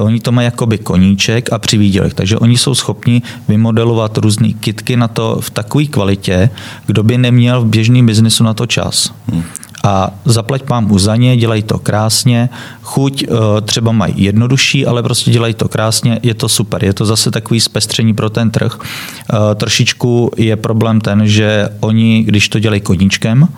oni 0.00 0.20
to 0.20 0.32
mají 0.32 0.44
jakoby 0.44 0.78
koníček 0.78 1.52
a 1.52 1.58
přivídělek, 1.58 2.14
takže 2.14 2.38
oni 2.38 2.58
jsou 2.58 2.74
schopni 2.74 3.22
vymodelovat 3.48 4.18
různé 4.18 4.52
kitky 4.52 4.96
na 4.96 5.08
to 5.08 5.38
v 5.40 5.50
takové 5.50 5.84
kvalitě, 5.84 6.50
kdo 6.86 7.02
by 7.02 7.18
neměl 7.18 7.60
v 7.60 7.66
běžném 7.66 8.06
biznesu 8.06 8.44
na 8.44 8.54
to 8.54 8.66
čas. 8.66 9.12
Hmm 9.32 9.44
a 9.84 10.10
zaplať 10.24 10.62
pámu 10.62 10.98
za 10.98 11.16
ně, 11.16 11.36
dělají 11.36 11.62
to 11.62 11.78
krásně, 11.78 12.48
chuť 12.82 13.24
eh, 13.24 13.60
třeba 13.60 13.92
mají 13.92 14.14
jednodušší, 14.16 14.86
ale 14.86 15.02
prostě 15.02 15.30
dělají 15.30 15.54
to 15.54 15.68
krásně, 15.68 16.20
je 16.22 16.34
to 16.34 16.48
super, 16.48 16.84
je 16.84 16.92
to 16.92 17.06
zase 17.06 17.30
takový 17.30 17.60
zpestření 17.60 18.14
pro 18.14 18.30
ten 18.30 18.50
trh. 18.50 18.78
Eh, 18.80 19.54
trošičku 19.54 20.30
je 20.36 20.56
problém 20.56 21.00
ten, 21.00 21.26
že 21.26 21.68
oni, 21.80 22.24
když 22.24 22.48
to 22.48 22.58
dělají 22.58 22.80
koníčkem, 22.80 23.48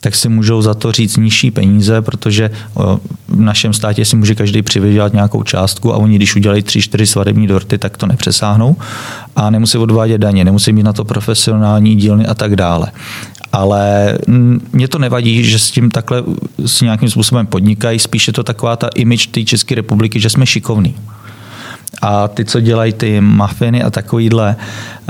tak 0.00 0.14
si 0.14 0.28
můžou 0.28 0.62
za 0.62 0.74
to 0.74 0.92
říct 0.92 1.16
nižší 1.16 1.50
peníze, 1.50 2.02
protože 2.02 2.44
eh, 2.44 2.80
v 3.28 3.40
našem 3.40 3.72
státě 3.72 4.04
si 4.04 4.16
může 4.16 4.34
každý 4.34 4.62
přivydělat 4.62 5.12
nějakou 5.12 5.42
částku 5.42 5.94
a 5.94 5.96
oni, 5.96 6.16
když 6.16 6.36
udělají 6.36 6.62
tři, 6.62 6.82
čtyři 6.82 7.06
svadební 7.06 7.46
dorty, 7.46 7.78
tak 7.78 7.96
to 7.96 8.06
nepřesáhnou. 8.06 8.76
A 9.36 9.50
nemusí 9.50 9.78
odvádět 9.78 10.20
daně, 10.20 10.44
nemusí 10.44 10.72
mít 10.72 10.82
na 10.82 10.92
to 10.92 11.04
profesionální 11.04 11.96
dílny 11.96 12.26
a 12.26 12.34
tak 12.34 12.56
dále 12.56 12.92
ale 13.52 14.18
mě 14.72 14.88
to 14.88 14.98
nevadí, 14.98 15.44
že 15.44 15.58
s 15.58 15.70
tím 15.70 15.90
takhle 15.90 16.22
s 16.66 16.80
nějakým 16.80 17.08
způsobem 17.08 17.46
podnikají, 17.46 17.98
spíše 17.98 18.32
to 18.32 18.42
taková 18.42 18.76
ta 18.76 18.88
image 18.94 19.26
té 19.26 19.44
České 19.44 19.74
republiky, 19.74 20.20
že 20.20 20.30
jsme 20.30 20.46
šikovní. 20.46 20.96
A 22.02 22.28
ty, 22.28 22.44
co 22.44 22.60
dělají 22.60 22.92
ty 22.92 23.20
mafiny 23.20 23.82
a 23.82 23.90
takovýhle, 23.90 24.56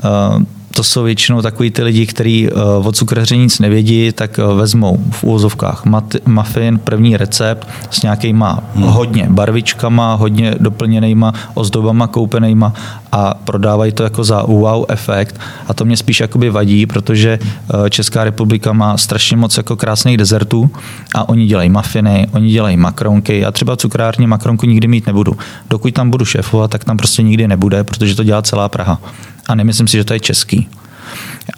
uh, 0.05 0.43
to 0.77 0.83
jsou 0.83 1.03
většinou 1.03 1.43
takový 1.43 1.71
ty 1.71 1.83
lidi, 1.83 2.07
kteří 2.07 2.51
uh, 2.51 2.87
o 2.87 2.93
cukraři 2.93 3.39
nic 3.39 3.59
nevědí, 3.59 4.13
tak 4.13 4.39
uh, 4.39 4.59
vezmou 4.59 4.99
v 5.11 5.25
úvozovkách 5.25 5.83
muffin, 6.27 6.79
první 6.79 7.17
recept 7.17 7.69
s 7.91 8.03
nějakýma 8.03 8.61
hmm. 8.75 8.85
hodně 8.85 9.27
barvičkama, 9.31 10.15
hodně 10.15 10.55
doplněnýma 10.61 11.33
ozdobama 11.55 12.07
koupenýma 12.07 12.73
a 13.13 13.35
prodávají 13.35 13.93
to 13.93 14.03
jako 14.03 14.25
za 14.25 14.43
wow 14.43 14.85
efekt 14.89 15.41
a 15.69 15.75
to 15.75 15.85
mě 15.85 15.97
spíš 15.97 16.21
jakoby 16.21 16.51
vadí, 16.51 16.87
protože 16.87 17.39
uh, 17.39 17.89
Česká 17.89 18.25
republika 18.25 18.73
má 18.73 18.97
strašně 18.97 19.37
moc 19.37 19.57
jako 19.57 19.77
krásných 19.77 20.17
dezertů 20.17 20.71
a 21.15 21.29
oni 21.29 21.47
dělají 21.47 21.69
mafiny, 21.71 22.27
oni 22.33 22.51
dělají 22.51 22.77
makronky. 22.77 23.41
Já 23.41 23.53
třeba 23.53 23.77
cukrárně 23.77 24.27
makronku 24.27 24.67
nikdy 24.67 24.89
mít 24.89 25.07
nebudu. 25.07 25.37
Dokud 25.71 25.95
tam 25.95 26.11
budu 26.11 26.25
šéfovat, 26.25 26.71
tak 26.71 26.85
tam 26.85 26.97
prostě 26.97 27.23
nikdy 27.23 27.49
nebude, 27.49 27.85
protože 27.85 28.15
to 28.15 28.25
dělá 28.25 28.43
celá 28.43 28.69
Praha 28.69 29.01
a 29.49 29.55
nemyslím 29.55 29.89
si, 29.89 29.97
že 29.97 30.05
to 30.05 30.15
je 30.15 30.21
český. 30.21 30.69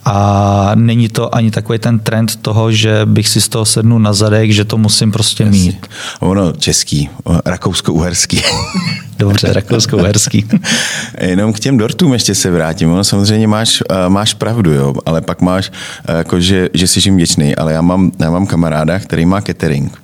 A 0.05 0.70
není 0.74 1.09
to 1.09 1.35
ani 1.35 1.51
takový 1.51 1.79
ten 1.79 1.98
trend 1.98 2.37
toho, 2.37 2.72
že 2.72 3.01
bych 3.05 3.29
si 3.29 3.40
z 3.40 3.48
toho 3.48 3.64
sednul 3.64 3.98
na 4.01 4.12
zadek, 4.12 4.51
že 4.51 4.64
to 4.64 4.79
musím 4.79 5.12
prostě 5.12 5.44
Jasně. 5.44 5.59
mít. 5.59 5.87
Ono 6.20 6.53
český, 6.53 7.11
rakousko-uherský. 7.44 8.42
Dobře, 9.18 9.53
rakousko-uherský. 9.53 10.48
Jenom 11.20 11.53
k 11.53 11.61
těm 11.61 11.79
dortům 11.79 12.12
ještě 12.12 12.35
se 12.35 12.51
vrátím. 12.51 12.92
Ono 12.92 13.05
samozřejmě 13.05 13.48
máš, 13.48 13.83
máš 14.09 14.35
pravdu, 14.35 14.72
jo, 14.72 14.94
ale 15.07 15.20
pak 15.20 15.40
máš, 15.40 15.72
jako, 16.18 16.40
že, 16.40 16.68
že 16.74 16.87
jsi 16.87 17.01
jim 17.05 17.16
vděčný, 17.16 17.57
ale 17.57 17.72
já 17.72 17.81
mám, 17.81 18.11
já 18.18 18.31
mám 18.31 18.46
kamaráda, 18.46 18.98
který 18.98 19.27
má 19.27 19.40
catering 19.40 20.03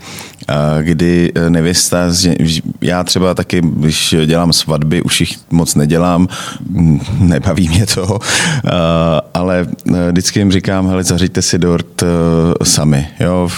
kdy 0.83 1.33
e, 1.35 1.51
nevěsta, 1.51 2.11
já 2.81 3.05
třeba 3.05 3.35
taky, 3.35 3.61
když 3.65 4.15
dělám 4.27 4.53
svatby, 4.53 5.03
už 5.03 5.21
jich 5.21 5.39
moc 5.51 5.75
nedělám, 5.75 6.29
nebaví 7.19 7.69
mě 7.69 7.87
to, 7.87 8.19
ale 9.35 9.67
e, 9.95 10.11
vždycky 10.11 10.39
jim 10.39 10.53
říkám, 10.53 10.89
hele, 10.89 11.05
zařiďte 11.05 11.43
si 11.43 11.59
dort 11.59 12.03
e, 12.03 12.07
sami, 12.65 13.09
jo, 13.21 13.49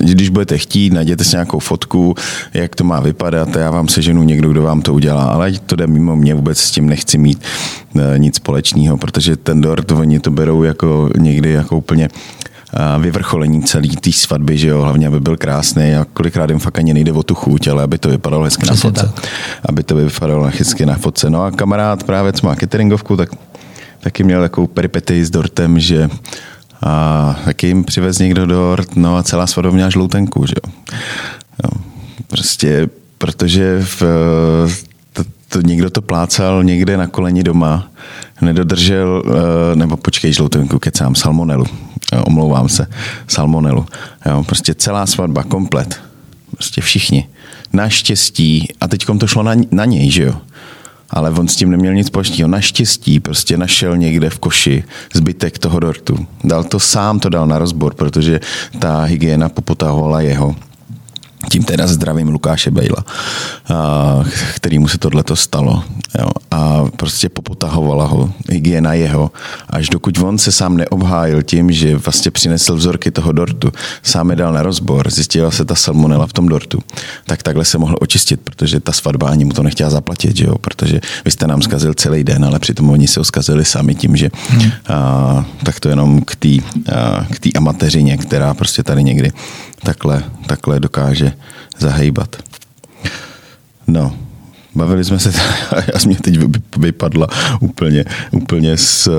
když 0.00 0.28
budete 0.28 0.58
chtít, 0.58 0.92
najděte 0.92 1.24
si 1.24 1.36
nějakou 1.36 1.58
fotku, 1.58 2.14
jak 2.54 2.74
to 2.74 2.84
má 2.84 3.00
vypadat 3.00 3.56
a 3.56 3.60
já 3.60 3.70
vám 3.70 3.88
seženu 3.88 4.22
někdo, 4.22 4.48
kdo 4.48 4.62
vám 4.62 4.82
to 4.82 4.94
udělá, 4.94 5.24
ale 5.24 5.52
to 5.66 5.76
jde 5.76 5.86
mimo 5.86 6.16
mě, 6.16 6.34
vůbec 6.34 6.58
s 6.58 6.70
tím 6.70 6.86
nechci 6.86 7.18
mít 7.18 7.42
nic 8.16 8.36
společného, 8.36 8.96
protože 8.96 9.36
ten 9.36 9.60
dort, 9.60 9.92
oni 9.92 10.20
to 10.20 10.30
berou 10.30 10.62
jako 10.62 11.10
někdy 11.18 11.52
jako 11.52 11.76
úplně 11.76 12.08
vyvrcholení 12.98 13.62
celé 13.62 13.88
té 13.88 14.12
svatby, 14.12 14.58
že 14.58 14.68
jo, 14.68 14.82
hlavně 14.82 15.06
aby 15.06 15.20
byl 15.20 15.36
krásný 15.36 15.94
a 15.94 16.06
kolikrát 16.12 16.50
jim 16.50 16.58
fakt 16.58 16.78
ani 16.78 16.94
nejde 16.94 17.12
o 17.12 17.22
tu 17.22 17.34
chuť, 17.34 17.68
ale 17.68 17.82
aby 17.82 17.98
to 17.98 18.08
vypadalo 18.08 18.44
hezky 18.44 18.62
Přesně 18.62 18.90
na 18.90 18.90
fotce. 18.90 19.12
Tak. 19.14 19.30
Aby 19.68 19.82
to 19.82 19.94
vypadalo 19.96 20.50
hezky 20.58 20.86
na 20.86 20.94
fotce. 20.94 21.30
No 21.30 21.44
a 21.44 21.50
kamarád 21.50 22.04
právě, 22.04 22.32
co 22.32 22.46
má 22.46 22.56
cateringovku, 22.56 23.16
tak 23.16 23.28
taky 24.00 24.24
měl 24.24 24.40
takovou 24.40 24.66
peripety 24.66 25.24
s 25.24 25.30
dortem, 25.30 25.80
že 25.80 26.08
a 26.82 27.36
taky 27.44 27.66
jim 27.66 27.84
přivez 27.84 28.18
někdo 28.18 28.46
dort, 28.46 28.96
no 28.96 29.16
a 29.16 29.22
celá 29.22 29.46
svatba 29.46 29.70
měla 29.70 29.90
žloutenku, 29.90 30.46
že 30.46 30.54
jo. 30.64 30.72
jo. 31.64 31.80
Prostě, 32.26 32.88
protože 33.18 33.84
v, 33.84 34.02
to, 35.48 35.60
někdo 35.60 35.90
to 35.90 36.02
plácal 36.02 36.64
někde 36.64 36.96
na 36.96 37.06
koleni 37.06 37.42
doma, 37.42 37.88
nedodržel, 38.40 39.22
eh, 39.26 39.76
nebo 39.76 39.96
počkej, 39.96 40.32
žloutenku, 40.32 40.78
kecám, 40.78 41.14
salmonelu 41.14 41.66
omlouvám 42.26 42.68
se, 42.68 42.86
salmonelu. 43.28 43.86
Jo, 44.26 44.44
prostě 44.44 44.74
celá 44.74 45.06
svatba, 45.06 45.42
komplet. 45.42 46.00
Prostě 46.50 46.80
všichni. 46.80 47.28
Naštěstí, 47.72 48.68
a 48.80 48.88
teď 48.88 49.06
to 49.20 49.26
šlo 49.26 49.42
na, 49.42 49.54
na 49.70 49.84
něj, 49.84 50.10
že 50.10 50.22
jo? 50.22 50.34
Ale 51.10 51.30
on 51.30 51.48
s 51.48 51.56
tím 51.56 51.70
neměl 51.70 51.94
nic 51.94 52.06
společného. 52.06 52.48
Naštěstí 52.48 53.20
prostě 53.20 53.56
našel 53.56 53.96
někde 53.96 54.30
v 54.30 54.38
koši 54.38 54.84
zbytek 55.14 55.58
toho 55.58 55.80
dortu. 55.80 56.26
Dal 56.44 56.64
to 56.64 56.80
sám, 56.80 57.20
to 57.20 57.28
dal 57.28 57.46
na 57.46 57.58
rozbor, 57.58 57.94
protože 57.94 58.40
ta 58.78 59.02
hygiena 59.02 59.48
popotahovala 59.48 60.20
jeho 60.20 60.56
tím 61.50 61.64
teda 61.64 61.86
zdravím 61.86 62.28
Lukáše 62.28 62.70
Bejla, 62.70 63.04
který 64.54 64.78
mu 64.78 64.88
se 64.88 64.98
tohleto 64.98 65.36
stalo. 65.36 65.82
Jo. 66.18 66.28
A 66.50 66.84
prostě 66.96 67.28
popotahovala 67.28 68.06
ho 68.06 68.32
hygiena 68.50 68.94
jeho, 68.94 69.30
až 69.70 69.88
dokud 69.88 70.18
on 70.18 70.38
se 70.38 70.52
sám 70.52 70.76
neobhájil 70.76 71.42
tím, 71.42 71.72
že 71.72 71.96
vlastně 71.96 72.30
přinesl 72.30 72.76
vzorky 72.76 73.10
toho 73.10 73.32
dortu, 73.32 73.72
sám 74.02 74.30
je 74.30 74.36
dal 74.36 74.52
na 74.52 74.62
rozbor, 74.62 75.10
zjistila 75.10 75.50
se 75.50 75.64
ta 75.64 75.74
salmonela 75.74 76.26
v 76.26 76.32
tom 76.32 76.48
dortu, 76.48 76.78
tak 77.26 77.42
takhle 77.42 77.64
se 77.64 77.78
mohl 77.78 77.96
očistit, 78.00 78.40
protože 78.40 78.80
ta 78.80 78.92
svatba 78.92 79.28
ani 79.28 79.44
mu 79.44 79.52
to 79.52 79.62
nechtěla 79.62 79.90
zaplatit, 79.90 80.40
jo, 80.40 80.54
protože 80.58 81.00
vy 81.24 81.30
jste 81.30 81.46
nám 81.46 81.62
zkazil 81.62 81.94
celý 81.94 82.24
den, 82.24 82.44
ale 82.44 82.58
přitom 82.58 82.90
oni 82.90 83.08
se 83.08 83.20
ho 83.20 83.24
zkazili 83.24 83.64
sami 83.64 83.94
tím, 83.94 84.16
že 84.16 84.30
hmm. 84.48 84.70
a, 84.88 85.46
tak 85.62 85.80
to 85.80 85.88
jenom 85.88 86.20
k 86.24 86.36
té 86.36 86.48
k 87.40 87.56
amatéřině, 87.56 88.16
která 88.16 88.54
prostě 88.54 88.82
tady 88.82 89.04
někdy 89.04 89.32
takhle, 89.82 90.22
takhle 90.46 90.80
dokáže 90.80 91.32
zahejbat. 91.78 92.36
No, 93.86 94.12
bavili 94.74 95.04
jsme 95.04 95.18
se, 95.18 95.32
já 95.72 96.00
mě 96.06 96.16
teď 96.16 96.38
vypadla 96.78 97.26
úplně, 97.60 98.04
úplně 98.30 98.76
z 98.76 99.06
eh, 99.06 99.10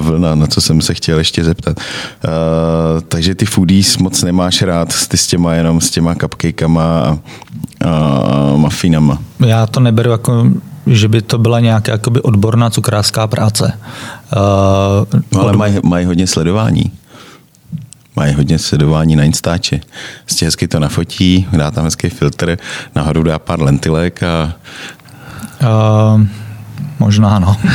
vlna, 0.00 0.34
na 0.34 0.46
co 0.46 0.60
jsem 0.60 0.80
se 0.80 0.94
chtěl 0.94 1.18
ještě 1.18 1.44
zeptat. 1.44 1.76
Uh, 1.76 3.00
takže 3.08 3.34
ty 3.34 3.46
foodies 3.46 3.98
moc 3.98 4.22
nemáš 4.22 4.62
rád, 4.62 5.08
ty 5.08 5.16
s 5.16 5.26
těma 5.26 5.54
jenom 5.54 5.80
s 5.80 5.90
těma 5.90 6.14
cupcakama 6.14 7.00
a, 7.00 7.18
a 7.84 8.56
mafinama. 8.56 9.18
Já 9.46 9.66
to 9.66 9.80
neberu 9.80 10.10
jako 10.10 10.46
že 10.86 11.08
by 11.08 11.22
to 11.22 11.38
byla 11.38 11.60
nějaká 11.60 11.92
jakoby 11.92 12.20
odborná 12.20 12.70
cukrářská 12.70 13.26
práce. 13.26 13.72
Uh, 14.36 15.20
no, 15.32 15.40
ale 15.40 15.52
mají 15.56 15.74
maj 15.82 16.04
hodně 16.04 16.26
sledování 16.26 16.92
mají 18.16 18.34
hodně 18.34 18.58
sledování 18.58 19.16
na 19.16 19.24
Instači. 19.24 19.80
Prostě 20.24 20.44
hezky 20.44 20.68
to 20.68 20.80
nafotí, 20.80 21.48
dá 21.52 21.70
tam 21.70 21.84
hezký 21.84 22.08
filtr, 22.08 22.58
nahoru 22.94 23.22
dá 23.22 23.38
pár 23.38 23.62
lentilek 23.62 24.22
a... 24.22 24.54
Uh, 25.62 26.26
možná 26.98 27.38
no. 27.38 27.56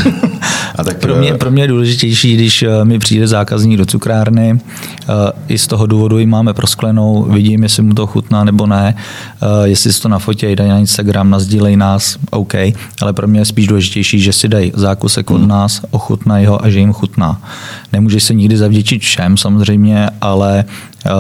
A 0.76 0.84
tak, 0.84 0.98
pro, 0.98 1.16
mě, 1.16 1.34
eh, 1.34 1.38
pro 1.38 1.52
mě 1.52 1.64
je 1.64 1.68
důležitější, 1.68 2.34
když 2.34 2.64
eh, 2.64 2.86
mi 2.86 3.00
přijde 3.00 3.28
zákazník 3.28 3.78
do 3.78 3.86
cukrárny, 3.86 4.60
eh, 4.60 5.06
i 5.48 5.58
z 5.58 5.68
toho 5.68 5.86
důvodu 5.86 6.20
ji 6.20 6.26
máme 6.26 6.54
prosklenou, 6.54 7.24
vidím, 7.24 7.64
jestli 7.64 7.84
mu 7.84 7.94
to 7.94 8.08
chutná 8.08 8.44
nebo 8.44 8.66
ne, 8.66 8.96
jestli 9.64 9.94
si 9.94 10.02
to 10.02 10.10
nafotí, 10.10 10.56
dají 10.56 10.70
na 10.70 10.78
Instagram, 10.78 11.30
nazdílej 11.30 11.78
nás, 11.78 12.18
OK, 12.32 12.54
ale 13.02 13.14
pro 13.14 13.28
mě 13.28 13.40
je 13.40 13.46
spíš 13.46 13.68
důležitější, 13.68 14.20
že 14.20 14.34
si 14.34 14.48
dají 14.48 14.72
zákusek 14.76 15.32
od 15.32 15.38
hmm. 15.38 15.48
nás, 15.48 15.82
ochutnají 15.92 16.46
ho 16.46 16.66
a 16.66 16.70
že 16.70 16.80
jim 16.80 16.94
chutná. 16.94 17.42
Nemůže 17.94 18.20
se 18.20 18.34
nikdy 18.34 18.58
zavděčit 18.58 19.02
všem 19.02 19.38
samozřejmě, 19.38 20.10
ale 20.22 20.66
uh, 21.06 21.12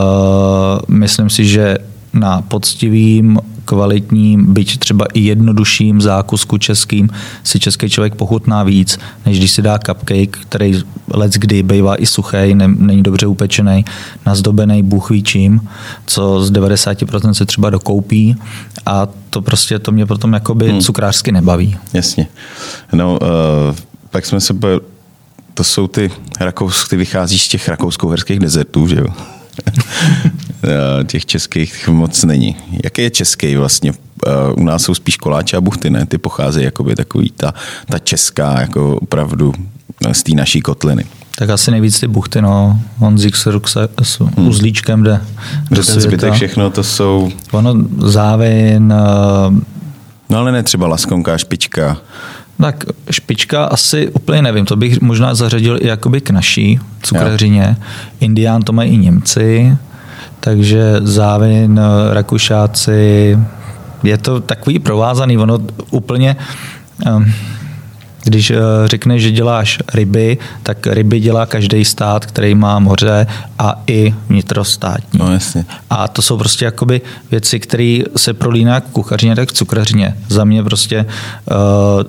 myslím 0.87 1.29
si, 1.29 1.45
že 1.45 1.77
na 2.13 2.41
poctivým, 2.41 3.39
kvalitním, 3.69 4.53
byť 4.53 4.77
třeba 4.77 5.05
i 5.13 5.19
jednodušším 5.19 6.01
zákusku 6.01 6.57
českým 6.57 7.09
si 7.43 7.59
český 7.59 7.89
člověk 7.89 8.15
pochutná 8.15 8.63
víc, 8.63 8.99
než 9.25 9.37
když 9.37 9.51
si 9.51 9.61
dá 9.61 9.79
cupcake, 9.79 10.37
který 10.37 10.81
let 11.13 11.33
kdy 11.33 11.63
bývá 11.63 12.01
i 12.01 12.05
suchý, 12.05 12.53
ne, 12.53 12.67
není 12.67 13.03
dobře 13.03 13.27
upečený, 13.27 13.85
nazdobený 14.25 14.83
bůh 14.83 15.09
ví 15.09 15.23
čím, 15.23 15.61
co 16.05 16.45
z 16.45 16.51
90% 16.51 17.31
se 17.31 17.45
třeba 17.45 17.69
dokoupí 17.69 18.35
a 18.85 19.07
to 19.29 19.41
prostě 19.41 19.79
to 19.79 19.91
mě 19.91 20.05
potom 20.05 20.33
jakoby 20.33 20.69
hmm. 20.69 20.81
cukrářsky 20.81 21.31
nebaví. 21.31 21.77
Jasně. 21.93 22.27
No, 22.93 23.19
uh, 23.21 23.75
pak 24.09 24.25
jsme 24.25 24.41
se 24.41 24.53
to 25.53 25.63
jsou 25.63 25.87
ty 25.87 26.11
rakous, 26.39 26.87
ty 26.87 26.97
vychází 26.97 27.39
z 27.39 27.47
těch 27.47 27.69
rakousko-herských 27.69 28.39
dezertů, 28.39 28.87
že 28.87 28.95
jo? 28.95 29.07
těch 31.05 31.25
českých 31.25 31.87
moc 31.87 32.23
není. 32.23 32.55
Jaký 32.83 33.01
je 33.01 33.09
český 33.09 33.55
vlastně? 33.55 33.93
U 34.55 34.63
nás 34.63 34.83
jsou 34.83 34.95
spíš 34.95 35.17
koláče 35.17 35.57
a 35.57 35.61
buchty, 35.61 35.89
ne? 35.89 36.05
Ty 36.05 36.17
pocházejí 36.17 36.65
jakoby 36.65 36.95
takový 36.95 37.31
ta, 37.37 37.53
ta 37.85 37.99
česká, 37.99 38.59
jako 38.59 38.95
opravdu 38.95 39.53
z 40.11 40.23
té 40.23 40.31
naší 40.35 40.61
kotliny. 40.61 41.05
Tak 41.35 41.49
asi 41.49 41.71
nejvíc 41.71 41.99
ty 41.99 42.07
buchty, 42.07 42.41
no. 42.41 42.79
Honzik 42.97 43.35
s, 43.35 43.59
s 44.03 44.19
hmm. 44.19 44.47
uzlíčkem 44.47 45.03
jde. 45.03 45.21
Že 45.71 45.83
ten 45.83 46.01
zbytek 46.01 46.33
všechno 46.33 46.69
to 46.69 46.83
jsou... 46.83 47.31
Ono 47.51 47.75
závin... 47.97 48.93
No 50.29 50.37
ale 50.37 50.51
ne 50.51 50.63
třeba 50.63 50.87
laskonka, 50.87 51.37
špička. 51.37 51.97
Tak 52.61 52.83
špička 53.11 53.65
asi 53.65 54.07
úplně 54.07 54.41
nevím, 54.41 54.65
to 54.65 54.75
bych 54.75 55.01
možná 55.01 55.35
zařadil 55.35 55.77
i 55.81 55.87
jakoby 55.87 56.21
k 56.21 56.29
naší 56.29 56.79
cukrařině. 57.01 57.77
Indián 58.19 58.61
to 58.61 58.73
mají 58.73 58.91
i 58.91 58.97
Němci, 58.97 59.77
takže 60.39 60.95
Závin, 61.01 61.79
Rakušáci, 62.11 63.39
je 64.03 64.17
to 64.17 64.39
takový 64.39 64.79
provázaný, 64.79 65.37
ono 65.37 65.59
úplně 65.91 66.35
um, 67.15 67.25
když 68.23 68.51
eh, 68.51 68.57
řekneš, 68.85 69.23
že 69.23 69.31
děláš 69.31 69.79
ryby, 69.93 70.37
tak 70.63 70.87
ryby 70.87 71.19
dělá 71.19 71.45
každý 71.45 71.85
stát, 71.85 72.25
který 72.25 72.55
má 72.55 72.79
moře 72.79 73.27
a 73.59 73.83
i 73.87 74.15
vnitrostátní. 74.29 75.19
No, 75.19 75.33
jasně. 75.33 75.65
A 75.89 76.07
to 76.07 76.21
jsou 76.21 76.37
prostě 76.37 76.65
jakoby 76.65 77.01
věci, 77.31 77.59
které 77.59 77.99
se 78.17 78.33
prolíná 78.33 78.73
jak 78.73 78.87
v 78.87 78.91
kuchařině, 78.91 79.35
tak 79.35 79.51
cukrařině. 79.51 80.15
Za 80.27 80.43
mě 80.43 80.63
prostě 80.63 81.05
uh, 81.05 81.55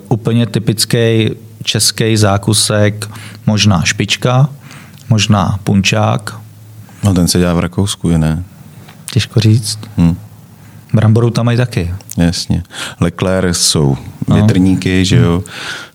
úplně 0.08 0.46
typický 0.46 1.30
český 1.64 2.16
zákusek, 2.16 3.10
možná 3.46 3.82
špička, 3.84 4.48
možná 5.08 5.58
punčák. 5.64 6.39
No 7.04 7.14
ten 7.14 7.28
se 7.28 7.38
dělá 7.38 7.54
v 7.54 7.58
Rakousku, 7.58 8.10
je 8.10 8.18
ne? 8.18 8.44
Těžko 9.12 9.40
říct. 9.40 9.78
Hmm. 9.96 10.16
Bramboru 10.94 11.30
tam 11.30 11.46
mají 11.46 11.58
taky. 11.58 11.94
Jasně. 12.16 12.62
Leclerc 13.00 13.58
jsou 13.58 13.96
no. 14.28 14.36
větrníky, 14.36 15.04
že 15.04 15.16
jo. 15.16 15.32
Hmm. 15.32 15.42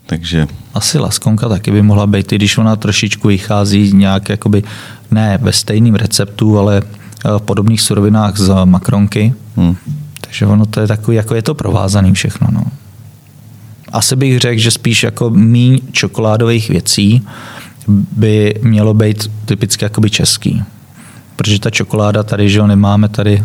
Takže... 0.05 0.47
Asi 0.73 0.99
laskonka 0.99 1.49
taky 1.49 1.71
by 1.71 1.81
mohla 1.81 2.07
být, 2.07 2.31
i 2.31 2.35
když 2.35 2.57
ona 2.57 2.75
trošičku 2.75 3.27
vychází 3.27 3.93
nějak 3.93 4.29
jakoby, 4.29 4.63
ne 5.11 5.39
ve 5.41 5.53
stejným 5.53 5.95
receptu, 5.95 6.59
ale 6.59 6.81
eh, 6.81 7.29
v 7.37 7.41
podobných 7.41 7.81
surovinách 7.81 8.37
z 8.37 8.65
makronky. 8.65 9.33
Hmm. 9.55 9.75
Takže 10.21 10.45
ono 10.45 10.65
to 10.65 10.81
je 10.81 10.87
takový, 10.87 11.17
jako 11.17 11.35
je 11.35 11.41
to 11.41 11.55
provázaný 11.55 12.13
všechno. 12.13 12.47
No. 12.51 12.63
Asi 13.91 14.15
bych 14.15 14.39
řekl, 14.39 14.61
že 14.61 14.71
spíš 14.71 15.03
jako 15.03 15.29
míň 15.29 15.79
čokoládových 15.91 16.69
věcí 16.69 17.27
by 18.11 18.59
mělo 18.61 18.93
být 18.93 19.31
typicky 19.45 19.85
jakoby 19.85 20.09
český. 20.09 20.63
Protože 21.35 21.59
ta 21.59 21.69
čokoláda 21.69 22.23
tady, 22.23 22.49
že 22.49 22.59
jo, 22.59 22.67
nemáme 22.67 23.09
tady 23.09 23.43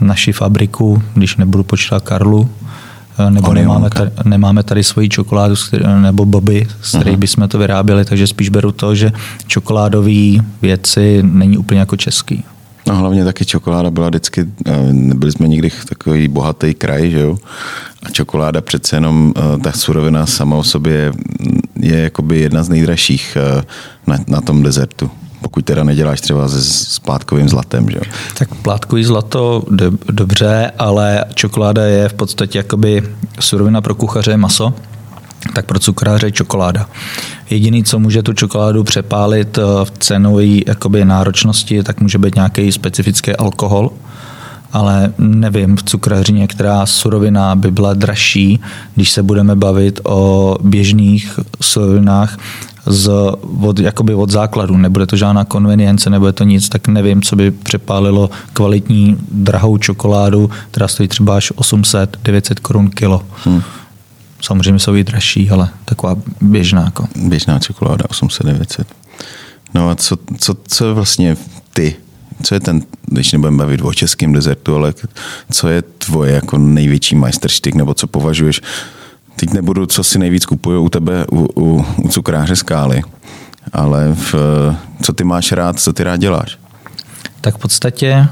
naši 0.00 0.32
fabriku, 0.32 1.02
když 1.14 1.36
nebudu 1.36 1.64
počítat 1.64 2.02
Karlu, 2.02 2.50
Eh, 3.26 3.30
nebo 3.30 3.54
nemáme 3.54 3.90
tady, 3.90 4.10
nemáme 4.24 4.62
tady 4.62 4.84
svoji 4.84 5.08
čokoládu 5.08 5.54
nebo 6.00 6.24
boby, 6.24 6.66
z 6.82 6.88
kterých 6.88 7.14
uh-huh. 7.14 7.18
bychom 7.18 7.48
to 7.48 7.58
vyráběli, 7.58 8.04
takže 8.04 8.26
spíš 8.26 8.48
beru 8.48 8.72
to, 8.72 8.94
že 8.94 9.12
čokoládové 9.46 10.42
věci 10.62 11.22
není 11.22 11.58
úplně 11.58 11.80
jako 11.80 11.96
český. 11.96 12.44
No 12.88 12.96
hlavně 12.96 13.24
taky 13.24 13.44
čokoláda 13.44 13.90
byla 13.90 14.08
vždycky, 14.08 14.46
eh, 14.66 14.92
nebyli 14.92 15.32
jsme 15.32 15.48
nikdy 15.48 15.70
takový 15.88 16.28
bohatý 16.28 16.74
kraj, 16.74 17.10
že 17.10 17.20
jo? 17.20 17.38
A 18.02 18.10
čokoláda 18.10 18.60
přece 18.60 18.96
jenom, 18.96 19.32
eh, 19.36 19.58
ta 19.58 19.72
surovina 19.72 20.26
sama 20.26 20.56
o 20.56 20.64
sobě 20.64 21.12
je 21.76 21.98
jakoby 21.98 22.40
jedna 22.40 22.62
z 22.62 22.68
nejdražších 22.68 23.36
na, 24.06 24.18
na 24.28 24.40
tom 24.40 24.62
dezertu 24.62 25.10
pokud 25.40 25.64
teda 25.64 25.84
neděláš 25.84 26.20
třeba 26.20 26.48
se 26.48 26.64
splátkovým 26.64 27.48
zlatem. 27.48 27.90
Že? 27.90 28.00
Tak 28.38 28.54
plátkový 28.54 29.04
zlato 29.04 29.62
do, 29.70 29.92
dobře, 30.10 30.72
ale 30.78 31.24
čokoláda 31.34 31.84
je 31.84 32.08
v 32.08 32.14
podstatě 32.14 32.58
jakoby 32.58 33.02
surovina 33.40 33.80
pro 33.80 33.94
kuchaře 33.94 34.36
maso, 34.36 34.74
tak 35.54 35.66
pro 35.66 35.78
cukráře 35.78 36.26
je 36.26 36.32
čokoláda. 36.32 36.88
Jediný, 37.50 37.84
co 37.84 37.98
může 37.98 38.22
tu 38.22 38.32
čokoládu 38.32 38.84
přepálit 38.84 39.58
eh, 39.58 39.62
v 39.84 39.92
cenové 39.98 40.46
jakoby 40.66 41.04
náročnosti, 41.04 41.82
tak 41.82 42.00
může 42.00 42.18
být 42.18 42.34
nějaký 42.34 42.72
specifický 42.72 43.36
alkohol, 43.36 43.90
ale 44.72 45.12
nevím, 45.18 45.76
v 45.76 45.82
cukrařině, 45.82 46.46
která 46.46 46.86
surovina 46.86 47.56
by 47.56 47.70
byla 47.70 47.94
dražší, 47.94 48.60
když 48.94 49.10
se 49.10 49.22
budeme 49.22 49.56
bavit 49.56 50.00
o 50.04 50.56
běžných 50.62 51.38
surovinách, 51.60 52.38
z, 52.86 53.10
od, 53.60 53.78
jakoby 53.78 54.14
od 54.14 54.30
základu. 54.30 54.76
Nebude 54.76 55.06
to 55.06 55.16
žádná 55.16 55.44
konvenience, 55.44 56.10
nebude 56.10 56.32
to 56.32 56.44
nic, 56.44 56.68
tak 56.68 56.88
nevím, 56.88 57.22
co 57.22 57.36
by 57.36 57.50
přepálilo 57.50 58.30
kvalitní 58.52 59.16
drahou 59.30 59.78
čokoládu, 59.78 60.50
která 60.70 60.88
stojí 60.88 61.08
třeba 61.08 61.36
až 61.36 61.52
800-900 61.52 62.54
korun 62.62 62.90
kilo. 62.90 63.22
Hmm. 63.44 63.62
Samozřejmě 64.42 64.78
jsou 64.78 64.94
i 64.94 65.04
dražší, 65.04 65.50
ale 65.50 65.68
taková 65.84 66.16
běžná. 66.40 66.82
Jako. 66.84 67.08
Běžná 67.16 67.58
čokoláda 67.58 68.04
800-900. 68.04 68.84
No 69.74 69.90
a 69.90 69.94
co, 69.94 70.16
co, 70.38 70.56
co 70.68 70.94
vlastně 70.94 71.36
ty 71.72 71.96
co 72.42 72.54
je 72.54 72.60
ten, 72.60 72.82
když 73.06 73.32
nebudeme 73.32 73.56
bavit 73.56 73.80
o 73.82 73.94
českém 73.94 74.32
dezertu, 74.32 74.76
ale 74.76 74.94
co 75.52 75.68
je 75.68 75.82
tvoje 75.82 76.34
jako 76.34 76.58
největší 76.58 77.14
majsterštyk, 77.14 77.74
nebo 77.74 77.94
co 77.94 78.06
považuješ 78.06 78.60
teď 79.36 79.52
nebudu, 79.52 79.86
co 79.86 80.04
si 80.04 80.18
nejvíc 80.18 80.46
kupuju 80.46 80.82
u 80.82 80.88
tebe, 80.88 81.26
u, 81.32 81.48
u, 81.56 81.84
u 82.04 82.08
cukráře 82.08 82.56
skály, 82.56 83.02
ale 83.72 84.14
v, 84.14 84.34
co 85.02 85.12
ty 85.12 85.24
máš 85.24 85.52
rád, 85.52 85.80
co 85.80 85.92
ty 85.92 86.04
rád 86.04 86.16
děláš? 86.16 86.58
Tak 87.40 87.54
v 87.54 87.58
podstatě 87.58 88.28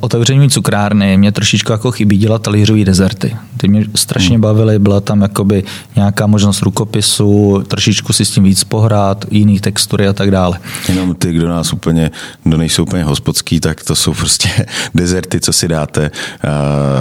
otevření 0.00 0.50
cukrárny 0.50 1.16
mě 1.16 1.32
trošičku 1.32 1.72
jako 1.72 1.90
chybí 1.90 2.16
dělat 2.16 2.42
talířové 2.42 2.84
dezerty. 2.84 3.36
Ty 3.56 3.68
mě 3.68 3.84
strašně 3.94 4.34
hmm. 4.34 4.40
bavily, 4.40 4.78
byla 4.78 5.00
tam 5.00 5.22
jakoby 5.22 5.64
nějaká 5.96 6.26
možnost 6.26 6.62
rukopisu, 6.62 7.62
trošičku 7.68 8.12
si 8.12 8.24
s 8.24 8.30
tím 8.30 8.44
víc 8.44 8.64
pohrát, 8.64 9.24
jiný 9.30 9.60
textury 9.60 10.08
a 10.08 10.12
tak 10.12 10.30
dále. 10.30 10.58
Jenom 10.88 11.14
ty, 11.14 11.32
kdo 11.32 11.48
nás 11.48 11.72
úplně, 11.72 12.10
kdo 12.44 12.56
nejsou 12.56 12.82
úplně 12.82 13.04
hospodský, 13.04 13.60
tak 13.60 13.84
to 13.84 13.96
jsou 13.96 14.14
prostě 14.14 14.48
dezerty, 14.94 15.40
co 15.40 15.52
si 15.52 15.68
dáte 15.68 16.04
eh, 16.04 16.48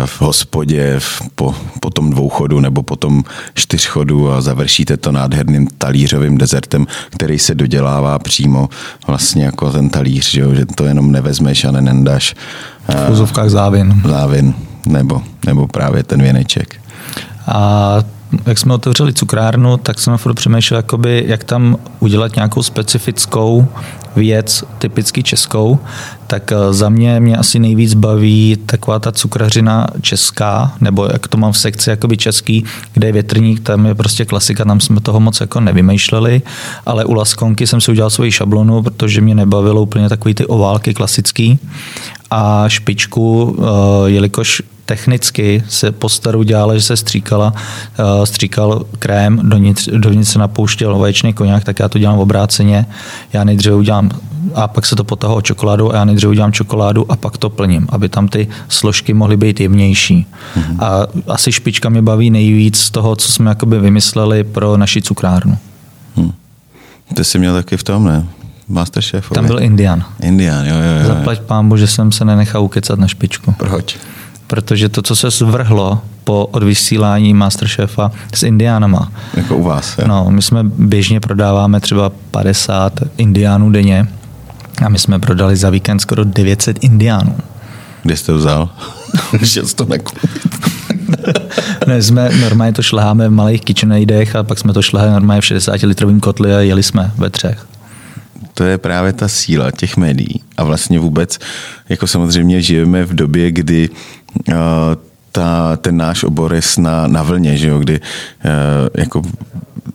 v 0.05 0.21
hospodě 0.21 0.99
po, 1.35 1.55
po 1.79 1.89
tom 1.89 2.09
dvouchodu 2.09 2.59
nebo 2.59 2.83
po 2.83 2.95
tom 2.95 3.23
čtyřchodu 3.53 4.31
a 4.31 4.41
završíte 4.41 4.97
to 4.97 5.11
nádherným 5.11 5.67
talířovým 5.77 6.37
dezertem, 6.37 6.87
který 7.09 7.39
se 7.39 7.55
dodělává 7.55 8.19
přímo 8.19 8.69
vlastně 9.07 9.45
jako 9.45 9.71
ten 9.71 9.89
talíř, 9.89 10.31
že, 10.31 10.55
že 10.55 10.65
to 10.65 10.85
jenom 10.85 11.11
nevezmeš 11.11 11.65
a 11.65 11.71
nenendáš 11.71 12.35
v 13.25 13.31
závin. 13.49 14.01
Závin, 14.05 14.53
nebo, 14.87 15.21
nebo 15.45 15.67
právě 15.67 16.03
ten 16.03 16.21
věneček. 16.21 16.81
A 17.47 17.97
jak 18.45 18.57
jsme 18.57 18.73
otevřeli 18.73 19.13
cukrárnu, 19.13 19.77
tak 19.77 19.99
jsem 19.99 20.17
furt 20.17 20.33
přemýšlel, 20.33 20.77
jakoby, 20.77 21.23
jak 21.27 21.43
tam 21.43 21.77
udělat 21.99 22.35
nějakou 22.35 22.63
specifickou 22.63 23.67
věc, 24.15 24.63
typicky 24.77 25.23
českou, 25.23 25.79
tak 26.27 26.51
eh, 26.51 26.73
za 26.73 26.89
mě 26.89 27.19
mě 27.19 27.37
asi 27.37 27.59
nejvíc 27.59 27.93
baví 27.93 28.57
taková 28.65 28.99
ta 28.99 29.11
cukrařina 29.11 29.87
česká, 30.01 30.73
nebo 30.81 31.05
jak 31.05 31.27
to 31.27 31.37
mám 31.37 31.51
v 31.51 31.57
sekci 31.57 31.89
jakoby 31.89 32.17
český, 32.17 32.63
kde 32.93 33.07
je 33.07 33.13
větrník, 33.13 33.59
tam 33.59 33.85
je 33.85 33.95
prostě 33.95 34.25
klasika, 34.25 34.65
tam 34.65 34.79
jsme 34.79 35.01
toho 35.01 35.19
moc 35.19 35.41
jako 35.41 35.59
nevymýšleli, 35.59 36.41
ale 36.85 37.05
u 37.05 37.13
Laskonky 37.13 37.67
jsem 37.67 37.81
si 37.81 37.91
udělal 37.91 38.09
svoji 38.09 38.31
šablonu, 38.31 38.83
protože 38.83 39.21
mě 39.21 39.35
nebavilo 39.35 39.81
úplně 39.81 40.09
takový 40.09 40.33
ty 40.33 40.45
oválky 40.45 40.93
klasický. 40.93 41.59
A 42.31 42.69
špičku, 42.69 43.57
eh, 43.59 44.09
jelikož 44.09 44.61
technicky 44.87 45.63
se 45.69 45.91
po 45.91 46.09
staru 46.09 46.43
dělala, 46.43 46.75
že 46.75 46.81
se 46.81 46.97
stříkala, 46.97 47.53
eh, 47.53 48.25
stříkal 48.25 48.85
krém, 48.99 49.39
dovnitř, 49.43 49.89
dovnitř 49.93 50.29
se 50.29 50.39
napouštěl 50.39 50.97
vaječný 50.97 51.33
koněk, 51.33 51.63
tak 51.63 51.79
já 51.79 51.89
to 51.89 51.99
dělám 51.99 52.17
v 52.17 52.19
obráceně. 52.21 52.85
Já 53.33 53.43
nejdříve 53.43 53.75
udělám 53.75 54.09
a 54.55 54.67
pak 54.67 54.85
se 54.85 54.95
to 54.95 55.03
potahlo 55.03 55.41
čokoládu 55.41 55.93
a 55.93 55.95
já 55.95 56.05
nejdříve 56.05 56.29
udělám 56.29 56.51
čokoládu 56.51 57.11
a 57.11 57.15
pak 57.15 57.37
to 57.37 57.49
plním, 57.49 57.87
aby 57.89 58.09
tam 58.09 58.27
ty 58.27 58.47
složky 58.69 59.13
mohly 59.13 59.37
být 59.37 59.59
jemnější. 59.59 60.25
Mm-hmm. 60.55 60.83
A 60.83 61.07
asi 61.27 61.51
špička 61.51 61.89
mě 61.89 62.01
baví 62.01 62.29
nejvíc 62.29 62.77
z 62.77 62.89
toho, 62.89 63.15
co 63.15 63.31
jsme 63.31 63.49
jakoby 63.49 63.79
vymysleli 63.79 64.43
pro 64.43 64.77
naši 64.77 65.01
cukrárnu. 65.01 65.57
Hmm. 66.15 66.31
Ty 67.15 67.23
jsi 67.23 67.39
měl 67.39 67.53
taky 67.53 67.77
v 67.77 67.83
tom, 67.83 68.05
ne? 68.05 68.25
Masterchef? 68.67 69.29
Tam 69.29 69.47
byl 69.47 69.59
Indian. 69.59 70.03
Indian, 70.21 70.65
jo, 70.65 70.75
jo, 70.75 71.01
jo. 71.01 71.07
Zaplať 71.07 71.39
pámbu, 71.39 71.77
že 71.77 71.87
jsem 71.87 72.11
se 72.11 72.25
nenechal 72.25 72.63
ukecat 72.63 72.99
na 72.99 73.07
špičku. 73.07 73.51
Proč? 73.51 73.97
Protože 74.47 74.89
to, 74.89 75.01
co 75.01 75.15
se 75.15 75.29
zvrhlo 75.29 76.01
po 76.23 76.45
odvysílání 76.45 77.33
Masterchefa 77.33 78.11
s 78.33 78.43
Indiánama. 78.43 79.11
Jako 79.33 79.57
u 79.57 79.63
vás, 79.63 79.97
jo? 79.97 80.07
No, 80.07 80.27
my 80.29 80.41
jsme 80.41 80.63
běžně 80.63 81.19
prodáváme 81.19 81.79
třeba 81.79 82.11
50 82.31 82.93
Indiánů 83.17 83.71
denně 83.71 84.07
a 84.85 84.89
my 84.89 84.99
jsme 84.99 85.19
prodali 85.19 85.55
za 85.55 85.69
víkend 85.69 85.99
skoro 85.99 86.23
900 86.23 86.83
Indiánů. 86.83 87.35
Kde 88.03 88.17
jste 88.17 88.31
to 88.31 88.37
vzal? 88.37 88.69
Jsi 89.41 89.75
to 89.75 89.85
nakoupit. 89.85 90.31
ne, 91.87 92.01
jsme 92.01 92.29
normálně 92.41 92.73
to 92.73 92.81
šleháme 92.81 93.27
v 93.27 93.31
malých 93.31 93.61
KitchenAidech 93.61 94.35
a 94.35 94.43
pak 94.43 94.59
jsme 94.59 94.73
to 94.73 94.81
šlehali 94.81 95.11
normálně 95.11 95.41
v 95.41 95.45
60 95.45 95.81
litrovým 95.83 96.19
kotli 96.19 96.55
a 96.55 96.59
jeli 96.59 96.83
jsme 96.83 97.11
ve 97.17 97.29
třech. 97.29 97.67
To 98.53 98.63
je 98.63 98.77
právě 98.77 99.13
ta 99.13 99.27
síla 99.27 99.71
těch 99.71 99.97
médií. 99.97 100.41
A 100.57 100.63
vlastně 100.63 100.99
vůbec, 100.99 101.39
jako 101.89 102.07
samozřejmě 102.07 102.61
žijeme 102.61 103.05
v 103.05 103.13
době, 103.13 103.51
kdy 103.51 103.89
ta, 105.31 105.77
ten 105.77 105.97
náš 105.97 106.23
obor 106.23 106.53
je 106.53 106.61
na, 106.77 107.07
na 107.07 107.23
vlně, 107.23 107.57
že 107.57 107.67
jo, 107.67 107.79
kdy 107.79 107.99
uh, 107.99 108.49
jako 108.97 109.21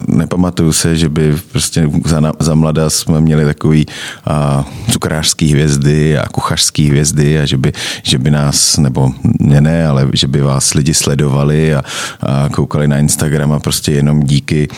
nepamatuju 0.09 0.73
se, 0.73 0.97
že 0.97 1.09
by 1.09 1.37
prostě 1.51 1.91
za, 2.05 2.33
za 2.39 2.55
mlada 2.55 2.91
jsme 2.91 3.21
měli 3.21 3.45
takový 3.45 3.87
a, 4.25 4.65
cukrářský 4.91 5.53
hvězdy 5.53 6.19
a 6.19 6.29
kuchařský 6.29 6.89
hvězdy 6.89 7.41
a 7.41 7.47
že 7.47 7.57
by, 7.57 7.73
že 8.03 8.19
by 8.19 8.31
nás, 8.31 8.79
nebo 8.79 9.13
mě 9.39 9.61
ne, 9.61 9.87
ale 9.87 10.09
že 10.13 10.29
by 10.29 10.41
vás 10.41 10.75
lidi 10.75 10.95
sledovali 10.95 11.75
a, 11.75 11.83
a 12.21 12.49
koukali 12.49 12.89
na 12.89 12.99
Instagram 12.99 13.53
a 13.53 13.61
prostě 13.61 13.93
jenom 13.93 14.23
díky 14.23 14.69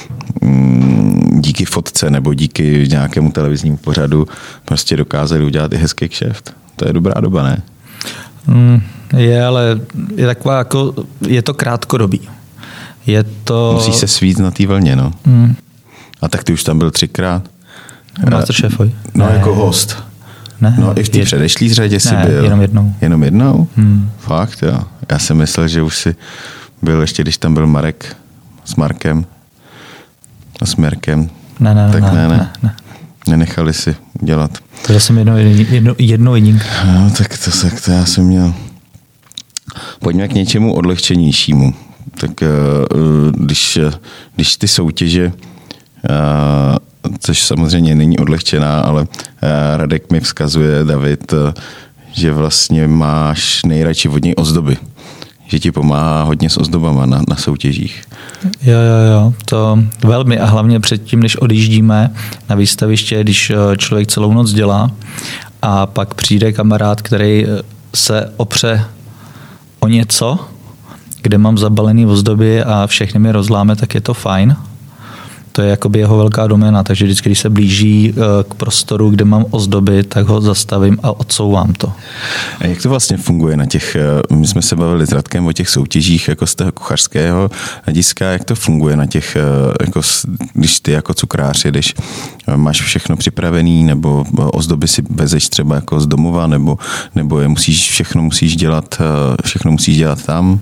mm, 0.42 1.40
díky 1.40 1.64
fotce 1.64 2.10
nebo 2.10 2.34
díky 2.34 2.86
nějakému 2.90 3.32
televiznímu 3.32 3.76
pořadu 3.76 4.28
prostě 4.64 4.96
dokázali 4.96 5.44
udělat 5.44 5.72
i 5.72 5.76
hezký 5.76 6.08
kšeft. 6.08 6.54
To 6.76 6.86
je 6.86 6.92
dobrá 6.92 7.20
doba, 7.20 7.42
ne? 7.42 7.62
Mm, 8.46 8.82
je, 9.16 9.44
ale 9.44 9.80
je 10.16 10.26
taková 10.26 10.58
jako, 10.58 10.94
je 11.28 11.42
to 11.42 11.54
krátkodobý. 11.54 12.20
Je 13.06 13.24
to... 13.44 13.72
Musí 13.74 13.92
se 13.92 14.06
svít 14.06 14.38
na 14.38 14.50
té 14.50 14.66
vlně, 14.66 14.96
no. 14.96 15.12
Mm. 15.24 15.54
A 16.22 16.28
tak 16.28 16.44
ty 16.44 16.52
už 16.52 16.64
tam 16.64 16.78
byl 16.78 16.90
třikrát. 16.90 17.42
Masterchefovi? 18.30 18.94
No, 19.14 19.26
ne. 19.26 19.34
jako 19.34 19.54
host. 19.54 20.04
Ne. 20.60 20.76
No, 20.78 20.98
i 20.98 21.04
v 21.04 21.08
té 21.08 21.24
předešlý 21.24 21.74
řadě 21.74 22.00
jsi 22.00 22.14
ne, 22.14 22.26
byl. 22.26 22.44
jenom 22.44 22.60
jednou. 22.60 22.94
Jenom 23.00 23.22
jednou? 23.22 23.68
Hmm. 23.76 24.10
Fakt, 24.18 24.62
jo. 24.62 24.78
Já 25.10 25.18
jsem 25.18 25.36
myslel, 25.36 25.68
že 25.68 25.82
už 25.82 25.96
si 25.96 26.16
byl 26.82 27.00
ještě, 27.00 27.22
když 27.22 27.38
tam 27.38 27.54
byl 27.54 27.66
Marek 27.66 28.16
s 28.64 28.76
Markem 28.76 29.26
a 30.60 30.66
s 30.66 30.76
Mirkem. 30.76 31.30
Ne, 31.60 31.74
ne, 31.74 31.92
tak 31.92 32.02
ne, 32.02 32.12
ne, 32.12 32.28
ne. 32.28 32.36
ne, 32.36 32.50
ne. 32.62 32.74
Nenechali 33.28 33.72
si 33.72 33.96
dělat. 34.22 34.58
To 34.86 35.00
jsem 35.00 35.18
jedno, 35.18 35.38
jedno, 35.38 35.94
jedno 35.98 36.34
jedinka. 36.34 36.64
No, 36.84 37.10
tak 37.18 37.38
to, 37.44 37.50
tak 37.62 37.80
to 37.80 37.90
já 37.90 38.06
jsem 38.06 38.24
měl. 38.24 38.54
Pojďme 40.00 40.28
k 40.28 40.34
něčemu 40.34 40.74
odlehčenějšímu 40.74 41.74
tak 42.20 42.42
eh, 42.42 42.48
když, 43.30 43.78
když 44.34 44.56
ty 44.56 44.68
soutěže, 44.68 45.32
eh, 46.04 46.78
což 47.18 47.42
samozřejmě 47.42 47.94
není 47.94 48.18
odlehčená, 48.18 48.80
ale 48.80 49.06
eh, 49.42 49.76
Radek 49.76 50.12
mi 50.12 50.20
vzkazuje, 50.20 50.84
David, 50.84 51.34
že 52.12 52.32
vlastně 52.32 52.88
máš 52.88 53.64
nejradši 53.64 54.08
vodní 54.08 54.34
ozdoby 54.34 54.76
že 55.46 55.58
ti 55.58 55.72
pomáhá 55.72 56.22
hodně 56.22 56.50
s 56.50 56.56
ozdobama 56.56 57.06
na, 57.06 57.22
na 57.28 57.36
soutěžích. 57.36 58.02
Jo, 58.44 58.78
jo, 58.78 59.12
jo, 59.12 59.34
to 59.44 59.78
velmi 60.04 60.38
a 60.38 60.44
hlavně 60.44 60.80
předtím, 60.80 61.22
než 61.22 61.36
odjíždíme 61.36 62.10
na 62.48 62.56
výstaviště, 62.56 63.20
když 63.20 63.52
člověk 63.76 64.08
celou 64.08 64.32
noc 64.32 64.52
dělá 64.52 64.90
a 65.62 65.86
pak 65.86 66.14
přijde 66.14 66.52
kamarád, 66.52 67.02
který 67.02 67.46
se 67.94 68.32
opře 68.36 68.84
o 69.80 69.88
něco, 69.88 70.38
kde 71.22 71.38
mám 71.38 71.58
zabalený 71.58 72.06
ozdoby 72.06 72.62
a 72.62 72.86
všechny 72.86 73.20
mi 73.20 73.32
rozláme, 73.32 73.76
tak 73.76 73.94
je 73.94 74.00
to 74.00 74.14
fajn. 74.14 74.56
To 75.56 75.62
je 75.62 75.70
jakoby 75.70 75.98
jeho 75.98 76.16
velká 76.16 76.46
doména, 76.46 76.82
takže 76.82 77.04
vždycky, 77.04 77.28
když 77.28 77.38
se 77.38 77.50
blíží 77.50 78.14
eh, 78.16 78.44
k 78.48 78.54
prostoru, 78.54 79.10
kde 79.10 79.24
mám 79.24 79.44
ozdoby, 79.50 80.02
tak 80.02 80.26
ho 80.26 80.40
zastavím 80.40 80.98
a 81.02 81.20
odsouvám 81.20 81.72
to. 81.72 81.92
A 82.60 82.66
jak 82.66 82.82
to 82.82 82.88
vlastně 82.88 83.16
funguje 83.16 83.56
na 83.56 83.66
těch, 83.66 83.96
eh, 83.96 84.34
my 84.34 84.46
jsme 84.46 84.62
se 84.62 84.76
bavili 84.76 85.06
s 85.06 85.12
Radkem 85.12 85.46
o 85.46 85.52
těch 85.52 85.68
soutěžích 85.68 86.28
jako 86.28 86.46
z 86.46 86.54
toho 86.54 86.72
kuchařského 86.72 87.50
hlediska, 87.84 88.26
jak 88.32 88.44
to 88.44 88.54
funguje 88.54 88.96
na 88.96 89.06
těch, 89.06 89.36
eh, 89.36 89.40
jako, 89.80 90.00
když 90.54 90.80
ty 90.80 90.92
jako 90.92 91.14
cukrář 91.14 91.64
jedeš, 91.64 91.94
máš 92.56 92.82
všechno 92.82 93.16
připravený, 93.16 93.84
nebo 93.84 94.24
ozdoby 94.52 94.88
si 94.88 95.02
vezeš 95.10 95.48
třeba 95.48 95.74
jako 95.74 96.00
z 96.00 96.06
domova, 96.06 96.46
nebo, 96.46 96.78
nebo 97.14 97.40
je 97.40 97.48
musíš, 97.48 97.90
všechno 97.90 98.22
musíš 98.22 98.56
dělat, 98.56 99.02
všechno 99.44 99.72
musíš 99.72 99.96
dělat 99.96 100.22
tam? 100.22 100.60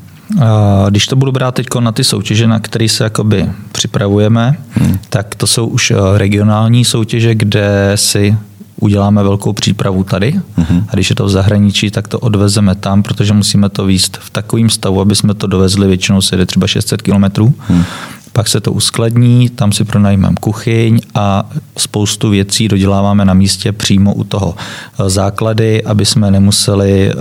Když 0.88 1.06
to 1.06 1.16
budu 1.16 1.32
brát 1.32 1.54
teď 1.54 1.66
na 1.80 1.92
ty 1.92 2.04
soutěže, 2.04 2.46
na 2.46 2.58
které 2.58 2.88
se 2.88 3.04
jakoby 3.04 3.50
připravujeme, 3.72 4.56
hmm. 4.70 4.98
tak 5.08 5.35
to 5.35 5.46
jsou 5.46 5.66
už 5.66 5.90
eh, 5.90 5.96
regionální 6.18 6.85
soutěže, 6.85 7.35
kde 7.35 7.92
si 7.94 8.37
uděláme 8.80 9.22
velkou 9.22 9.52
přípravu 9.52 10.04
tady 10.04 10.40
hmm. 10.56 10.87
a 10.88 10.94
když 10.94 11.11
je 11.11 11.16
to 11.16 11.24
v 11.24 11.30
zahraničí, 11.30 11.90
tak 11.90 12.08
to 12.08 12.18
odvezeme 12.18 12.74
tam, 12.74 13.02
protože 13.02 13.32
musíme 13.32 13.68
to 13.68 13.85
výst 13.85 14.16
v 14.16 14.30
takovém 14.30 14.70
stavu, 14.70 15.00
aby 15.00 15.16
jsme 15.16 15.35
to 15.35 15.46
dovezli, 15.46 15.87
většinou 15.87 16.20
se 16.20 16.37
jde 16.37 16.46
třeba 16.46 16.66
600 16.66 17.02
kilometrů. 17.02 17.54
Hmm 17.58 17.85
pak 18.33 18.49
se 18.49 18.61
to 18.61 18.73
uskladní, 18.73 19.49
tam 19.49 19.73
si 19.73 19.85
pronajmeme 19.85 20.35
kuchyň 20.40 21.01
a 21.14 21.51
spoustu 21.79 22.31
věcí 22.31 22.68
doděláváme 22.68 23.25
na 23.25 23.35
místě 23.35 23.73
přímo 23.73 24.14
u 24.14 24.25
toho 24.25 24.55
eh, 24.57 25.11
základy, 25.11 25.83
aby 25.83 26.07
jsme 26.07 26.31
nemuseli 26.31 27.11
eh, 27.11 27.14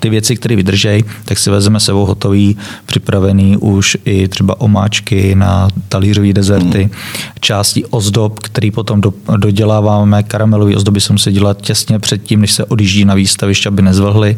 ty 0.00 0.10
věci, 0.10 0.36
které 0.36 0.56
vydržejí, 0.56 1.04
tak 1.24 1.38
si 1.38 1.50
vezmeme 1.50 1.80
sebou 1.80 2.06
hotový, 2.06 2.56
připravený 2.86 3.56
už 3.56 3.96
i 4.04 4.28
třeba 4.28 4.60
omáčky 4.60 5.34
na 5.34 5.68
talířové 5.88 6.32
dezerty, 6.32 6.84
mm. 6.84 6.90
části 7.40 7.84
ozdob, 7.84 8.38
který 8.38 8.70
potom 8.70 9.00
do, 9.00 9.12
doděláváme, 9.36 10.22
karamelové 10.22 10.76
ozdoby 10.76 11.00
se 11.00 11.12
musí 11.12 11.32
dělat 11.32 11.62
těsně 11.62 11.98
předtím, 11.98 12.40
než 12.40 12.52
se 12.52 12.64
odjíždí 12.64 13.04
na 13.04 13.14
výstaviště, 13.14 13.68
aby 13.68 13.82
nezvlhly 13.82 14.36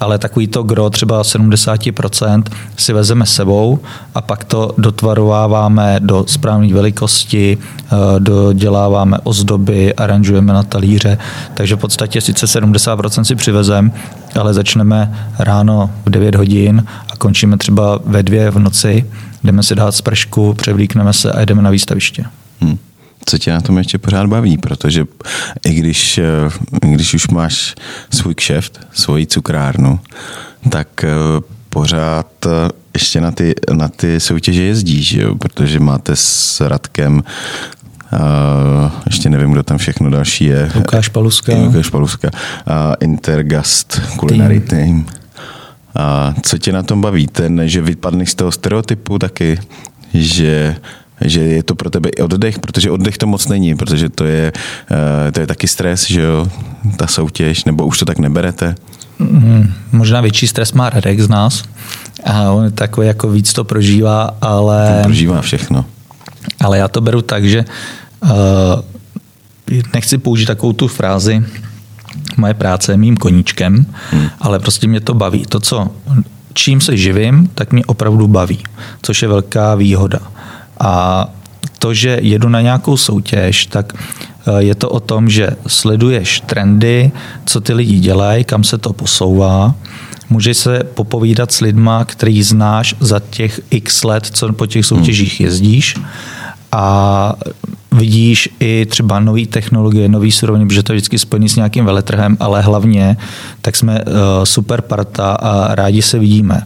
ale 0.00 0.18
takový 0.18 0.46
to 0.46 0.62
gro 0.62 0.90
třeba 0.90 1.22
70% 1.22 2.42
si 2.76 2.92
vezeme 2.92 3.26
sebou 3.26 3.78
a 4.14 4.20
pak 4.20 4.44
to 4.44 4.74
dotvarováváme 4.78 6.00
do 6.00 6.24
správné 6.28 6.74
velikosti, 6.74 7.58
eh, 7.58 7.96
doděláváme 8.18 9.18
ozdoby, 9.24 9.94
aranžujeme 9.94 10.52
na 10.52 10.62
talíře, 10.62 11.18
takže 11.54 11.76
v 11.76 11.78
podstatě 11.78 12.20
sice 12.20 12.46
70% 12.46 13.24
si 13.24 13.34
přivezem, 13.34 13.92
ale 14.40 14.54
začneme 14.54 15.30
ráno 15.38 15.90
v 16.04 16.10
9 16.10 16.34
hodin 16.34 16.84
a 17.12 17.16
končíme 17.16 17.56
třeba 17.56 17.98
ve 18.04 18.22
dvě 18.22 18.50
v 18.50 18.58
noci, 18.58 19.10
jdeme 19.44 19.62
si 19.62 19.74
dát 19.74 19.92
spršku, 19.92 20.54
převlíkneme 20.54 21.12
se 21.12 21.32
a 21.32 21.44
jdeme 21.44 21.62
na 21.62 21.70
výstaviště. 21.70 22.24
Hmm 22.60 22.78
co 23.28 23.38
tě 23.38 23.52
na 23.52 23.60
tom 23.60 23.78
ještě 23.78 23.98
pořád 23.98 24.26
baví, 24.26 24.58
protože 24.58 25.04
i 25.64 25.74
když, 25.74 26.18
eh, 26.18 26.24
když 26.80 27.14
už 27.14 27.28
máš 27.28 27.74
svůj 28.10 28.34
kšeft, 28.34 28.80
svoji 28.92 29.26
cukrárnu, 29.26 30.00
tak 30.70 31.04
eh, 31.04 31.08
pořád 31.68 32.46
eh, 32.46 32.70
ještě 32.94 33.20
na 33.20 33.30
ty, 33.30 33.54
na 33.72 33.88
ty 33.88 34.20
soutěže 34.20 34.62
jezdíš, 34.62 35.12
jo? 35.12 35.34
protože 35.34 35.80
máte 35.80 36.16
s 36.16 36.60
Radkem 36.60 37.22
Uh, 38.12 38.90
ještě 39.06 39.30
nevím, 39.30 39.52
kdo 39.52 39.62
tam 39.62 39.78
všechno 39.78 40.10
další 40.10 40.44
je. 40.44 40.70
Lukáš 40.74 41.08
Paluska. 41.08 41.52
Lukáš 41.56 41.90
Paluska. 41.90 42.30
Uh, 42.34 42.94
Intergast 43.00 44.00
Culinary 44.20 44.60
Team. 44.60 45.04
Team. 45.04 45.06
A 45.94 46.34
co 46.42 46.58
tě 46.58 46.72
na 46.72 46.82
tom 46.82 47.00
baví? 47.00 47.26
Ten, 47.26 47.68
že 47.68 47.82
vypadneš 47.82 48.30
z 48.30 48.34
toho 48.34 48.52
stereotypu 48.52 49.18
taky, 49.18 49.58
že 50.14 50.76
že 51.20 51.40
je 51.40 51.62
to 51.62 51.74
pro 51.74 51.90
tebe 51.90 52.08
i 52.08 52.22
oddech, 52.22 52.58
protože 52.58 52.90
oddech 52.90 53.18
to 53.18 53.26
moc 53.26 53.48
není, 53.48 53.74
protože 53.74 54.08
to 54.08 54.24
je, 54.24 54.52
eh, 54.90 55.32
to 55.32 55.40
je 55.40 55.46
taky 55.46 55.68
stres, 55.68 56.06
že 56.06 56.20
jo, 56.20 56.48
ta 56.96 57.06
soutěž, 57.06 57.64
nebo 57.64 57.86
už 57.86 57.98
to 57.98 58.04
tak 58.04 58.18
neberete? 58.18 58.74
Hmm, 59.18 59.72
možná 59.92 60.20
větší 60.20 60.46
stres 60.46 60.72
má 60.72 60.90
Radek 60.90 61.20
z 61.20 61.28
nás 61.28 61.64
a 62.24 62.50
on 62.50 62.72
takový 62.72 63.06
jako 63.06 63.30
víc 63.30 63.52
to 63.52 63.64
prožívá, 63.64 64.30
ale... 64.40 64.94
On 64.96 65.02
prožívá 65.02 65.40
všechno. 65.40 65.84
Ale 66.60 66.78
já 66.78 66.88
to 66.88 67.00
beru 67.00 67.22
tak, 67.22 67.44
že 67.44 67.64
uh, 68.22 68.30
nechci 69.94 70.18
použít 70.18 70.46
takovou 70.46 70.72
tu 70.72 70.88
frázi, 70.88 71.44
moje 72.36 72.54
práce 72.54 72.92
je 72.92 72.96
mým 72.96 73.16
koníčkem, 73.16 73.86
hmm. 74.10 74.28
ale 74.40 74.58
prostě 74.58 74.86
mě 74.86 75.00
to 75.00 75.14
baví. 75.14 75.46
To, 75.48 75.60
co 75.60 75.90
čím 76.58 76.80
se 76.80 76.96
živím, 76.96 77.50
tak 77.54 77.72
mě 77.72 77.84
opravdu 77.84 78.28
baví, 78.28 78.58
což 79.02 79.22
je 79.22 79.28
velká 79.28 79.74
výhoda. 79.74 80.18
A 80.80 81.26
to, 81.78 81.94
že 81.94 82.18
jedu 82.22 82.48
na 82.48 82.60
nějakou 82.60 82.96
soutěž, 82.96 83.66
tak 83.66 83.92
eh, 83.92 84.62
je 84.62 84.74
to 84.74 84.90
o 84.90 85.00
tom, 85.00 85.28
že 85.28 85.50
sleduješ 85.66 86.40
trendy, 86.40 87.12
co 87.46 87.60
ty 87.60 87.72
lidi 87.72 87.98
dělají, 87.98 88.44
kam 88.44 88.64
se 88.64 88.78
to 88.78 88.92
posouvá. 88.92 89.74
Můžeš 90.30 90.56
se 90.56 90.84
popovídat 90.94 91.52
s 91.52 91.60
lidma, 91.60 92.04
který 92.04 92.42
znáš 92.42 92.94
za 93.00 93.20
těch 93.30 93.60
x 93.70 94.04
let, 94.04 94.26
co 94.26 94.52
po 94.52 94.66
těch 94.66 94.86
soutěžích 94.86 95.40
jezdíš. 95.40 95.94
A 96.72 97.34
vidíš 97.92 98.48
i 98.60 98.86
třeba 98.86 99.20
nové 99.20 99.46
technologie, 99.46 100.08
nové 100.08 100.30
suroviny, 100.30 100.66
protože 100.66 100.82
to 100.82 100.92
je 100.92 100.96
vždycky 100.96 101.18
spojený 101.18 101.48
s 101.48 101.56
nějakým 101.56 101.84
veletrhem, 101.84 102.36
ale 102.40 102.62
hlavně 102.62 103.16
tak 103.62 103.76
jsme 103.76 104.00
uh, 104.04 104.12
super 104.44 104.82
parta 104.82 105.32
a 105.32 105.74
rádi 105.74 106.02
se 106.02 106.18
vidíme. 106.18 106.62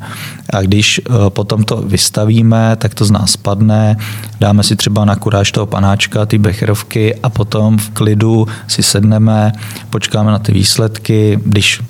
A 0.53 0.61
když 0.61 1.01
uh, 1.11 1.29
potom 1.29 1.65
to 1.65 1.77
vystavíme, 1.77 2.77
tak 2.77 2.95
to 2.95 3.05
z 3.05 3.11
nás 3.11 3.31
spadne, 3.31 3.97
dáme 4.41 4.63
si 4.63 4.77
třeba 4.77 5.05
na 5.05 5.17
kuráž 5.17 5.53
toho 5.53 5.67
panáčka, 5.67 6.27
ty 6.27 6.39
becherovky 6.39 7.15
a 7.15 7.29
potom 7.29 7.79
v 7.79 7.91
klidu 7.91 8.47
si 8.69 8.83
sedneme, 8.83 9.53
počkáme 9.91 10.31
na 10.31 10.39
ty 10.39 10.53
výsledky, 10.53 11.39
když 11.45 11.81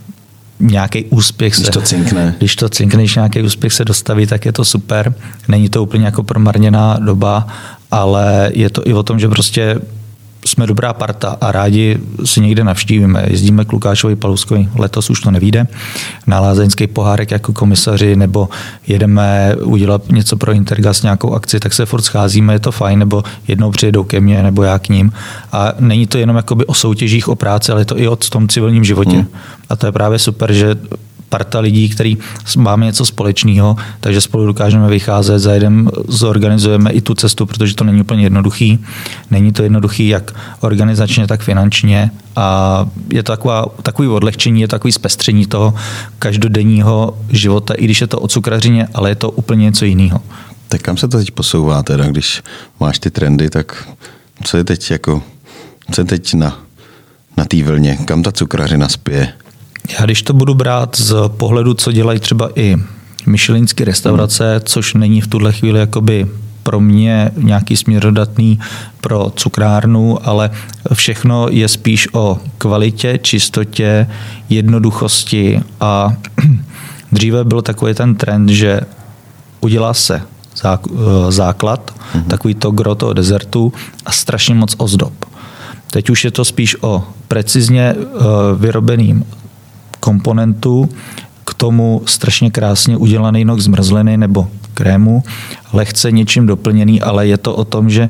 nějaký 0.61 1.05
úspěch 1.05 1.55
když 1.55 1.66
se... 1.66 1.72
to 1.72 1.80
cinkne. 1.80 2.35
Když 2.39 2.57
to 2.57 2.68
cinkne, 2.68 3.03
když 3.03 3.14
nějaký 3.14 3.43
úspěch 3.43 3.72
se 3.72 3.85
dostaví, 3.85 4.26
tak 4.26 4.45
je 4.45 4.53
to 4.53 4.64
super. 4.64 5.14
Není 5.49 5.68
to 5.68 5.83
úplně 5.83 6.05
jako 6.05 6.22
promarněná 6.22 6.97
doba, 7.01 7.47
ale 7.93 8.51
je 8.55 8.70
to 8.70 8.86
i 8.86 8.95
o 8.95 9.03
tom, 9.03 9.18
že 9.18 9.28
prostě 9.28 9.80
jsme 10.47 10.66
dobrá 10.66 10.93
parta 10.93 11.36
a 11.40 11.53
rádi 11.53 11.99
si 12.24 12.40
někde 12.40 12.64
navštívíme. 12.64 13.24
Jezdíme 13.26 13.64
k 13.64 13.72
Lukášovi 13.72 14.16
Paluskovi, 14.16 14.68
letos 14.74 15.11
už 15.11 15.20
to 15.20 15.30
nevíde, 15.30 15.66
na 16.26 16.40
lázeňský 16.40 16.86
pohárek 16.86 17.30
jako 17.30 17.53
komisaři, 17.53 18.16
nebo 18.16 18.49
jedeme 18.86 19.57
udělat 19.64 20.12
něco 20.12 20.36
pro 20.36 20.53
Intergas, 20.53 21.03
nějakou 21.03 21.34
akci, 21.34 21.61
tak 21.61 21.72
se 21.72 21.86
furt 21.86 22.03
scházíme, 22.03 22.53
je 22.53 22.59
to 22.59 22.72
fajn, 22.72 22.99
nebo 22.99 23.22
jednou 23.49 23.70
přijedou 23.70 24.05
ke 24.05 24.20
mně, 24.20 24.43
nebo 24.43 24.62
já 24.62 24.78
k 24.78 24.88
ním. 24.88 25.12
A 25.53 25.72
není 25.80 26.07
to 26.07 26.18
jenom 26.18 26.36
jakoby 26.36 26.66
o 26.66 26.74
soutěžích, 26.74 27.28
o 27.28 27.36
práci, 27.36 27.72
ale 27.72 27.80
je 27.80 27.84
to 27.84 27.99
i 27.99 28.09
o 28.09 28.16
tom 28.16 28.49
civilním 28.49 28.84
životě. 28.84 29.16
Hmm. 29.16 29.28
A 29.68 29.76
to 29.76 29.86
je 29.86 29.93
právě 29.93 30.18
super, 30.18 30.53
že 30.53 30.76
parta 31.33 31.61
lidí, 31.61 31.89
který 31.89 32.18
máme 32.57 32.87
něco 32.87 33.05
společného, 33.05 33.76
takže 34.01 34.20
spolu 34.20 34.47
dokážeme 34.47 34.89
vycházet, 34.89 35.39
zajedem, 35.39 35.89
zorganizujeme 36.09 36.91
i 36.91 37.01
tu 37.01 37.14
cestu, 37.14 37.47
protože 37.47 37.74
to 37.74 37.85
není 37.85 38.01
úplně 38.01 38.22
jednoduchý. 38.22 38.78
Není 39.30 39.53
to 39.53 39.62
jednoduchý 39.62 40.09
jak 40.09 40.33
organizačně, 40.61 41.26
tak 41.26 41.41
finančně 41.41 42.11
a 42.37 42.87
je 43.12 43.22
to 43.22 43.33
taková, 43.33 43.66
takový 43.83 44.09
odlehčení, 44.09 44.61
je 44.61 44.68
to 44.68 44.76
takový 44.76 44.93
zpestření 44.93 45.47
toho 45.47 45.74
každodenního 46.18 47.16
života, 47.28 47.74
i 47.74 47.85
když 47.85 48.01
je 48.01 48.07
to 48.07 48.20
o 48.20 48.28
cukrařině, 48.28 48.89
ale 48.95 49.11
je 49.11 49.14
to 49.14 49.30
úplně 49.30 49.64
něco 49.64 49.85
jiného. 49.85 50.20
Tak 50.68 50.83
kam 50.83 50.97
se 50.97 51.09
to 51.09 51.18
teď 51.18 51.30
posouvá 51.30 51.83
teda, 51.83 52.05
když 52.05 52.43
máš 52.80 52.99
ty 52.99 53.11
trendy, 53.11 53.51
tak 53.51 53.89
co 54.45 54.57
je 54.57 54.64
teď 54.64 54.91
jako, 54.91 55.22
co 55.93 56.01
je 56.01 56.05
teď 56.05 56.35
na, 56.35 56.59
na 57.37 57.45
té 57.45 57.64
vlně, 57.64 57.97
kam 57.97 58.22
ta 58.22 58.33
cukrařina 58.33 58.89
spěje? 58.89 59.41
Já 59.89 60.05
když 60.05 60.22
to 60.22 60.33
budu 60.33 60.55
brát 60.55 60.97
z 60.97 61.14
pohledu, 61.28 61.74
co 61.74 61.93
dělají 61.93 62.20
třeba 62.20 62.51
i 62.55 62.76
myšelinské 63.26 63.85
restaurace, 63.85 64.61
což 64.64 64.95
není 64.95 65.20
v 65.20 65.26
tuhle 65.26 65.53
chvíli 65.53 65.80
jakoby 65.80 66.26
pro 66.62 66.80
mě 66.80 67.30
nějaký 67.37 67.76
směrodatný 67.76 68.59
pro 69.01 69.33
cukrárnu, 69.37 70.28
ale 70.28 70.51
všechno 70.95 71.47
je 71.51 71.68
spíš 71.68 72.09
o 72.12 72.39
kvalitě, 72.59 73.18
čistotě, 73.22 74.07
jednoduchosti 74.49 75.61
a 75.80 76.12
dříve 77.12 77.45
byl 77.45 77.62
takový 77.62 77.95
ten 77.95 78.14
trend, 78.14 78.49
že 78.49 78.80
udělá 79.61 79.95
se 79.95 80.22
základ, 81.28 81.91
mm-hmm. 81.91 82.24
takový 82.24 82.55
to 82.55 82.70
gro 82.70 82.95
toho 82.95 83.12
dezertu 83.12 83.72
a 84.07 84.12
strašně 84.12 84.55
moc 84.55 84.74
ozdob. 84.78 85.12
Teď 85.91 86.11
už 86.11 86.24
je 86.24 86.30
to 86.30 86.45
spíš 86.45 86.76
o 86.80 87.05
precizně 87.28 87.95
eh, 87.97 88.05
vyrobeným 88.57 89.24
komponentů, 90.03 90.88
k 91.44 91.55
tomu 91.55 92.03
strašně 92.07 92.50
krásně 92.50 92.96
udělaný 92.96 93.44
nok 93.44 93.61
zmrzliny 93.61 94.16
nebo 94.16 94.48
krému, 94.74 95.22
lehce 95.72 96.11
něčím 96.11 96.46
doplněný, 96.46 97.00
ale 97.00 97.26
je 97.26 97.38
to 97.38 97.55
o 97.55 97.64
tom, 97.64 97.90
že 97.90 98.09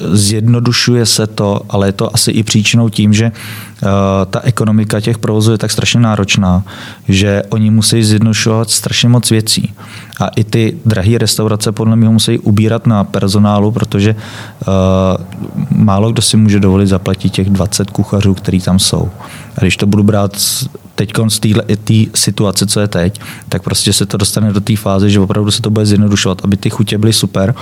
zjednodušuje 0.00 1.06
se 1.06 1.26
to, 1.26 1.60
ale 1.68 1.88
je 1.88 1.92
to 1.92 2.14
asi 2.14 2.30
i 2.30 2.42
příčinou 2.42 2.88
tím, 2.88 3.12
že 3.12 3.24
uh, 3.24 3.90
ta 4.30 4.40
ekonomika 4.40 5.00
těch 5.00 5.18
provozů 5.18 5.52
je 5.52 5.58
tak 5.58 5.70
strašně 5.70 6.00
náročná, 6.00 6.62
že 7.08 7.42
oni 7.50 7.70
musí 7.70 8.04
zjednodušovat 8.04 8.70
strašně 8.70 9.08
moc 9.08 9.30
věcí. 9.30 9.72
A 10.20 10.28
i 10.28 10.44
ty 10.44 10.76
drahé 10.86 11.18
restaurace 11.18 11.72
podle 11.72 11.96
mě 11.96 12.08
musí 12.08 12.38
ubírat 12.38 12.86
na 12.86 13.04
personálu, 13.04 13.72
protože 13.72 14.14
uh, 14.14 15.78
málo 15.78 16.12
kdo 16.12 16.22
si 16.22 16.36
může 16.36 16.60
dovolit 16.60 16.86
zaplatit 16.86 17.30
těch 17.30 17.50
20 17.50 17.90
kuchařů, 17.90 18.34
který 18.34 18.60
tam 18.60 18.78
jsou. 18.78 19.10
A 19.56 19.60
když 19.60 19.76
to 19.76 19.86
budu 19.86 20.02
brát 20.02 20.36
teď 20.94 21.12
z 21.28 21.40
té 21.84 21.94
situace, 22.14 22.66
co 22.66 22.80
je 22.80 22.88
teď, 22.88 23.20
tak 23.48 23.62
prostě 23.62 23.92
se 23.92 24.06
to 24.06 24.16
dostane 24.16 24.52
do 24.52 24.60
té 24.60 24.76
fáze, 24.76 25.10
že 25.10 25.20
opravdu 25.20 25.50
se 25.50 25.62
to 25.62 25.70
bude 25.70 25.86
zjednodušovat, 25.86 26.40
aby 26.44 26.56
ty 26.56 26.70
chutě 26.70 26.98
byly 26.98 27.12
super, 27.12 27.54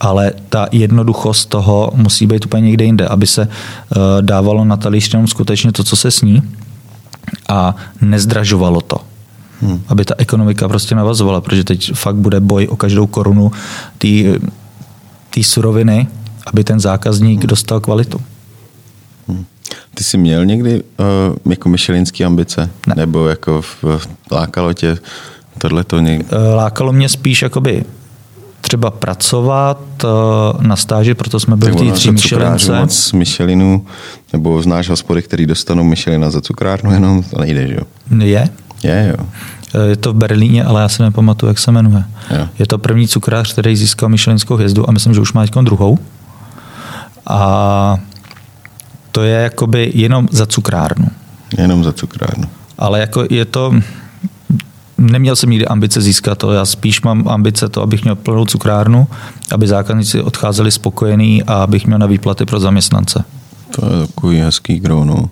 ale 0.00 0.32
ta 0.48 0.66
jednoduchost 0.72 1.48
toho 1.48 1.90
musí 1.94 2.26
být 2.26 2.46
úplně 2.46 2.62
někde 2.62 2.84
jinde, 2.84 3.08
aby 3.08 3.26
se 3.26 3.42
uh, 3.42 4.02
dávalo 4.20 4.64
na 4.64 4.76
talíř 4.76 5.12
jenom 5.12 5.26
skutečně 5.26 5.72
to, 5.72 5.84
co 5.84 5.96
se 5.96 6.10
sní 6.10 6.42
a 7.48 7.76
nezdražovalo 8.00 8.80
to. 8.80 8.96
Hmm. 9.60 9.82
Aby 9.88 10.04
ta 10.04 10.14
ekonomika 10.18 10.68
prostě 10.68 10.94
navazovala, 10.94 11.40
protože 11.40 11.64
teď 11.64 11.92
fakt 11.94 12.16
bude 12.16 12.40
boj 12.40 12.68
o 12.68 12.76
každou 12.76 13.06
korunu 13.06 13.52
té 15.30 15.42
suroviny, 15.42 16.08
aby 16.46 16.64
ten 16.64 16.80
zákazník 16.80 17.40
hmm. 17.40 17.48
dostal 17.48 17.80
kvalitu. 17.80 18.20
Hmm. 19.28 19.44
Ty 19.94 20.04
jsi 20.04 20.18
měl 20.18 20.46
někdy 20.46 20.82
uh, 20.82 21.52
jako 21.52 21.68
myšelinský 21.68 22.24
ambice? 22.24 22.70
Ne. 22.86 22.94
Nebo 22.96 23.28
jako 23.28 23.62
v, 23.62 23.84
lákalo 24.32 24.72
tě 24.72 24.98
tohle 25.58 25.84
to 25.84 26.00
někdy? 26.00 26.24
Uh, 26.24 26.54
lákalo 26.54 26.92
mě 26.92 27.08
spíš 27.08 27.42
jakoby 27.42 27.84
třeba 28.60 28.90
pracovat 28.90 29.80
uh, 30.04 30.62
na 30.62 30.76
stáži, 30.76 31.14
proto 31.14 31.40
jsme 31.40 31.56
byli 31.56 31.72
v 31.72 31.76
té 31.76 31.92
tří 31.92 32.10
Michelince. 32.10 32.80
moc 32.80 33.12
Michelinu, 33.12 33.86
nebo 34.32 34.62
znáš 34.62 34.88
hospody, 34.88 35.22
který 35.22 35.46
dostanou 35.46 35.84
Michelina 35.84 36.30
za 36.30 36.40
cukrárnu, 36.40 36.92
jenom 36.92 37.22
to 37.22 37.40
nejde, 37.40 37.66
že 37.68 37.74
jo? 37.74 37.82
Je. 38.24 38.48
Je, 38.82 39.14
jo. 39.18 39.26
Je 39.88 39.96
to 39.96 40.12
v 40.12 40.16
Berlíně, 40.16 40.64
ale 40.64 40.82
já 40.82 40.88
si 40.88 41.02
nepamatuju, 41.02 41.50
jak 41.50 41.58
se 41.58 41.72
jmenuje. 41.72 42.04
Jo. 42.30 42.48
Je 42.58 42.66
to 42.66 42.78
první 42.78 43.08
cukrář, 43.08 43.52
který 43.52 43.76
získal 43.76 44.08
Michelinskou 44.08 44.54
hvězdu 44.54 44.88
a 44.88 44.92
myslím, 44.92 45.14
že 45.14 45.20
už 45.20 45.32
má 45.32 45.42
teď 45.42 45.54
druhou. 45.54 45.98
A 47.26 47.98
to 49.12 49.22
je 49.22 49.40
jakoby 49.40 49.92
jenom 49.94 50.28
za 50.30 50.46
cukrárnu. 50.46 51.08
Jenom 51.58 51.84
za 51.84 51.92
cukrárnu. 51.92 52.44
Ale 52.78 53.00
jako 53.00 53.24
je 53.30 53.44
to, 53.44 53.74
neměl 55.00 55.36
jsem 55.36 55.50
nikdy 55.50 55.66
ambice 55.66 56.00
získat 56.00 56.38
to, 56.38 56.52
já 56.52 56.64
spíš 56.64 57.02
mám 57.02 57.28
ambice 57.28 57.68
to, 57.68 57.82
abych 57.82 58.02
měl 58.04 58.16
plnou 58.16 58.44
cukrárnu, 58.44 59.06
aby 59.52 59.66
zákazníci 59.66 60.22
odcházeli 60.22 60.70
spokojení 60.70 61.42
a 61.42 61.54
abych 61.54 61.86
měl 61.86 61.98
na 61.98 62.06
výplaty 62.06 62.46
pro 62.46 62.60
zaměstnance. 62.60 63.24
To 63.70 63.86
je 63.86 64.06
takový 64.06 64.38
hezký 64.38 64.80
gro, 64.80 65.04
no. 65.04 65.30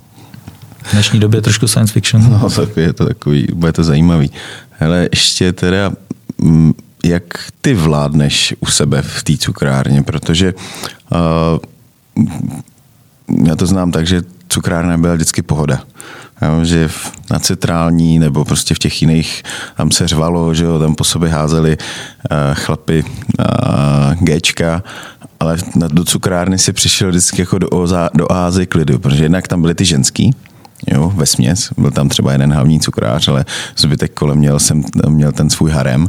V 0.82 0.92
dnešní 0.92 1.20
době 1.20 1.40
trošku 1.40 1.68
science 1.68 1.92
fiction. 1.92 2.30
No, 2.30 2.50
tak 2.50 2.76
je 2.76 2.92
to 2.92 3.06
takový, 3.06 3.48
bude 3.54 3.72
to 3.72 3.84
zajímavý. 3.84 4.30
Hele, 4.70 5.08
ještě 5.12 5.52
teda, 5.52 5.92
mm, 6.38 6.72
jak 7.04 7.22
ty 7.60 7.74
vládneš 7.74 8.54
u 8.60 8.66
sebe 8.66 9.02
v 9.02 9.22
té 9.22 9.36
cukrárně, 9.36 10.02
protože 10.02 10.54
uh, 11.12 11.58
já 13.46 13.56
to 13.56 13.66
znám 13.66 13.92
tak, 13.92 14.06
že 14.06 14.22
cukrárna 14.48 14.98
byla 14.98 15.14
vždycky 15.14 15.42
pohoda. 15.42 15.80
Jo, 16.42 16.64
že 16.64 16.88
na 17.30 17.38
centrální 17.38 18.18
nebo 18.18 18.44
prostě 18.44 18.74
v 18.74 18.78
těch 18.78 19.02
jiných 19.02 19.42
tam 19.76 19.90
se 19.90 20.08
řvalo, 20.08 20.54
že 20.54 20.64
jo, 20.64 20.78
tam 20.78 20.94
po 20.94 21.04
sobě 21.04 21.28
házeli 21.28 21.76
uh, 21.76 22.54
chlapy 22.54 23.04
uh, 23.04 24.14
Gčka, 24.20 24.82
ale 25.40 25.56
na, 25.76 25.88
do 25.88 26.04
cukrárny 26.04 26.58
si 26.58 26.72
přišel 26.72 27.08
vždycky 27.08 27.42
jako 27.42 27.58
do, 27.58 27.68
oza, 27.68 28.10
do 28.14 28.26
oázy 28.26 28.66
klidu, 28.66 28.98
protože 28.98 29.24
jednak 29.24 29.48
tam 29.48 29.60
byly 29.60 29.74
ty 29.74 29.84
ženský, 29.84 30.34
jo, 30.86 31.12
ve 31.16 31.26
směs. 31.26 31.70
Byl 31.78 31.90
tam 31.90 32.08
třeba 32.08 32.32
jeden 32.32 32.52
hlavní 32.52 32.80
cukrář, 32.80 33.28
ale 33.28 33.44
zbytek 33.76 34.14
kolem 34.14 34.38
měl, 34.38 34.58
jsem, 34.58 34.82
měl 35.08 35.32
ten 35.32 35.50
svůj 35.50 35.70
harem. 35.70 36.08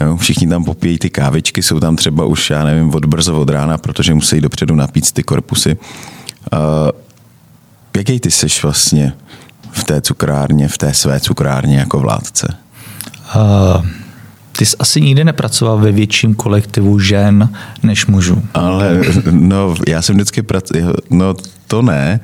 Jo. 0.00 0.16
Všichni 0.16 0.48
tam 0.48 0.64
popíjí 0.64 0.98
ty 0.98 1.10
kávičky, 1.10 1.62
jsou 1.62 1.80
tam 1.80 1.96
třeba 1.96 2.24
už, 2.24 2.50
já 2.50 2.64
nevím, 2.64 2.94
od 2.94 3.04
brzo 3.04 3.40
od 3.40 3.50
rána, 3.50 3.78
protože 3.78 4.14
musí 4.14 4.40
dopředu 4.40 4.74
napít 4.74 5.12
ty 5.12 5.22
korpusy. 5.22 5.76
Uh, 6.52 6.58
jaký 7.96 8.20
ty 8.20 8.30
seš 8.30 8.62
vlastně 8.62 9.12
v 9.72 9.84
té 9.84 10.00
cukrárně, 10.00 10.68
v 10.68 10.78
té 10.78 10.94
své 10.94 11.20
cukrárně 11.20 11.78
jako 11.78 11.98
vládce? 11.98 12.54
Uh, 13.36 13.86
ty 14.58 14.66
jsi 14.66 14.76
asi 14.78 15.00
nikdy 15.00 15.24
nepracoval 15.24 15.78
ve 15.78 15.92
větším 15.92 16.34
kolektivu 16.34 16.98
žen 16.98 17.48
než 17.82 18.06
mužů. 18.06 18.42
Ale 18.54 19.00
no, 19.30 19.74
já 19.88 20.02
jsem 20.02 20.16
vždycky 20.16 20.42
pracoval, 20.42 20.94
no 21.10 21.34
to 21.66 21.82
ne, 21.82 22.20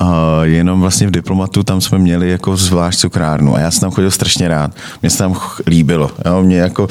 uh, 0.00 0.08
jenom 0.42 0.80
vlastně 0.80 1.06
v 1.06 1.10
diplomatu 1.10 1.62
tam 1.62 1.80
jsme 1.80 1.98
měli 1.98 2.30
jako 2.30 2.56
zvlášť 2.56 2.98
cukrárnu 2.98 3.56
a 3.56 3.60
já 3.60 3.70
jsem 3.70 3.80
tam 3.80 3.90
chodil 3.90 4.10
strašně 4.10 4.48
rád. 4.48 4.70
Mně 5.02 5.10
se 5.10 5.18
tam 5.18 5.36
líbilo. 5.66 6.10
Jo? 6.26 6.42
Mě 6.42 6.58
jako 6.58 6.82
uh, 6.84 6.90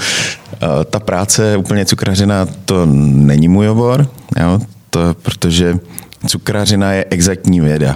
ta 0.90 1.00
práce 1.00 1.58
úplně 1.58 1.86
cukrařina, 1.86 2.48
to 2.66 2.86
není 2.86 3.48
můj 3.48 3.70
obor, 3.70 4.08
jo? 4.40 4.60
To, 4.90 5.00
protože 5.22 5.80
cukrařina 6.28 6.92
je 6.92 7.06
exaktní 7.10 7.62
věda. 7.62 7.96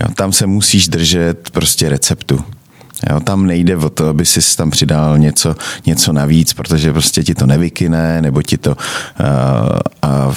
Jo, 0.00 0.08
tam 0.14 0.32
se 0.32 0.46
musíš 0.46 0.88
držet 0.88 1.50
prostě 1.50 1.88
receptu. 1.88 2.44
Jo, 3.10 3.20
tam 3.20 3.46
nejde 3.46 3.76
o 3.76 3.90
to, 3.90 4.08
aby 4.08 4.26
si 4.26 4.56
tam 4.56 4.70
přidal 4.70 5.18
něco, 5.18 5.56
něco 5.86 6.12
navíc, 6.12 6.52
protože 6.52 6.92
prostě 6.92 7.22
ti 7.22 7.34
to 7.34 7.46
nevykyne, 7.46 8.22
nebo 8.22 8.42
ti 8.42 8.58
to... 8.58 8.70
Uh, 8.70 8.76
a 10.02 10.34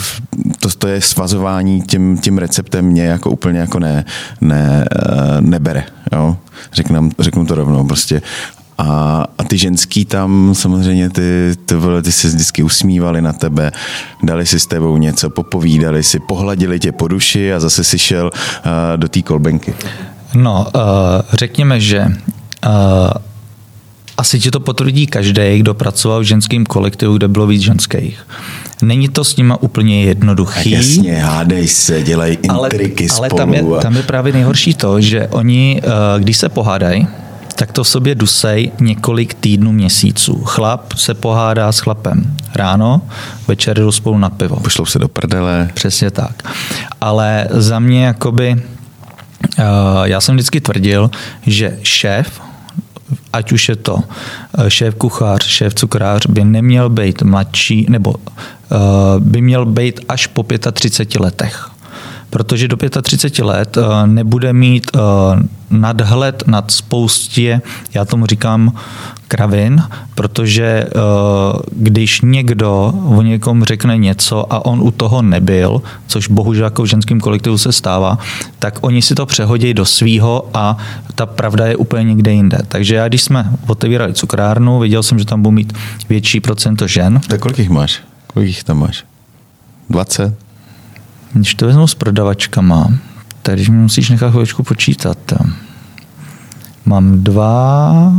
to, 0.59 0.69
to 0.69 0.87
je 0.87 1.01
svazování 1.01 1.81
tím, 1.81 2.17
tím 2.17 2.37
receptem 2.37 2.85
mě 2.85 3.03
jako 3.03 3.29
úplně 3.29 3.59
jako 3.59 3.79
ne, 3.79 4.05
ne, 4.41 4.85
uh, 4.95 5.41
nebere. 5.41 5.83
Jo? 6.11 6.37
Řeknu, 6.73 7.09
řeknu 7.19 7.45
to 7.45 7.55
rovnou. 7.55 7.87
Prostě 7.87 8.21
a, 8.77 9.25
a 9.37 9.43
ty 9.43 9.57
ženský 9.57 10.05
tam 10.05 10.49
samozřejmě 10.55 11.09
ty, 11.09 11.51
ty, 11.65 11.75
ty 12.03 12.11
se 12.11 12.27
vždycky 12.27 12.63
usmívali 12.63 13.21
na 13.21 13.33
tebe, 13.33 13.71
dali 14.23 14.45
si 14.45 14.59
s 14.59 14.65
tebou 14.65 14.97
něco, 14.97 15.29
popovídali 15.29 16.03
si, 16.03 16.19
pohladili 16.19 16.79
tě 16.79 16.91
po 16.91 17.07
duši 17.07 17.53
a 17.53 17.59
zase 17.59 17.83
si 17.83 17.99
šel 17.99 18.31
uh, 18.33 18.71
do 18.95 19.07
té 19.07 19.21
kolbenky. 19.21 19.73
No, 20.35 20.67
uh, 20.75 20.81
řekněme, 21.33 21.79
že 21.79 22.05
uh, 22.05 22.71
asi 24.17 24.39
ti 24.39 24.51
to 24.51 24.59
potvrdí 24.59 25.07
každý, 25.07 25.59
kdo 25.59 25.73
pracoval 25.73 26.19
v 26.19 26.23
ženském 26.23 26.65
kolektivu, 26.65 27.17
kde 27.17 27.27
bylo 27.27 27.47
víc 27.47 27.61
ženských. 27.61 28.27
Není 28.81 29.09
to 29.09 29.23
s 29.23 29.37
nima 29.37 29.61
úplně 29.61 30.03
jednoduchý. 30.03 30.71
Tak 30.71 30.79
jasně, 30.79 31.15
hádej 31.15 31.67
se, 31.67 32.03
dělají 32.03 32.37
intriky 32.41 33.07
ale, 33.09 33.17
ale 33.17 33.29
spolu. 33.29 33.37
tam 33.37 33.53
je, 33.53 33.63
tam 33.81 33.95
je 33.95 34.03
právě 34.03 34.33
nejhorší 34.33 34.73
to, 34.73 35.01
že 35.01 35.27
oni, 35.27 35.81
když 36.19 36.37
se 36.37 36.49
pohádají, 36.49 37.07
tak 37.55 37.71
to 37.71 37.83
v 37.83 37.87
sobě 37.87 38.15
dusej 38.15 38.71
několik 38.79 39.33
týdnů, 39.33 39.71
měsíců. 39.71 40.43
Chlap 40.43 40.93
se 40.93 41.13
pohádá 41.13 41.71
s 41.71 41.79
chlapem 41.79 42.35
ráno, 42.55 43.01
večer 43.47 43.79
jdou 43.79 43.91
spolu 43.91 44.17
na 44.17 44.29
pivo. 44.29 44.55
Pošlou 44.55 44.85
se 44.85 44.99
do 44.99 45.07
prdele. 45.07 45.69
Přesně 45.73 46.11
tak. 46.11 46.53
Ale 47.01 47.47
za 47.51 47.79
mě 47.79 48.05
jakoby, 48.05 48.55
uh, 49.59 49.65
já 50.03 50.21
jsem 50.21 50.35
vždycky 50.35 50.61
tvrdil, 50.61 51.11
že 51.41 51.79
šéf, 51.83 52.41
ať 53.33 53.51
už 53.51 53.69
je 53.69 53.75
to 53.75 53.97
eh, 54.57 54.69
šéf 54.69 54.95
kuchař, 54.95 55.45
šéf 55.45 55.73
cukrář, 55.73 56.25
by 56.25 56.43
neměl 56.43 56.89
být 56.89 57.21
mladší, 57.21 57.85
nebo 57.89 58.09
uh, 58.11 58.17
by 59.19 59.41
měl 59.41 59.65
být 59.65 59.99
až 60.09 60.27
po 60.27 60.45
35 60.73 61.19
letech 61.19 61.72
protože 62.33 62.67
do 62.67 62.77
35 63.01 63.45
let 63.45 63.77
eh, 63.77 64.07
nebude 64.07 64.53
mít 64.53 64.91
eh, 64.95 64.99
nadhled 65.69 66.43
nad 66.47 66.71
spoustě, 66.71 67.61
já 67.93 68.05
tomu 68.05 68.25
říkám, 68.25 68.73
kravin, 69.27 69.83
protože 70.15 70.65
eh, 70.65 70.89
když 71.71 72.21
někdo 72.21 72.93
o 73.05 73.21
někom 73.21 73.63
řekne 73.63 73.97
něco 73.97 74.53
a 74.53 74.65
on 74.65 74.81
u 74.81 74.91
toho 74.91 75.21
nebyl, 75.21 75.81
což 76.07 76.27
bohužel 76.27 76.65
jako 76.65 76.83
v 76.83 76.85
ženském 76.85 77.19
kolektivu 77.19 77.57
se 77.57 77.71
stává, 77.71 78.17
tak 78.59 78.77
oni 78.81 79.01
si 79.01 79.15
to 79.15 79.25
přehodí 79.25 79.73
do 79.73 79.85
svýho 79.85 80.49
a 80.53 80.77
ta 81.15 81.25
pravda 81.25 81.65
je 81.65 81.75
úplně 81.75 82.03
někde 82.03 82.31
jinde. 82.31 82.57
Takže 82.67 82.95
já, 82.95 83.07
když 83.07 83.21
jsme 83.21 83.51
otevírali 83.67 84.13
cukrárnu, 84.13 84.79
viděl 84.79 85.03
jsem, 85.03 85.19
že 85.19 85.25
tam 85.25 85.41
budu 85.41 85.51
mít 85.51 85.73
větší 86.09 86.39
procento 86.39 86.87
žen. 86.87 87.21
Tak 87.27 87.39
kolik 87.39 87.59
jich 87.59 87.69
máš? 87.69 88.01
Kolik 88.27 88.47
jich 88.47 88.63
tam 88.63 88.79
máš? 88.79 89.05
20? 89.89 90.52
Když 91.33 91.55
to 91.55 91.65
vezmu 91.65 91.87
s 91.87 91.95
prodavačkama, 91.95 92.93
tak 93.41 93.55
když 93.55 93.69
mi 93.69 93.77
musíš 93.77 94.09
nechat 94.09 94.29
chvíličku 94.29 94.63
počítat. 94.63 95.17
Mám 96.85 97.23
dva, 97.23 98.13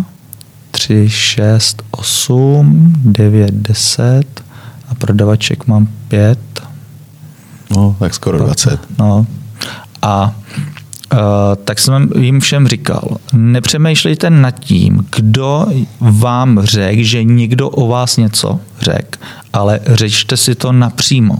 tři, 0.70 1.10
šest, 1.10 1.82
osm, 1.90 2.92
devět, 2.96 3.54
deset 3.54 4.44
a 4.88 4.94
prodavaček 4.94 5.66
mám 5.66 5.88
pět. 6.08 6.62
No, 7.70 7.96
tak 7.98 8.14
skoro 8.14 8.38
dvacet. 8.38 8.80
No. 8.98 9.26
A 10.02 10.34
Uh, 11.12 11.20
tak 11.64 11.78
jsem 11.78 12.10
jim 12.18 12.40
všem 12.40 12.68
říkal, 12.68 13.16
nepřemýšlejte 13.32 14.30
nad 14.30 14.50
tím, 14.50 15.06
kdo 15.16 15.66
vám 16.00 16.60
řekl, 16.62 17.02
že 17.02 17.24
někdo 17.24 17.70
o 17.70 17.88
vás 17.88 18.16
něco 18.16 18.60
řekl, 18.80 19.18
ale 19.52 19.80
řečte 19.86 20.36
si 20.36 20.54
to 20.54 20.72
napřímo. 20.72 21.38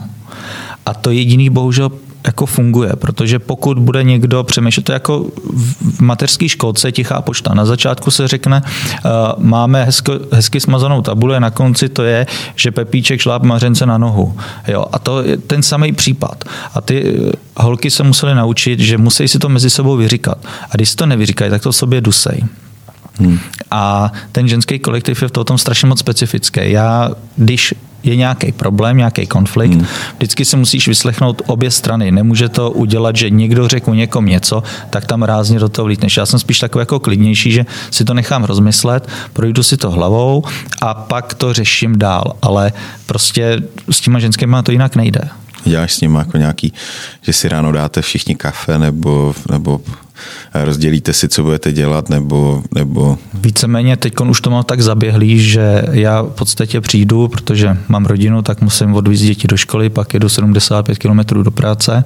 A 0.87 0.95
to 0.95 1.11
jediný 1.11 1.51
bohužel 1.51 1.91
jako 2.27 2.47
funguje, 2.47 2.93
protože 2.97 3.39
pokud 3.39 3.79
bude 3.79 4.05
někdo 4.05 4.45
přemýšlet, 4.45 4.83
to 4.83 4.93
jako 4.93 5.27
v 5.55 6.01
mateřské 6.01 6.49
školce 6.49 6.93
tichá 6.93 7.23
pošta. 7.23 7.55
Na 7.55 7.65
začátku 7.65 8.11
se 8.11 8.29
řekne, 8.29 8.63
uh, 8.63 9.11
máme 9.45 9.85
hezky, 9.85 10.13
hezky 10.33 10.61
smazanou 10.61 11.03
tabuli 11.03 11.37
a 11.37 11.41
na 11.41 11.51
konci 11.51 11.89
to 11.89 12.03
je, 12.03 12.27
že 12.57 12.71
Pepíček 12.71 13.21
šláp 13.21 13.43
mařence 13.43 13.87
na 13.87 13.99
nohu. 13.99 14.37
Jo, 14.69 14.85
a 14.93 14.99
to 14.99 15.23
je 15.23 15.37
ten 15.37 15.63
samý 15.63 15.93
případ. 15.93 16.45
A 16.75 16.81
ty 16.81 17.17
eh, 17.29 17.33
holky 17.57 17.91
se 17.91 18.03
musely 18.03 18.35
naučit, 18.35 18.81
že 18.81 18.99
musí 18.99 19.29
si 19.29 19.39
to 19.39 19.49
mezi 19.49 19.71
sebou 19.71 19.97
vyříkat. 19.97 20.39
A 20.71 20.77
když 20.77 20.89
si 20.89 20.97
to 20.97 21.07
nevyříkají, 21.07 21.51
tak 21.51 21.63
to 21.63 21.73
v 21.73 21.77
sobě 21.77 22.01
dusej. 22.01 22.45
Hmm. 23.19 23.39
A 23.71 24.13
ten 24.33 24.49
ženský 24.49 24.79
kolektiv 24.79 25.23
je 25.23 25.29
v 25.29 25.31
tom 25.31 25.59
strašně 25.59 25.89
moc 25.89 25.99
specifický. 25.99 26.61
Já, 26.65 27.11
když 27.37 27.75
je 28.05 28.17
nějaký 28.17 28.53
problém, 28.53 28.97
nějaký 28.97 29.27
konflikt, 29.27 29.75
hmm. 29.75 29.87
vždycky 30.17 30.45
si 30.45 30.57
musíš 30.57 30.89
vyslechnout 30.89 31.43
obě 31.47 31.71
strany. 31.71 32.13
Nemůže 32.13 32.49
to 32.49 32.71
udělat, 32.71 33.17
že 33.17 33.31
někdo 33.31 33.69
řekl 33.69 33.95
někom 33.95 34.27
něco, 34.27 34.63
tak 34.91 35.07
tam 35.07 35.23
rázně 35.23 35.59
do 35.59 35.69
toho 35.69 35.87
vlítneš. 35.87 36.17
Já 36.17 36.27
jsem 36.27 36.39
spíš 36.39 36.59
takový 36.59 36.83
jako 36.83 37.01
klidnější, 37.01 37.53
že 37.53 37.67
si 37.91 38.05
to 38.05 38.15
nechám 38.15 38.45
rozmyslet, 38.45 39.09
projdu 39.33 39.63
si 39.63 39.77
to 39.77 39.91
hlavou 39.91 40.45
a 40.83 40.95
pak 40.95 41.35
to 41.35 41.53
řeším 41.53 41.99
dál. 41.99 42.37
Ale 42.43 42.73
prostě 43.07 43.63
s 43.91 44.01
těma 44.01 44.19
ženskými 44.19 44.57
to 44.63 44.73
jinak 44.73 44.97
nejde. 44.97 45.21
Děláš 45.65 45.93
s 45.93 46.01
nimi 46.01 46.19
jako 46.19 46.37
nějaký, 46.37 46.73
že 47.23 47.33
si 47.33 47.49
ráno 47.49 47.73
dáte 47.73 48.03
všichni 48.03 48.35
kafe 48.35 48.79
nebo, 48.79 49.35
nebo 49.51 49.81
rozdělíte 50.55 51.13
si, 51.13 51.29
co 51.29 51.43
budete 51.43 51.73
dělat, 51.73 52.09
nebo... 52.09 52.63
nebo... 52.75 53.19
Víceméně 53.35 53.97
teď 53.97 54.13
už 54.29 54.41
to 54.41 54.51
mám 54.51 54.65
tak 54.65 54.81
zaběhlý, 54.81 55.41
že 55.41 55.83
já 55.91 56.23
v 56.23 56.31
podstatě 56.31 56.81
přijdu, 56.81 57.29
protože 57.29 57.77
mám 57.89 58.07
rodinu, 58.07 58.43
tak 58.43 58.61
musím 58.61 58.95
odvízt 58.95 59.23
děti 59.23 59.49
do 59.49 59.57
školy, 59.57 59.91
pak 59.91 60.15
jedu 60.15 60.29
75 60.29 60.99
km 60.99 61.43
do 61.43 61.51
práce, 61.51 62.05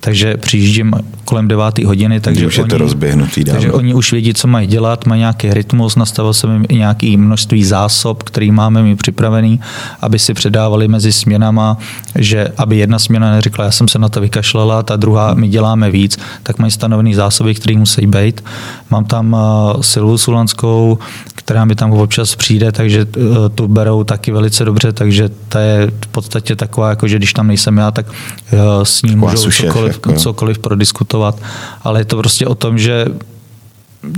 takže 0.00 0.36
přijíždím 0.36 0.92
kolem 1.24 1.48
9. 1.48 1.78
hodiny, 1.78 2.20
takže 2.20 2.46
už 2.46 2.58
je 2.58 2.64
to 2.64 2.78
rozběhnutý 2.78 3.44
dávno. 3.44 3.60
Takže 3.60 3.72
oni 3.72 3.94
už 3.94 4.12
vědí, 4.12 4.34
co 4.34 4.48
mají 4.48 4.66
dělat, 4.66 5.06
mají 5.06 5.18
nějaký 5.18 5.50
rytmus, 5.50 5.96
nastavil 5.96 6.32
jsem 6.32 6.52
jim 6.52 6.64
i 6.68 6.76
nějaký 6.76 7.16
množství 7.16 7.64
zásob, 7.64 8.22
který 8.22 8.50
máme 8.50 8.82
mi 8.82 8.96
připravený, 8.96 9.60
aby 10.00 10.18
si 10.18 10.34
předávali 10.34 10.88
mezi 10.88 11.12
směnama, 11.12 11.78
že 12.14 12.48
aby 12.56 12.76
jedna 12.76 12.98
směna 12.98 13.30
neřekla, 13.30 13.64
já 13.64 13.70
jsem 13.70 13.88
se 13.88 13.98
na 13.98 14.08
to 14.08 14.20
vykašlala, 14.20 14.82
ta 14.82 14.96
druhá 14.96 15.34
my 15.34 15.48
děláme 15.48 15.90
víc, 15.90 16.18
tak 16.42 16.58
mají 16.58 16.70
stanovený 16.70 17.14
zásoby, 17.14 17.49
které 17.54 17.78
musí 17.78 18.06
být. 18.06 18.44
Mám 18.90 19.04
tam 19.04 19.32
uh, 19.32 19.80
Silvu 19.80 20.18
Sulanskou, 20.18 20.98
která 21.34 21.64
mi 21.64 21.74
tam 21.74 21.92
občas 21.92 22.34
přijde, 22.34 22.72
takže 22.72 23.04
uh, 23.04 23.48
tu 23.54 23.68
berou 23.68 24.04
taky 24.04 24.32
velice 24.32 24.64
dobře, 24.64 24.92
takže 24.92 25.30
ta 25.48 25.60
je 25.60 25.86
v 26.04 26.08
podstatě 26.08 26.56
taková, 26.56 26.90
jako 26.90 27.08
že 27.08 27.16
když 27.16 27.32
tam 27.32 27.46
nejsem 27.46 27.76
já, 27.76 27.90
tak 27.90 28.06
uh, 28.08 28.58
s 28.82 29.02
ní 29.02 29.16
můžou 29.16 29.50
cokoliv, 29.50 29.94
jako. 29.94 30.12
cokoliv 30.12 30.58
prodiskutovat. 30.58 31.38
Ale 31.82 32.00
je 32.00 32.04
to 32.04 32.16
prostě 32.16 32.46
o 32.46 32.54
tom, 32.54 32.78
že 32.78 33.06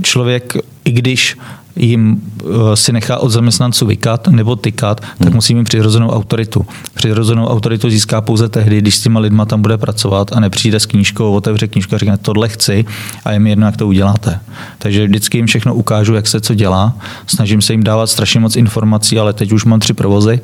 člověk, 0.01 0.53
i 0.85 0.91
když 0.91 1.37
jim 1.75 2.21
eh, 2.41 2.75
si 2.75 2.93
nechá 2.93 3.17
od 3.17 3.29
zaměstnanců 3.29 3.85
vykat 3.85 4.27
nebo 4.27 4.55
tykat, 4.55 4.99
tak 4.99 5.27
hmm. 5.27 5.35
musí 5.35 5.55
mít 5.55 5.63
přirozenou 5.63 6.09
autoritu. 6.09 6.65
Přirozenou 6.93 7.47
autoritu 7.47 7.89
získá 7.89 8.21
pouze 8.21 8.49
tehdy, 8.49 8.77
když 8.77 8.95
s 8.95 9.01
těma 9.01 9.19
lidma 9.19 9.45
tam 9.45 9.61
bude 9.61 9.77
pracovat 9.77 10.33
a 10.33 10.39
nepřijde 10.39 10.79
s 10.79 10.85
knížkou, 10.85 11.33
otevře 11.33 11.67
knížku 11.67 11.95
a 11.95 11.97
řekne, 11.97 12.17
tohle 12.17 12.49
chci 12.49 12.85
a 13.25 13.31
je 13.31 13.39
mi 13.39 13.49
jedno, 13.49 13.65
jak 13.65 13.77
to 13.77 13.87
uděláte. 13.87 14.39
Takže 14.77 15.07
vždycky 15.07 15.37
jim 15.37 15.47
všechno 15.47 15.75
ukážu, 15.75 16.13
jak 16.13 16.27
se 16.27 16.41
co 16.41 16.53
dělá. 16.53 16.95
Snažím 17.27 17.61
se 17.61 17.73
jim 17.73 17.83
dávat 17.83 18.07
strašně 18.07 18.39
moc 18.39 18.55
informací, 18.55 19.19
ale 19.19 19.33
teď 19.33 19.51
už 19.51 19.65
mám 19.65 19.79
tři 19.79 19.93
provozy, 19.93 20.41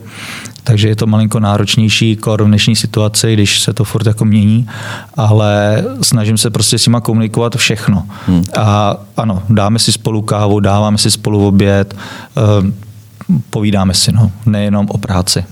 takže 0.63 0.87
je 0.87 0.95
to 0.95 1.07
malinko 1.07 1.39
náročnější 1.39 2.15
kor 2.15 2.43
v 2.43 2.47
dnešní 2.47 2.75
situaci, 2.75 3.33
když 3.33 3.59
se 3.59 3.73
to 3.73 3.83
furt 3.83 4.07
jako 4.07 4.25
mění, 4.25 4.67
ale 5.17 5.83
snažím 6.01 6.37
se 6.37 6.49
prostě 6.49 6.79
s 6.79 6.87
nima 6.87 7.01
komunikovat 7.01 7.55
všechno. 7.55 8.05
Hmm. 8.27 8.43
A 8.57 8.97
ano, 9.17 9.43
dáme 9.49 9.79
si 9.79 9.91
spolu 9.91 10.21
kávu, 10.21 10.59
dáváme 10.59 10.97
si 10.97 11.11
spolu 11.11 11.47
oběd, 11.47 11.95
ehm, 12.59 12.73
povídáme 13.49 13.93
si, 13.93 14.11
no, 14.11 14.31
nejenom 14.45 14.87
o 14.89 14.97
práci. 14.97 15.45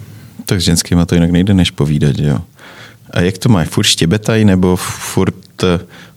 Tak 0.45 0.61
s 0.61 0.63
ženskýma 0.63 1.05
to 1.05 1.15
jinak 1.15 1.31
nejde, 1.31 1.53
než 1.53 1.71
povídat, 1.71 2.19
jo. 2.19 2.37
A 3.11 3.19
jak 3.21 3.37
to 3.37 3.49
mají? 3.49 3.67
Furt 3.67 3.85
štěbetají, 3.85 4.45
nebo 4.45 4.75
furt, 4.75 5.63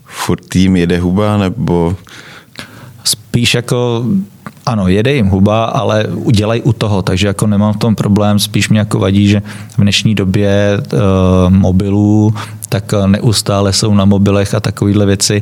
furt 0.05 0.45
tým 0.49 0.75
jede 0.75 0.99
huba, 0.99 1.37
nebo... 1.37 1.95
Spíš 3.03 3.53
jako 3.53 4.05
ano, 4.65 4.87
jede 4.87 5.13
jim 5.13 5.27
huba, 5.27 5.65
ale 5.65 6.07
udělej 6.07 6.61
u 6.65 6.73
toho, 6.73 7.01
takže 7.01 7.27
jako 7.27 7.47
nemám 7.47 7.73
v 7.73 7.77
tom 7.77 7.95
problém, 7.95 8.39
spíš 8.39 8.69
mě 8.69 8.79
jako 8.79 8.99
vadí, 8.99 9.27
že 9.27 9.41
v 9.77 9.81
dnešní 9.81 10.15
době 10.15 10.77
uh, 10.93 10.99
mobilů 11.49 12.33
tak 12.69 12.93
neustále 13.05 13.73
jsou 13.73 13.93
na 13.93 14.05
mobilech 14.05 14.53
a 14.53 14.59
takovéhle 14.59 15.05
věci. 15.05 15.41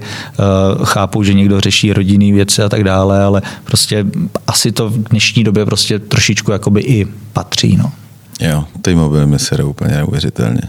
Uh, 0.80 0.86
chápu, 0.86 1.24
že 1.24 1.34
někdo 1.34 1.61
řeší 1.61 1.93
rodinné 1.93 2.34
věci 2.34 2.63
a 2.63 2.70
tak 2.70 2.84
dále, 2.84 3.24
ale 3.24 3.41
prostě 3.63 4.05
asi 4.47 4.72
to 4.72 4.89
v 4.89 4.97
dnešní 4.97 5.43
době 5.43 5.65
prostě 5.65 5.99
trošičku 5.99 6.51
jakoby 6.51 6.82
i 6.82 7.07
patří. 7.34 7.78
No. 7.78 7.91
Jo, 8.39 8.63
ty 8.82 8.95
mobily 8.95 9.26
mi 9.26 9.39
serou 9.39 9.70
úplně 9.70 9.95
neuvěřitelně. 9.95 10.61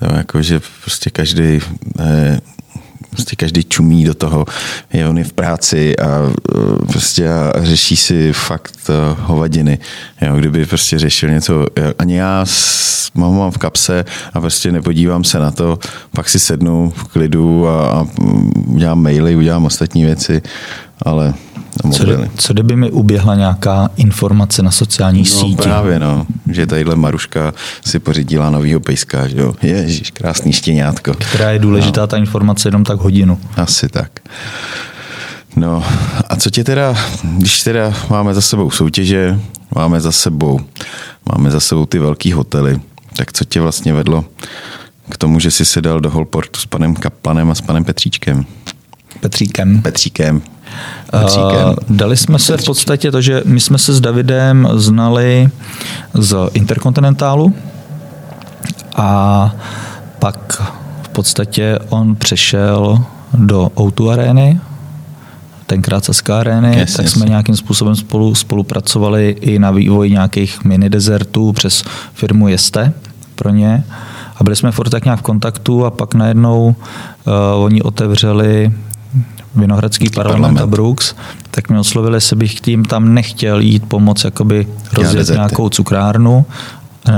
No, 0.00 0.08
prostě 0.84 1.10
každý 1.10 1.60
eh, 2.00 2.40
Prostě 3.10 3.36
každý 3.36 3.64
čumí 3.64 4.04
do 4.04 4.14
toho, 4.14 4.46
je 4.92 5.08
on 5.08 5.18
je 5.18 5.24
v 5.24 5.32
práci 5.32 5.96
a 5.98 6.20
uh, 6.20 6.78
prostě 6.86 7.28
a 7.28 7.52
řeší 7.64 7.96
si 7.96 8.32
fakt 8.32 8.76
uh, 8.88 8.94
hovadiny. 9.20 9.78
Jo, 10.22 10.36
kdyby 10.36 10.66
prostě 10.66 10.98
řešil 10.98 11.30
něco, 11.30 11.66
ani 11.98 12.16
já 12.16 12.44
mám, 13.14 13.38
mám 13.38 13.50
v 13.50 13.58
kapse 13.58 14.04
a 14.32 14.40
prostě 14.40 14.72
nepodívám 14.72 15.24
se 15.24 15.38
na 15.38 15.50
to, 15.50 15.78
pak 16.10 16.28
si 16.28 16.38
sednu 16.38 16.92
v 16.96 17.04
klidu 17.04 17.68
a, 17.68 17.90
a 17.90 18.06
udělám 18.66 19.02
maily, 19.02 19.36
udělám 19.36 19.64
ostatní 19.64 20.04
věci, 20.04 20.42
ale 21.02 21.34
co, 21.92 22.04
co 22.36 22.52
kdyby 22.52 22.76
mi 22.76 22.90
uběhla 22.90 23.34
nějaká 23.34 23.90
informace 23.96 24.62
na 24.62 24.70
sociálních 24.70 25.34
no, 25.34 25.40
sítích? 25.40 25.56
právě, 25.56 25.98
no, 25.98 26.26
že 26.50 26.66
tadyhle 26.66 26.96
Maruška 26.96 27.54
si 27.84 27.98
pořídila 27.98 28.50
novýho 28.50 28.80
pejska, 28.80 29.28
že 29.28 29.40
jo. 29.40 29.54
Ježíš, 29.62 30.10
krásný 30.10 30.52
štěňátko. 30.52 31.14
Která 31.14 31.50
je 31.50 31.58
důležitá, 31.58 32.00
no. 32.00 32.06
ta 32.06 32.16
informace 32.16 32.68
jenom 32.68 32.84
tak 32.84 33.00
hodinu. 33.00 33.38
Asi 33.56 33.88
tak. 33.88 34.20
No 35.56 35.84
a 36.28 36.36
co 36.36 36.50
tě 36.50 36.64
teda, 36.64 36.96
když 37.22 37.62
teda 37.62 37.94
máme 38.10 38.34
za 38.34 38.40
sebou 38.40 38.70
soutěže, 38.70 39.40
máme 39.74 40.00
za 40.00 40.12
sebou, 40.12 40.60
máme 41.32 41.50
za 41.50 41.60
sebou 41.60 41.86
ty 41.86 41.98
velký 41.98 42.32
hotely, 42.32 42.80
tak 43.16 43.32
co 43.32 43.44
tě 43.44 43.60
vlastně 43.60 43.92
vedlo 43.92 44.24
k 45.08 45.16
tomu, 45.16 45.40
že 45.40 45.50
jsi 45.50 45.64
se 45.64 45.80
dal 45.80 46.00
do 46.00 46.10
Holportu 46.10 46.60
s 46.60 46.66
panem 46.66 46.94
Kaplanem 46.94 47.50
a 47.50 47.54
s 47.54 47.60
panem 47.60 47.84
Petříčkem? 47.84 48.46
Petříkem. 49.20 49.82
Petříkem. 49.82 50.42
Petříkem. 51.10 51.68
Uh, 51.68 51.74
dali 51.88 52.16
jsme 52.16 52.38
se 52.38 52.56
v 52.56 52.64
podstatě 52.64 53.10
to, 53.10 53.20
že 53.20 53.42
my 53.44 53.60
jsme 53.60 53.78
se 53.78 53.94
s 53.94 54.00
Davidem 54.00 54.68
znali 54.74 55.48
z 56.14 56.36
Interkontinentálu 56.52 57.54
a 58.96 59.54
pak 60.18 60.62
v 61.02 61.08
podstatě 61.08 61.78
on 61.88 62.16
přešel 62.16 63.04
do 63.34 63.70
O2 63.74 64.10
arény, 64.10 64.60
tenkrát 65.66 66.04
SK 66.04 66.30
arény, 66.30 66.78
yes, 66.78 66.92
tak 66.92 67.04
yes. 67.04 67.12
jsme 67.12 67.26
nějakým 67.26 67.56
způsobem 67.56 67.96
spolu 67.96 68.34
spolupracovali 68.34 69.36
i 69.40 69.58
na 69.58 69.70
vývoji 69.70 70.10
nějakých 70.10 70.64
mini 70.64 70.90
dezertů 70.90 71.52
přes 71.52 71.84
firmu 72.14 72.48
Jeste 72.48 72.92
pro 73.34 73.50
ně 73.50 73.84
a 74.36 74.44
byli 74.44 74.56
jsme 74.56 74.72
furt 74.72 74.88
tak 74.88 75.04
nějak 75.04 75.18
v 75.18 75.22
kontaktu 75.22 75.84
a 75.84 75.90
pak 75.90 76.14
najednou 76.14 76.74
uh, 77.26 77.64
oni 77.64 77.82
otevřeli 77.82 78.72
Vinohradský 79.60 80.10
parlament, 80.10 80.42
parlament 80.42 80.60
a 80.60 80.66
Brooks, 80.66 81.14
tak 81.50 81.68
mě 81.68 81.78
oslovili, 81.78 82.16
jestli 82.16 82.36
bych 82.36 82.60
tím 82.60 82.84
tam 82.84 83.14
nechtěl 83.14 83.60
jít 83.60 83.84
pomoct 83.88 84.24
jakoby 84.24 84.66
rozjet 84.92 85.28
nějakou 85.28 85.68
cukrárnu 85.68 86.46
eh, 87.08 87.12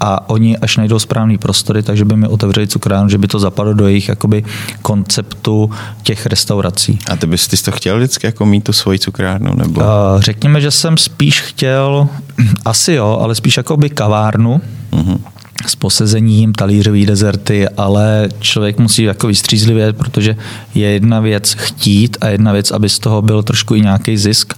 a 0.00 0.30
oni 0.30 0.58
až 0.58 0.76
najdou 0.76 0.98
správný 0.98 1.38
prostory, 1.38 1.82
takže 1.82 2.04
by 2.04 2.16
mi 2.16 2.28
otevřeli 2.28 2.66
cukrárnu, 2.66 3.08
že 3.08 3.18
by 3.18 3.28
to 3.28 3.38
zapadlo 3.38 3.72
do 3.72 3.88
jejich 3.88 4.08
jakoby 4.08 4.44
konceptu 4.82 5.70
těch 6.02 6.26
restaurací. 6.26 6.98
A 7.10 7.16
ty 7.16 7.26
bys 7.26 7.48
ty 7.48 7.56
to 7.56 7.72
chtěl 7.72 7.96
vždycky 7.96 8.26
jako 8.26 8.46
mít 8.46 8.64
tu 8.64 8.72
svoji 8.72 8.98
cukrárnu? 8.98 9.54
Nebo? 9.54 9.82
Řekněme, 10.18 10.60
že 10.60 10.70
jsem 10.70 10.96
spíš 10.96 11.40
chtěl, 11.40 12.08
asi 12.64 12.92
jo, 12.92 13.18
ale 13.22 13.34
spíš 13.34 13.56
jakoby 13.56 13.90
kavárnu, 13.90 14.60
uh-huh 14.92 15.18
s 15.66 15.76
posezením, 15.76 16.52
talířový 16.52 17.06
dezerty, 17.06 17.68
ale 17.68 18.28
člověk 18.40 18.78
musí 18.78 19.02
jako 19.02 19.26
vystřízlivě, 19.26 19.92
protože 19.92 20.36
je 20.74 20.88
jedna 20.88 21.20
věc 21.20 21.52
chtít 21.52 22.16
a 22.20 22.28
jedna 22.28 22.52
věc, 22.52 22.70
aby 22.70 22.88
z 22.88 22.98
toho 22.98 23.22
byl 23.22 23.42
trošku 23.42 23.74
i 23.74 23.80
nějaký 23.80 24.16
zisk, 24.16 24.54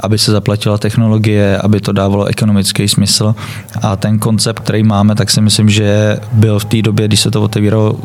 aby 0.00 0.18
se 0.18 0.32
zaplatila 0.32 0.78
technologie, 0.78 1.58
aby 1.58 1.80
to 1.80 1.92
dávalo 1.92 2.24
ekonomický 2.24 2.88
smysl. 2.88 3.34
A 3.82 3.96
ten 3.96 4.18
koncept, 4.18 4.60
který 4.60 4.82
máme, 4.82 5.14
tak 5.14 5.30
si 5.30 5.40
myslím, 5.40 5.70
že 5.70 6.18
byl 6.32 6.58
v 6.58 6.64
té 6.64 6.82
době, 6.82 7.08
když 7.08 7.20
se 7.20 7.30
to 7.30 7.42
otevíralo 7.42 7.98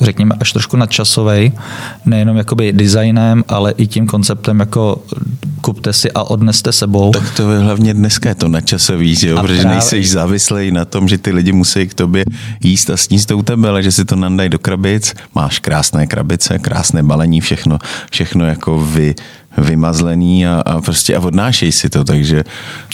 řekněme, 0.00 0.34
až 0.40 0.52
trošku 0.52 0.76
nadčasový, 0.76 1.52
nejenom 2.06 2.36
jakoby 2.36 2.72
designem, 2.72 3.44
ale 3.48 3.72
i 3.72 3.86
tím 3.86 4.06
konceptem 4.06 4.60
jako 4.60 5.02
kupte 5.60 5.92
si 5.92 6.12
a 6.12 6.22
odneste 6.22 6.72
sebou. 6.72 7.10
Tak 7.10 7.36
to 7.36 7.52
je 7.52 7.58
hlavně 7.58 7.94
dneska 7.94 8.28
je 8.28 8.34
to 8.34 8.48
nadčasový, 8.48 9.14
že 9.14 9.28
jo? 9.28 9.40
protože 9.40 9.60
právě... 9.60 9.74
nejseš 9.74 10.10
závislý 10.10 10.70
na 10.70 10.84
tom, 10.84 11.08
že 11.08 11.18
ty 11.18 11.32
lidi 11.32 11.52
musí 11.52 11.86
k 11.86 11.94
tobě 11.94 12.24
jíst 12.62 12.90
a 12.90 12.96
sníst 12.96 13.30
u 13.30 13.42
tebe, 13.42 13.68
ale 13.68 13.82
že 13.82 13.92
si 13.92 14.04
to 14.04 14.16
nandají 14.16 14.48
do 14.48 14.58
krabic, 14.58 15.14
máš 15.34 15.58
krásné 15.58 16.06
krabice, 16.06 16.58
krásné 16.58 17.02
balení, 17.02 17.40
všechno, 17.40 17.78
všechno 18.10 18.46
jako 18.46 18.80
vy, 18.80 19.14
vymazlený 19.58 20.46
a, 20.46 20.62
a 20.66 20.80
prostě 20.80 21.16
a 21.16 21.20
odnášej 21.20 21.72
si 21.72 21.88
to, 21.88 22.04
takže... 22.04 22.44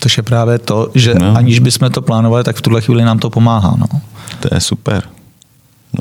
To 0.01 0.09
je 0.17 0.23
právě 0.23 0.59
to, 0.59 0.91
že 0.95 1.15
no. 1.15 1.37
aniž 1.37 1.59
bychom 1.59 1.91
to 1.91 2.03
plánovali, 2.03 2.45
tak 2.45 2.57
v 2.57 2.63
tuhle 2.63 2.81
chvíli 2.81 3.05
nám 3.05 3.19
to 3.19 3.31
pomáhá. 3.31 3.77
No. 3.79 4.01
To 4.41 4.55
je 4.55 4.61
super. 4.61 5.05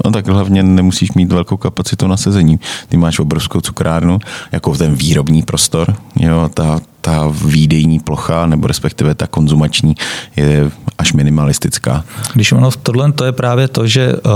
No 0.06 0.12
tak 0.12 0.28
hlavně 0.28 0.64
nemusíš 0.64 1.12
mít 1.12 1.32
velkou 1.32 1.58
kapacitu 1.58 2.08
na 2.08 2.18
sezení. 2.18 2.60
Ty 2.90 2.98
máš 2.98 3.20
obrovskou 3.20 3.62
cukrárnu, 3.62 4.20
jako 4.52 4.76
ten 4.76 4.96
výrobní 4.96 5.44
prostor, 5.44 5.96
jo, 6.16 6.50
ta, 6.54 6.80
ta 7.02 7.32
výdejní 7.46 8.00
plocha, 8.00 8.46
nebo 8.46 8.68
respektive 8.68 9.16
ta 9.16 9.28
konzumační, 9.28 9.96
je 10.36 10.72
až 10.98 11.14
minimalistická. 11.14 12.04
Když 12.34 12.52
ono 12.52 12.72
v 12.72 12.78
tohle 12.78 13.12
to 13.12 13.26
je 13.26 13.32
právě 13.32 13.68
to, 13.68 13.88
že 13.88 14.14
uh, 14.14 14.32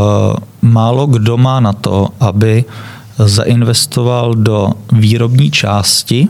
málo 0.61 1.07
kdo 1.07 1.37
má 1.37 1.59
na 1.59 1.73
to, 1.73 2.09
aby 2.19 2.65
zainvestoval 3.17 4.35
do 4.35 4.71
výrobní 4.91 5.51
části, 5.51 6.27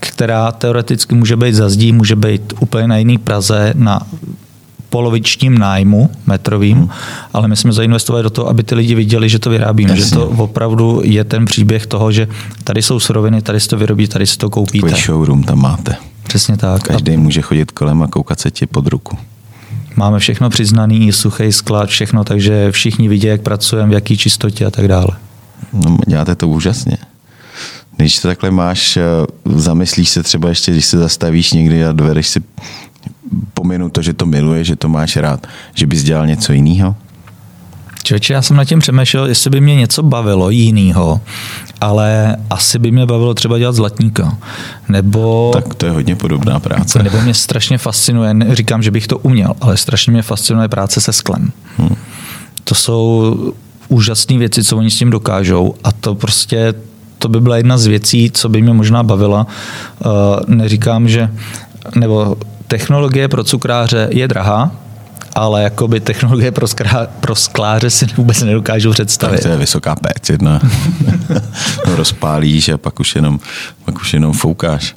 která 0.00 0.52
teoreticky 0.52 1.14
může 1.14 1.36
být 1.36 1.54
za 1.54 1.68
zdí, 1.68 1.92
může 1.92 2.16
být 2.16 2.52
úplně 2.60 2.88
na 2.88 2.96
jiný 2.96 3.18
Praze, 3.18 3.74
na 3.76 4.00
polovičním 4.88 5.58
nájmu 5.58 6.10
metrovým, 6.26 6.78
hmm. 6.78 6.90
ale 7.32 7.48
my 7.48 7.56
jsme 7.56 7.72
zainvestovali 7.72 8.22
do 8.22 8.30
toho, 8.30 8.48
aby 8.48 8.62
ty 8.62 8.74
lidi 8.74 8.94
viděli, 8.94 9.28
že 9.28 9.38
to 9.38 9.50
vyrábíme, 9.50 9.90
Jasně. 9.90 10.04
že 10.04 10.10
to 10.10 10.28
opravdu 10.28 11.00
je 11.04 11.24
ten 11.24 11.44
příběh 11.44 11.86
toho, 11.86 12.12
že 12.12 12.28
tady 12.64 12.82
jsou 12.82 13.00
suroviny, 13.00 13.42
tady 13.42 13.60
si 13.60 13.68
to 13.68 13.76
vyrobí, 13.76 14.08
tady 14.08 14.26
si 14.26 14.38
to 14.38 14.50
koupíte. 14.50 14.86
Takový 14.86 15.02
showroom 15.02 15.42
tam 15.42 15.58
máte. 15.58 15.96
Přesně 16.22 16.56
tak. 16.56 16.82
Každý 16.82 17.14
a... 17.14 17.18
může 17.18 17.42
chodit 17.42 17.70
kolem 17.70 18.02
a 18.02 18.06
koukat 18.06 18.40
se 18.40 18.50
ti 18.50 18.66
pod 18.66 18.86
ruku. 18.86 19.18
Máme 19.96 20.18
všechno 20.18 20.50
přiznaný, 20.50 21.12
suchý 21.12 21.52
sklad, 21.52 21.88
všechno, 21.88 22.24
takže 22.24 22.72
všichni 22.72 23.08
vidí, 23.08 23.26
jak 23.26 23.42
pracujeme, 23.42 23.90
v 23.90 23.92
jaký 23.92 24.16
čistotě 24.16 24.66
a 24.66 24.70
tak 24.70 24.88
dále. 24.88 25.08
No, 25.72 25.98
děláte 26.06 26.34
to 26.34 26.48
úžasně. 26.48 26.96
Když 27.96 28.18
to 28.18 28.28
takhle 28.28 28.50
máš, 28.50 28.96
eh, 28.96 29.02
zamyslíš 29.44 30.08
se 30.08 30.22
třeba 30.22 30.48
ještě, 30.48 30.72
když 30.72 30.84
se 30.84 30.98
zastavíš 30.98 31.52
někdy 31.52 31.84
a 31.84 31.92
dovedeš 31.92 32.28
si 32.28 32.40
pominu 33.54 33.88
to, 33.88 34.02
že 34.02 34.12
to 34.12 34.26
miluje, 34.26 34.64
že 34.64 34.76
to 34.76 34.88
máš 34.88 35.16
rád, 35.16 35.46
že 35.74 35.86
bys 35.86 36.02
dělal 36.02 36.26
něco 36.26 36.52
jiného? 36.52 36.96
Člověče, 38.02 38.32
já 38.32 38.42
jsem 38.42 38.56
nad 38.56 38.64
tím 38.64 38.78
přemýšlel, 38.78 39.26
jestli 39.26 39.50
by 39.50 39.60
mě 39.60 39.74
něco 39.74 40.02
bavilo 40.02 40.50
jiného, 40.50 41.20
ale 41.80 42.36
asi 42.50 42.78
by 42.78 42.90
mě 42.90 43.06
bavilo 43.06 43.34
třeba 43.34 43.58
dělat 43.58 43.74
zlatníka. 43.74 44.38
Nebo, 44.88 45.50
tak 45.54 45.74
to 45.74 45.86
je 45.86 45.92
hodně 45.92 46.16
podobná 46.16 46.60
práce. 46.60 47.02
Nebo 47.02 47.20
mě 47.20 47.34
strašně 47.34 47.78
fascinuje, 47.78 48.34
říkám, 48.52 48.82
že 48.82 48.90
bych 48.90 49.06
to 49.06 49.18
uměl, 49.18 49.54
ale 49.60 49.76
strašně 49.76 50.12
mě 50.12 50.22
fascinuje 50.22 50.68
práce 50.68 51.00
se 51.00 51.12
sklem. 51.12 51.52
Hmm. 51.76 51.96
To 52.64 52.74
jsou 52.74 53.36
úžasné 53.88 54.38
věci, 54.38 54.64
co 54.64 54.76
oni 54.76 54.90
s 54.90 54.98
tím 54.98 55.10
dokážou 55.10 55.74
a 55.84 55.92
to 55.92 56.14
prostě 56.14 56.74
to 57.18 57.28
by 57.28 57.40
byla 57.40 57.56
jedna 57.56 57.78
z 57.78 57.86
věcí, 57.86 58.30
co 58.30 58.48
by 58.48 58.62
mě 58.62 58.72
možná 58.72 59.02
bavila. 59.02 59.46
Uh, 60.04 60.10
neříkám, 60.54 61.08
že 61.08 61.30
nebo 61.94 62.36
technologie 62.68 63.28
pro 63.28 63.44
cukráře 63.44 64.08
je 64.10 64.28
drahá, 64.28 64.70
ale 65.34 65.62
jakoby 65.62 66.00
technologie 66.00 66.50
pro, 66.52 66.66
skrá, 66.68 67.06
pro 67.20 67.34
skláře 67.34 67.90
si 67.90 68.06
vůbec 68.16 68.42
nedokážu 68.42 68.90
představit. 68.92 69.36
Tak 69.36 69.42
to 69.42 69.48
je 69.48 69.56
vysoká 69.56 69.96
péc 69.96 70.30
jedna. 70.30 70.60
no, 71.86 71.96
rozpálíš 71.96 72.68
a 72.68 72.78
pak 72.78 73.00
už 73.00 73.14
jenom, 73.14 73.40
pak 73.84 74.00
už 74.00 74.12
jenom 74.12 74.32
foukáš. 74.32 74.94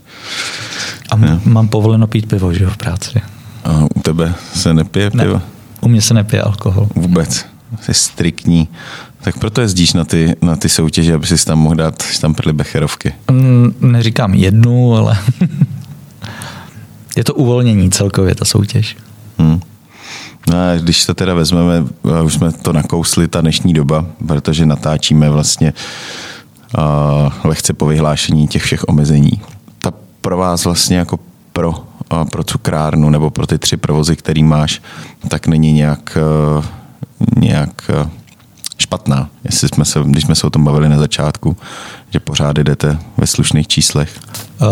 A 1.11 1.15
m- 1.15 1.41
mám 1.45 1.67
povoleno 1.67 2.07
pít 2.07 2.30
pivo, 2.30 2.53
že 2.53 2.65
v 2.67 2.78
práci. 2.78 3.22
A 3.63 3.84
u 3.95 3.99
tebe 4.01 4.34
se 4.55 4.74
nepije 4.74 5.11
pivo? 5.11 5.34
Ne, 5.34 5.41
u 5.82 5.88
mě 5.88 6.01
se 6.01 6.13
nepije 6.13 6.41
alkohol. 6.41 6.88
Vůbec. 6.95 7.45
Jsi 7.82 7.93
striktní. 7.93 8.67
Tak 9.22 9.38
proto 9.39 9.61
jezdíš 9.61 9.93
na 9.93 10.05
ty, 10.05 10.36
na 10.41 10.55
ty 10.55 10.70
soutěže, 10.70 11.13
aby 11.13 11.28
si 11.28 11.45
tam 11.45 11.59
mohl 11.59 11.76
dát 11.76 12.01
štamprly 12.03 12.53
becherovky. 12.53 13.13
Mm, 13.32 13.74
neříkám 13.82 14.34
jednu, 14.34 14.95
ale 14.95 15.17
je 17.18 17.24
to 17.24 17.34
uvolnění 17.34 17.91
celkově, 17.91 18.36
ta 18.36 18.45
soutěž. 18.45 18.97
Hmm. 19.38 19.62
No 20.49 20.55
a 20.57 20.78
když 20.78 21.05
to 21.05 21.14
teda 21.14 21.34
vezmeme, 21.34 21.86
už 22.24 22.34
jsme 22.34 22.51
to 22.51 22.74
nakousli, 22.74 23.28
ta 23.28 23.41
dnešní 23.41 23.74
doba, 23.74 24.05
protože 24.28 24.66
natáčíme 24.66 25.30
vlastně 25.30 25.74
uh, 26.78 27.34
lehce 27.43 27.74
po 27.74 27.86
vyhlášení 27.86 28.47
těch 28.47 28.64
všech 28.64 28.84
omezení. 28.88 29.41
Ta 29.80 29.93
pro 30.22 30.38
vás 30.38 30.66
vlastně 30.66 30.97
jako 30.97 31.20
pro, 31.53 31.70
uh, 31.70 32.26
pro 32.32 32.43
cukrárnu 32.43 33.10
nebo 33.10 33.30
pro 33.30 33.47
ty 33.47 33.57
tři 33.57 33.78
provozy, 33.78 34.16
který 34.16 34.43
máš, 34.43 34.82
tak 35.28 35.47
není 35.47 35.74
nějak, 35.74 36.18
uh, 36.57 36.66
nějak 37.38 37.91
uh, 38.03 38.10
špatná. 38.82 39.30
jestli 39.43 39.67
jsme 39.67 39.86
se, 39.86 39.99
když 40.05 40.23
jsme 40.23 40.36
se 40.36 40.47
o 40.47 40.49
tom 40.49 40.63
bavili 40.63 40.89
na 40.89 40.99
začátku, 40.99 41.57
že 42.09 42.19
pořád 42.19 42.57
jdete 42.57 42.97
ve 43.17 43.27
slušných 43.27 43.67
číslech? 43.67 44.19
Uh, 44.61 44.67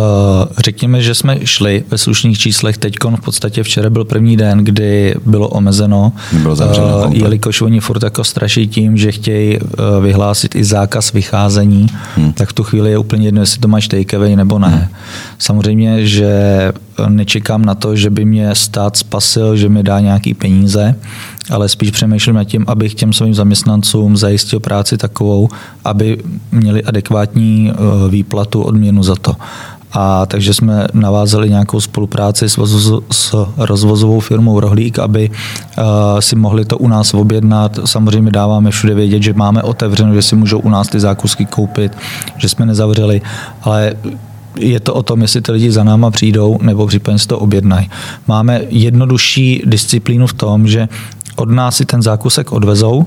řekněme, 0.58 1.02
že 1.02 1.16
jsme 1.16 1.46
šli 1.46 1.84
ve 1.92 1.98
slušných 1.98 2.40
číslech. 2.40 2.78
Teď 2.78 2.96
v 3.16 3.22
podstatě 3.22 3.64
včera 3.64 3.90
byl 3.90 4.06
první 4.06 4.38
den, 4.38 4.60
kdy 4.60 5.16
bylo 5.26 5.48
omezeno, 5.50 6.14
bylo 6.32 6.56
zavřeno 6.56 7.06
uh, 7.08 7.16
jelikož 7.16 7.62
oni 7.62 7.80
furt 7.80 8.04
jako 8.04 8.24
straší 8.24 8.68
tím, 8.68 8.98
že 8.98 9.12
chtějí 9.12 9.60
uh, 9.60 9.66
vyhlásit 10.04 10.56
i 10.56 10.64
zákaz 10.64 11.14
vycházení, 11.14 11.88
hmm. 12.16 12.34
tak 12.34 12.50
v 12.50 12.54
tu 12.54 12.64
chvíli 12.64 12.92
je 12.92 12.98
úplně 12.98 13.28
jedno, 13.28 13.42
jestli 13.42 13.60
to 13.60 13.68
máš 13.68 13.88
takeaway 13.88 14.36
nebo 14.36 14.60
ne. 14.60 14.68
Hmm. 14.68 14.88
Samozřejmě, 15.38 16.08
že 16.08 16.32
nečekám 17.08 17.66
na 17.66 17.76
to, 17.76 17.96
že 17.96 18.10
by 18.10 18.26
mě 18.26 18.56
stát 18.56 18.98
spasil, 18.98 19.58
že 19.58 19.70
mi 19.70 19.84
dá 19.84 20.00
nějaký 20.00 20.34
peníze, 20.34 20.96
ale 21.52 21.70
spíš 21.70 21.92
přemýšlím 21.92 22.36
nad 22.36 22.44
tím, 22.44 22.66
abych 22.68 22.94
těm 22.94 23.14
svým 23.14 23.34
zaměstnancům 23.34 24.18
zajistil 24.18 24.60
práci 24.60 24.98
takovou, 24.98 25.50
aby 25.86 26.18
měli 26.52 26.84
adekvátní 26.84 27.72
výplatu, 28.10 28.62
odměnu 28.62 29.04
za 29.04 29.16
to. 29.16 29.34
A 29.92 30.26
takže 30.26 30.54
jsme 30.54 30.88
navázali 30.94 31.50
nějakou 31.50 31.82
spolupráci 31.82 32.50
s, 32.50 32.58
vozu, 32.58 33.04
s 33.12 33.36
rozvozovou 33.58 34.20
firmou 34.20 34.60
Rohlík, 34.60 35.00
aby 35.00 35.30
uh, 35.30 35.84
si 36.20 36.36
mohli 36.36 36.66
to 36.66 36.78
u 36.78 36.88
nás 36.88 37.14
objednat. 37.14 37.80
Samozřejmě 37.86 38.32
dáváme 38.32 38.72
všude 38.72 38.94
vědět, 38.94 39.24
že 39.24 39.34
máme 39.34 39.64
otevřeno, 39.64 40.14
že 40.14 40.22
si 40.22 40.36
můžou 40.36 40.60
u 40.60 40.70
nás 40.70 40.88
ty 40.88 41.00
zákusky 41.00 41.46
koupit, 41.46 41.98
že 42.38 42.50
jsme 42.50 42.66
nezavřeli, 42.66 43.22
ale 43.62 43.94
je 44.60 44.80
to 44.80 44.94
o 44.94 45.04
tom, 45.04 45.22
jestli 45.22 45.42
ty 45.42 45.52
lidi 45.52 45.72
za 45.72 45.84
náma 45.84 46.12
přijdou 46.12 46.60
nebo 46.62 46.88
případně 46.88 47.20
si 47.20 47.28
to 47.28 47.40
objednají. 47.40 47.90
Máme 48.28 48.62
jednodušší 48.70 49.62
disciplínu 49.66 50.28
v 50.28 50.34
tom, 50.34 50.68
že 50.68 50.88
od 51.38 51.50
nás 51.50 51.76
si 51.76 51.86
ten 51.86 52.02
zákusek 52.02 52.52
odvezou 52.52 53.06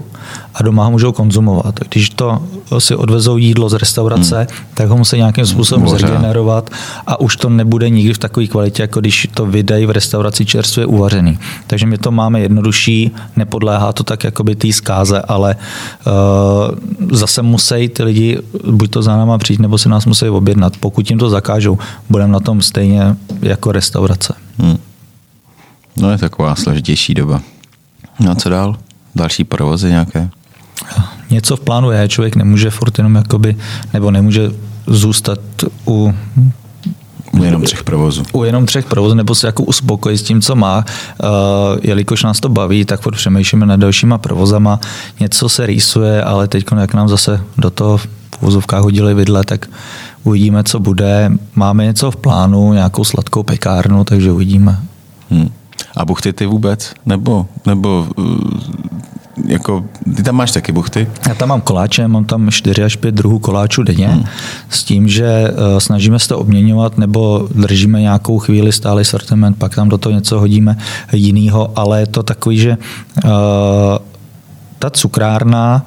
a 0.55 0.63
doma 0.63 0.85
ho 0.85 0.91
můžou 0.91 1.13
konzumovat. 1.13 1.81
Když 1.89 2.11
to 2.11 2.43
si 2.79 2.95
odvezou 2.95 3.37
jídlo 3.37 3.69
z 3.69 3.75
restaurace, 3.75 4.37
hmm. 4.37 4.47
tak 4.75 4.89
ho 4.89 4.97
musí 4.97 5.17
nějakým 5.17 5.47
způsobem 5.47 5.85
Boře. 5.85 5.99
zregenerovat 5.99 6.71
a 7.07 7.21
už 7.21 7.37
to 7.37 7.49
nebude 7.49 7.91
nikdy 7.91 8.15
v 8.15 8.19
takové 8.19 8.47
kvalitě, 8.47 8.83
jako 8.83 9.01
když 9.01 9.29
to 9.35 9.47
vydají 9.47 9.87
v 9.87 9.91
restauraci 9.91 10.47
čerstvě 10.47 10.87
uvařený. 10.87 11.39
Takže 11.67 11.87
my 11.87 11.99
to 11.99 12.11
máme 12.11 12.41
jednodušší, 12.41 13.11
nepodléhá 13.37 13.93
to 13.93 14.05
tak 14.05 14.25
jakoby 14.25 14.55
té 14.57 14.73
zkáze, 14.73 15.23
ale 15.23 15.57
uh, 16.07 17.13
zase 17.19 17.43
musí 17.43 17.89
ty 17.89 18.03
lidi 18.03 18.39
buď 18.71 18.91
to 18.91 19.03
za 19.03 19.17
náma 19.17 19.39
přijít, 19.39 19.61
nebo 19.61 19.79
si 19.79 19.89
nás 19.89 20.07
musí 20.07 20.29
objednat. 20.29 20.77
Pokud 20.77 21.11
jim 21.11 21.19
to 21.19 21.31
zakážou, 21.31 21.79
budeme 22.11 22.33
na 22.33 22.41
tom 22.41 22.63
stejně 22.63 23.17
jako 23.43 23.73
restaurace. 23.73 24.35
Hmm. 24.59 24.79
No 25.97 26.11
je 26.11 26.19
taková 26.19 26.55
složitější 26.55 27.15
doba. 27.15 27.41
No 28.21 28.31
a 28.31 28.35
co 28.35 28.49
dál? 28.49 28.77
Další 29.15 29.45
provozy 29.45 29.89
nějaké? 29.89 30.29
Něco 31.31 31.57
v 31.57 31.61
plánu 31.61 31.91
je, 31.91 32.09
člověk 32.09 32.37
nemůže 32.37 32.71
furt 32.71 32.99
jenom 32.99 33.15
jakoby, 33.15 33.57
nebo 33.93 34.11
nemůže 34.11 34.51
zůstat 34.87 35.41
u 35.87 36.15
u 37.33 37.45
jenom 37.45 37.63
třech 37.63 37.85
provozů. 37.85 38.23
U 38.33 38.45
jenom 38.45 38.67
třech 38.67 38.85
provozů, 38.85 39.15
nebo 39.15 39.35
se 39.35 39.47
jako 39.47 39.63
uspokojit 39.63 40.19
s 40.19 40.23
tím, 40.23 40.41
co 40.41 40.57
má. 40.57 40.85
Uh, 41.23 41.29
jelikož 41.83 42.23
nás 42.23 42.41
to 42.41 42.49
baví, 42.49 42.85
tak 42.85 43.01
furt 43.01 43.15
přemýšlíme 43.15 43.67
nad 43.67 43.81
dalšíma 43.81 44.19
provozama. 44.19 44.81
Něco 45.21 45.49
se 45.49 45.67
rýsuje, 45.67 46.25
ale 46.25 46.49
teď, 46.49 46.65
jak 46.81 46.95
nám 46.95 47.09
zase 47.09 47.41
do 47.59 47.71
toho 47.71 47.97
v 47.97 48.09
vozovkách 48.41 48.83
hodili 48.83 49.15
vidle, 49.15 49.45
tak 49.45 49.67
uvidíme, 50.25 50.65
co 50.65 50.81
bude. 50.81 51.33
Máme 51.55 51.85
něco 51.85 52.11
v 52.11 52.17
plánu, 52.17 52.73
nějakou 52.73 53.05
sladkou 53.05 53.43
pekárnu, 53.43 54.05
takže 54.05 54.33
uvidíme. 54.33 54.81
Hmm. 55.31 55.51
A 56.01 56.05
buchty 56.05 56.33
ty 56.33 56.47
vůbec? 56.47 56.93
Nebo, 57.07 57.47
nebo 57.67 58.07
uh, 58.17 58.27
jako, 59.47 59.85
ty 60.17 60.23
tam 60.23 60.37
máš 60.37 60.51
taky 60.51 60.73
buchty? 60.73 61.09
Já 61.29 61.35
tam 61.35 61.49
mám 61.49 61.61
koláče, 61.61 62.09
mám 62.09 62.25
tam 62.25 62.51
4 62.51 62.85
až 62.85 62.97
5 62.97 63.15
druhů 63.15 63.39
koláčů 63.39 63.83
denně, 63.83 64.09
hmm. 64.09 64.25
s 64.69 64.85
tím, 64.85 65.09
že 65.09 65.51
uh, 65.51 65.79
snažíme 65.79 66.19
se 66.19 66.29
to 66.29 66.39
obměňovat, 66.39 66.99
nebo 66.99 67.49
držíme 67.55 68.01
nějakou 68.01 68.39
chvíli 68.39 68.73
stálý 68.73 69.05
sortiment, 69.05 69.59
pak 69.59 69.75
tam 69.75 69.89
do 69.89 69.99
toho 69.99 70.13
něco 70.13 70.41
hodíme 70.41 70.77
jinýho, 71.13 71.73
ale 71.77 72.01
je 72.01 72.07
to 72.07 72.23
takový, 72.23 72.59
že 72.59 72.77
uh, 73.25 73.31
ta 74.79 74.91
cukrárna 74.91 75.87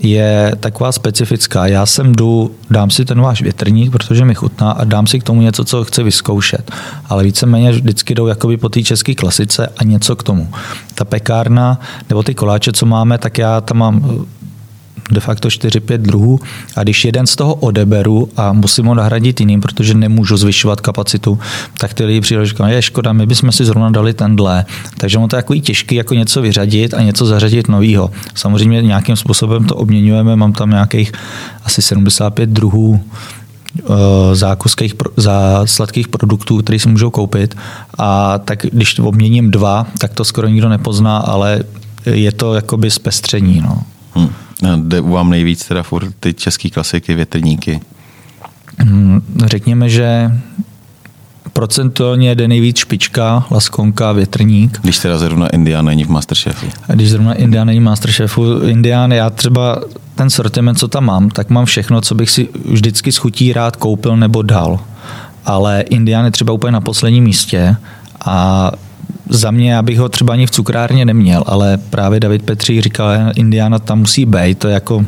je 0.00 0.52
taková 0.60 0.92
specifická. 0.92 1.66
Já 1.66 1.86
sem 1.86 2.12
jdu, 2.14 2.54
dám 2.70 2.90
si 2.90 3.04
ten 3.04 3.20
váš 3.20 3.42
větrník, 3.42 3.92
protože 3.92 4.24
mi 4.24 4.34
chutná 4.34 4.70
a 4.70 4.84
dám 4.84 5.06
si 5.06 5.20
k 5.20 5.24
tomu 5.24 5.42
něco, 5.42 5.64
co 5.64 5.84
chci 5.84 6.02
vyzkoušet. 6.02 6.72
Ale 7.08 7.24
víceméně 7.24 7.72
vždycky 7.72 8.14
jdou 8.14 8.26
jakoby 8.26 8.56
po 8.56 8.68
té 8.68 8.82
české 8.82 9.14
klasice 9.14 9.68
a 9.76 9.84
něco 9.84 10.16
k 10.16 10.22
tomu. 10.22 10.48
Ta 10.94 11.04
pekárna 11.04 11.80
nebo 12.08 12.22
ty 12.22 12.34
koláče, 12.34 12.72
co 12.72 12.86
máme, 12.86 13.18
tak 13.18 13.38
já 13.38 13.60
tam 13.60 13.76
mám 13.76 14.26
de 15.12 15.20
facto 15.20 15.48
4-5 15.48 15.98
druhů 15.98 16.40
a 16.76 16.82
když 16.82 17.04
jeden 17.04 17.26
z 17.26 17.36
toho 17.36 17.54
odeberu 17.54 18.28
a 18.36 18.52
musím 18.52 18.86
ho 18.86 18.94
nahradit 18.94 19.40
jiným, 19.40 19.60
protože 19.60 19.94
nemůžu 19.94 20.36
zvyšovat 20.36 20.80
kapacitu, 20.80 21.38
tak 21.78 21.94
ty 21.94 22.04
lidi 22.04 22.20
přijdou 22.20 22.44
říkají, 22.44 22.74
je 22.74 22.82
škoda, 22.82 23.12
my 23.12 23.26
bychom 23.26 23.52
si 23.52 23.64
zrovna 23.64 23.90
dali 23.90 24.14
tenhle. 24.14 24.64
Takže 24.96 25.18
on 25.18 25.28
to 25.28 25.36
je 25.36 25.42
takový 25.42 25.60
těžký 25.60 25.94
jako 25.94 26.14
něco 26.14 26.42
vyřadit 26.42 26.94
a 26.94 27.02
něco 27.02 27.26
zařadit 27.26 27.68
novýho. 27.68 28.10
Samozřejmě 28.34 28.82
nějakým 28.82 29.16
způsobem 29.16 29.64
to 29.64 29.76
obměňujeme, 29.76 30.36
mám 30.36 30.52
tam 30.52 30.70
nějakých 30.70 31.12
asi 31.64 31.82
75 31.82 32.50
druhů 32.50 33.00
eh, 33.00 34.34
zákuských, 34.34 34.94
za 35.16 35.62
sladkých 35.64 36.08
produktů, 36.08 36.58
které 36.58 36.78
si 36.78 36.88
můžou 36.88 37.10
koupit. 37.10 37.56
A 37.98 38.38
tak 38.38 38.66
když 38.72 38.98
obměním 38.98 39.50
dva, 39.50 39.86
tak 39.98 40.14
to 40.14 40.24
skoro 40.24 40.48
nikdo 40.48 40.68
nepozná, 40.68 41.18
ale 41.18 41.62
je 42.06 42.32
to 42.32 42.54
jakoby 42.54 42.90
zpestření. 42.90 43.60
No. 43.60 43.82
Hmm. 44.14 44.28
Jde 44.76 45.00
u 45.00 45.10
vám 45.10 45.30
nejvíc 45.30 45.68
teda 45.68 45.82
furt 45.82 46.14
ty 46.20 46.34
české 46.34 46.70
klasiky, 46.70 47.14
větrníky? 47.14 47.80
Hmm, 48.78 49.22
řekněme, 49.46 49.88
že 49.88 50.30
procentuálně 51.52 52.34
jde 52.34 52.48
nejvíc 52.48 52.76
špička, 52.76 53.46
laskonka, 53.50 54.12
větrník. 54.12 54.78
Když 54.82 54.98
teda 54.98 55.18
zrovna 55.18 55.48
Indián 55.48 55.84
není 55.84 56.04
v 56.04 56.08
Masterchefu. 56.08 56.66
A 56.88 56.92
když 56.92 57.10
zrovna 57.10 57.34
Indián 57.34 57.66
není 57.66 57.80
v 57.80 57.82
Masterchefu, 57.82 58.60
Indián, 58.60 59.12
já 59.12 59.30
třeba 59.30 59.82
ten 60.14 60.30
sortiment, 60.30 60.78
co 60.78 60.88
tam 60.88 61.04
mám, 61.04 61.30
tak 61.30 61.50
mám 61.50 61.64
všechno, 61.64 62.00
co 62.00 62.14
bych 62.14 62.30
si 62.30 62.48
vždycky 62.64 63.12
schutí 63.12 63.52
rád 63.52 63.76
koupil 63.76 64.16
nebo 64.16 64.42
dal. 64.42 64.80
Ale 65.46 65.80
Indián 65.80 66.24
je 66.24 66.30
třeba 66.30 66.52
úplně 66.52 66.72
na 66.72 66.80
posledním 66.80 67.24
místě 67.24 67.76
a 68.24 68.70
za 69.30 69.50
mě, 69.50 69.78
abych 69.78 69.98
ho 69.98 70.08
třeba 70.08 70.32
ani 70.32 70.46
v 70.46 70.50
cukrárně 70.50 71.04
neměl, 71.04 71.44
ale 71.46 71.78
právě 71.90 72.20
David 72.20 72.42
Petřík 72.42 72.82
říkal, 72.82 73.12
Indiana 73.34 73.78
tam 73.78 73.98
musí 73.98 74.26
být, 74.26 74.58
to 74.58 74.68
je 74.68 74.74
jako 74.74 75.04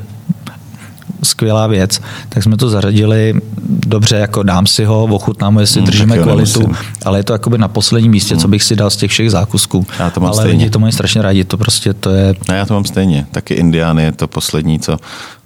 skvělá 1.22 1.66
věc, 1.66 2.00
tak 2.28 2.42
jsme 2.42 2.56
to 2.56 2.70
zařadili 2.70 3.34
dobře, 3.68 4.16
jako 4.16 4.42
dám 4.42 4.66
si 4.66 4.84
ho, 4.84 5.04
ochutnám, 5.04 5.58
jestli 5.58 5.80
hmm, 5.80 5.86
držíme 5.86 6.18
kvalitu, 6.18 6.60
nemusím. 6.60 6.86
ale 7.04 7.18
je 7.18 7.24
to 7.24 7.32
jakoby 7.32 7.58
na 7.58 7.68
posledním 7.68 8.12
místě, 8.12 8.34
hmm. 8.34 8.40
co 8.40 8.48
bych 8.48 8.62
si 8.62 8.76
dal 8.76 8.90
z 8.90 8.96
těch 8.96 9.10
všech 9.10 9.30
zákusků. 9.30 9.86
Já 9.98 10.10
to 10.10 10.20
mám 10.20 10.32
ale 10.32 10.42
stejně. 10.42 10.58
lidi 10.58 10.70
to 10.70 10.78
mají 10.78 10.92
strašně 10.92 11.22
rádi, 11.22 11.44
to 11.44 11.58
prostě 11.58 11.94
to 11.94 12.10
je... 12.10 12.34
No, 12.48 12.54
já 12.54 12.66
to 12.66 12.74
mám 12.74 12.84
stejně, 12.84 13.26
taky 13.30 13.54
Indián 13.54 13.98
je 13.98 14.12
to 14.12 14.28
poslední, 14.28 14.80
co, 14.80 14.98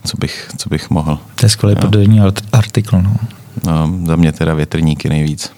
co, 0.05 0.17
bych, 0.17 0.51
co 0.57 0.69
bych 0.69 0.91
mohl. 0.91 1.19
To 1.35 1.47
je 1.47 1.51
skvělý 1.51 1.77
prodejní 1.77 2.21
artikl. 2.53 3.03
No. 3.03 3.17
no. 3.67 3.91
za 4.07 4.17
mě 4.17 4.33
teda 4.33 4.55
větrníky 4.55 5.09
nejvíc. 5.09 5.51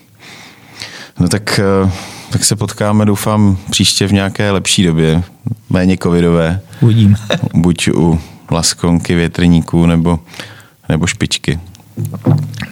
No 1.20 1.28
tak 1.28 1.60
uh 1.84 1.90
tak 2.30 2.44
se 2.44 2.56
potkáme, 2.56 3.04
doufám, 3.04 3.58
příště 3.70 4.06
v 4.06 4.12
nějaké 4.12 4.50
lepší 4.50 4.84
době, 4.84 5.22
méně 5.70 5.98
covidové. 6.02 6.60
Uvidím. 6.80 7.16
Buď 7.54 7.88
u 7.88 8.20
laskonky, 8.50 9.14
větrníků 9.14 9.86
nebo, 9.86 10.20
nebo 10.88 11.06
špičky. 11.06 11.60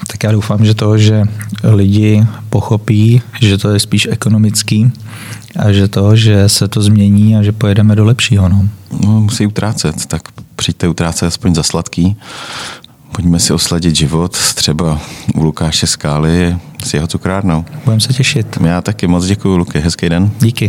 Tak 0.06 0.24
já 0.24 0.32
doufám, 0.32 0.64
že 0.64 0.74
to, 0.74 0.98
že 0.98 1.22
lidi 1.64 2.26
pochopí, 2.50 3.22
že 3.40 3.58
to 3.58 3.70
je 3.70 3.80
spíš 3.80 4.08
ekonomický 4.10 4.92
a 5.56 5.72
že 5.72 5.88
to, 5.88 6.16
že 6.16 6.48
se 6.48 6.68
to 6.68 6.82
změní 6.82 7.36
a 7.36 7.42
že 7.42 7.52
pojedeme 7.52 7.96
do 7.96 8.04
lepšího. 8.04 8.48
No. 8.48 8.68
No, 9.04 9.20
musí 9.20 9.46
utrácet, 9.46 10.06
tak 10.06 10.22
přijďte 10.56 10.88
utrácet 10.88 11.26
aspoň 11.26 11.54
za 11.54 11.62
sladký 11.62 12.16
Pojďme 13.12 13.38
si 13.38 13.52
osladit 13.52 13.96
život 13.96 14.32
třeba 14.54 15.00
u 15.34 15.42
Lukáše 15.42 15.86
Skály 15.86 16.56
s 16.84 16.94
jeho 16.94 17.06
cukrárnou. 17.06 17.64
Budeme 17.84 18.00
se 18.00 18.12
těšit. 18.12 18.58
Já 18.64 18.80
taky 18.80 19.06
moc 19.06 19.26
děkuji, 19.26 19.56
Luky. 19.56 19.78
Hezký 19.78 20.08
den. 20.08 20.30
Díky. 20.40 20.68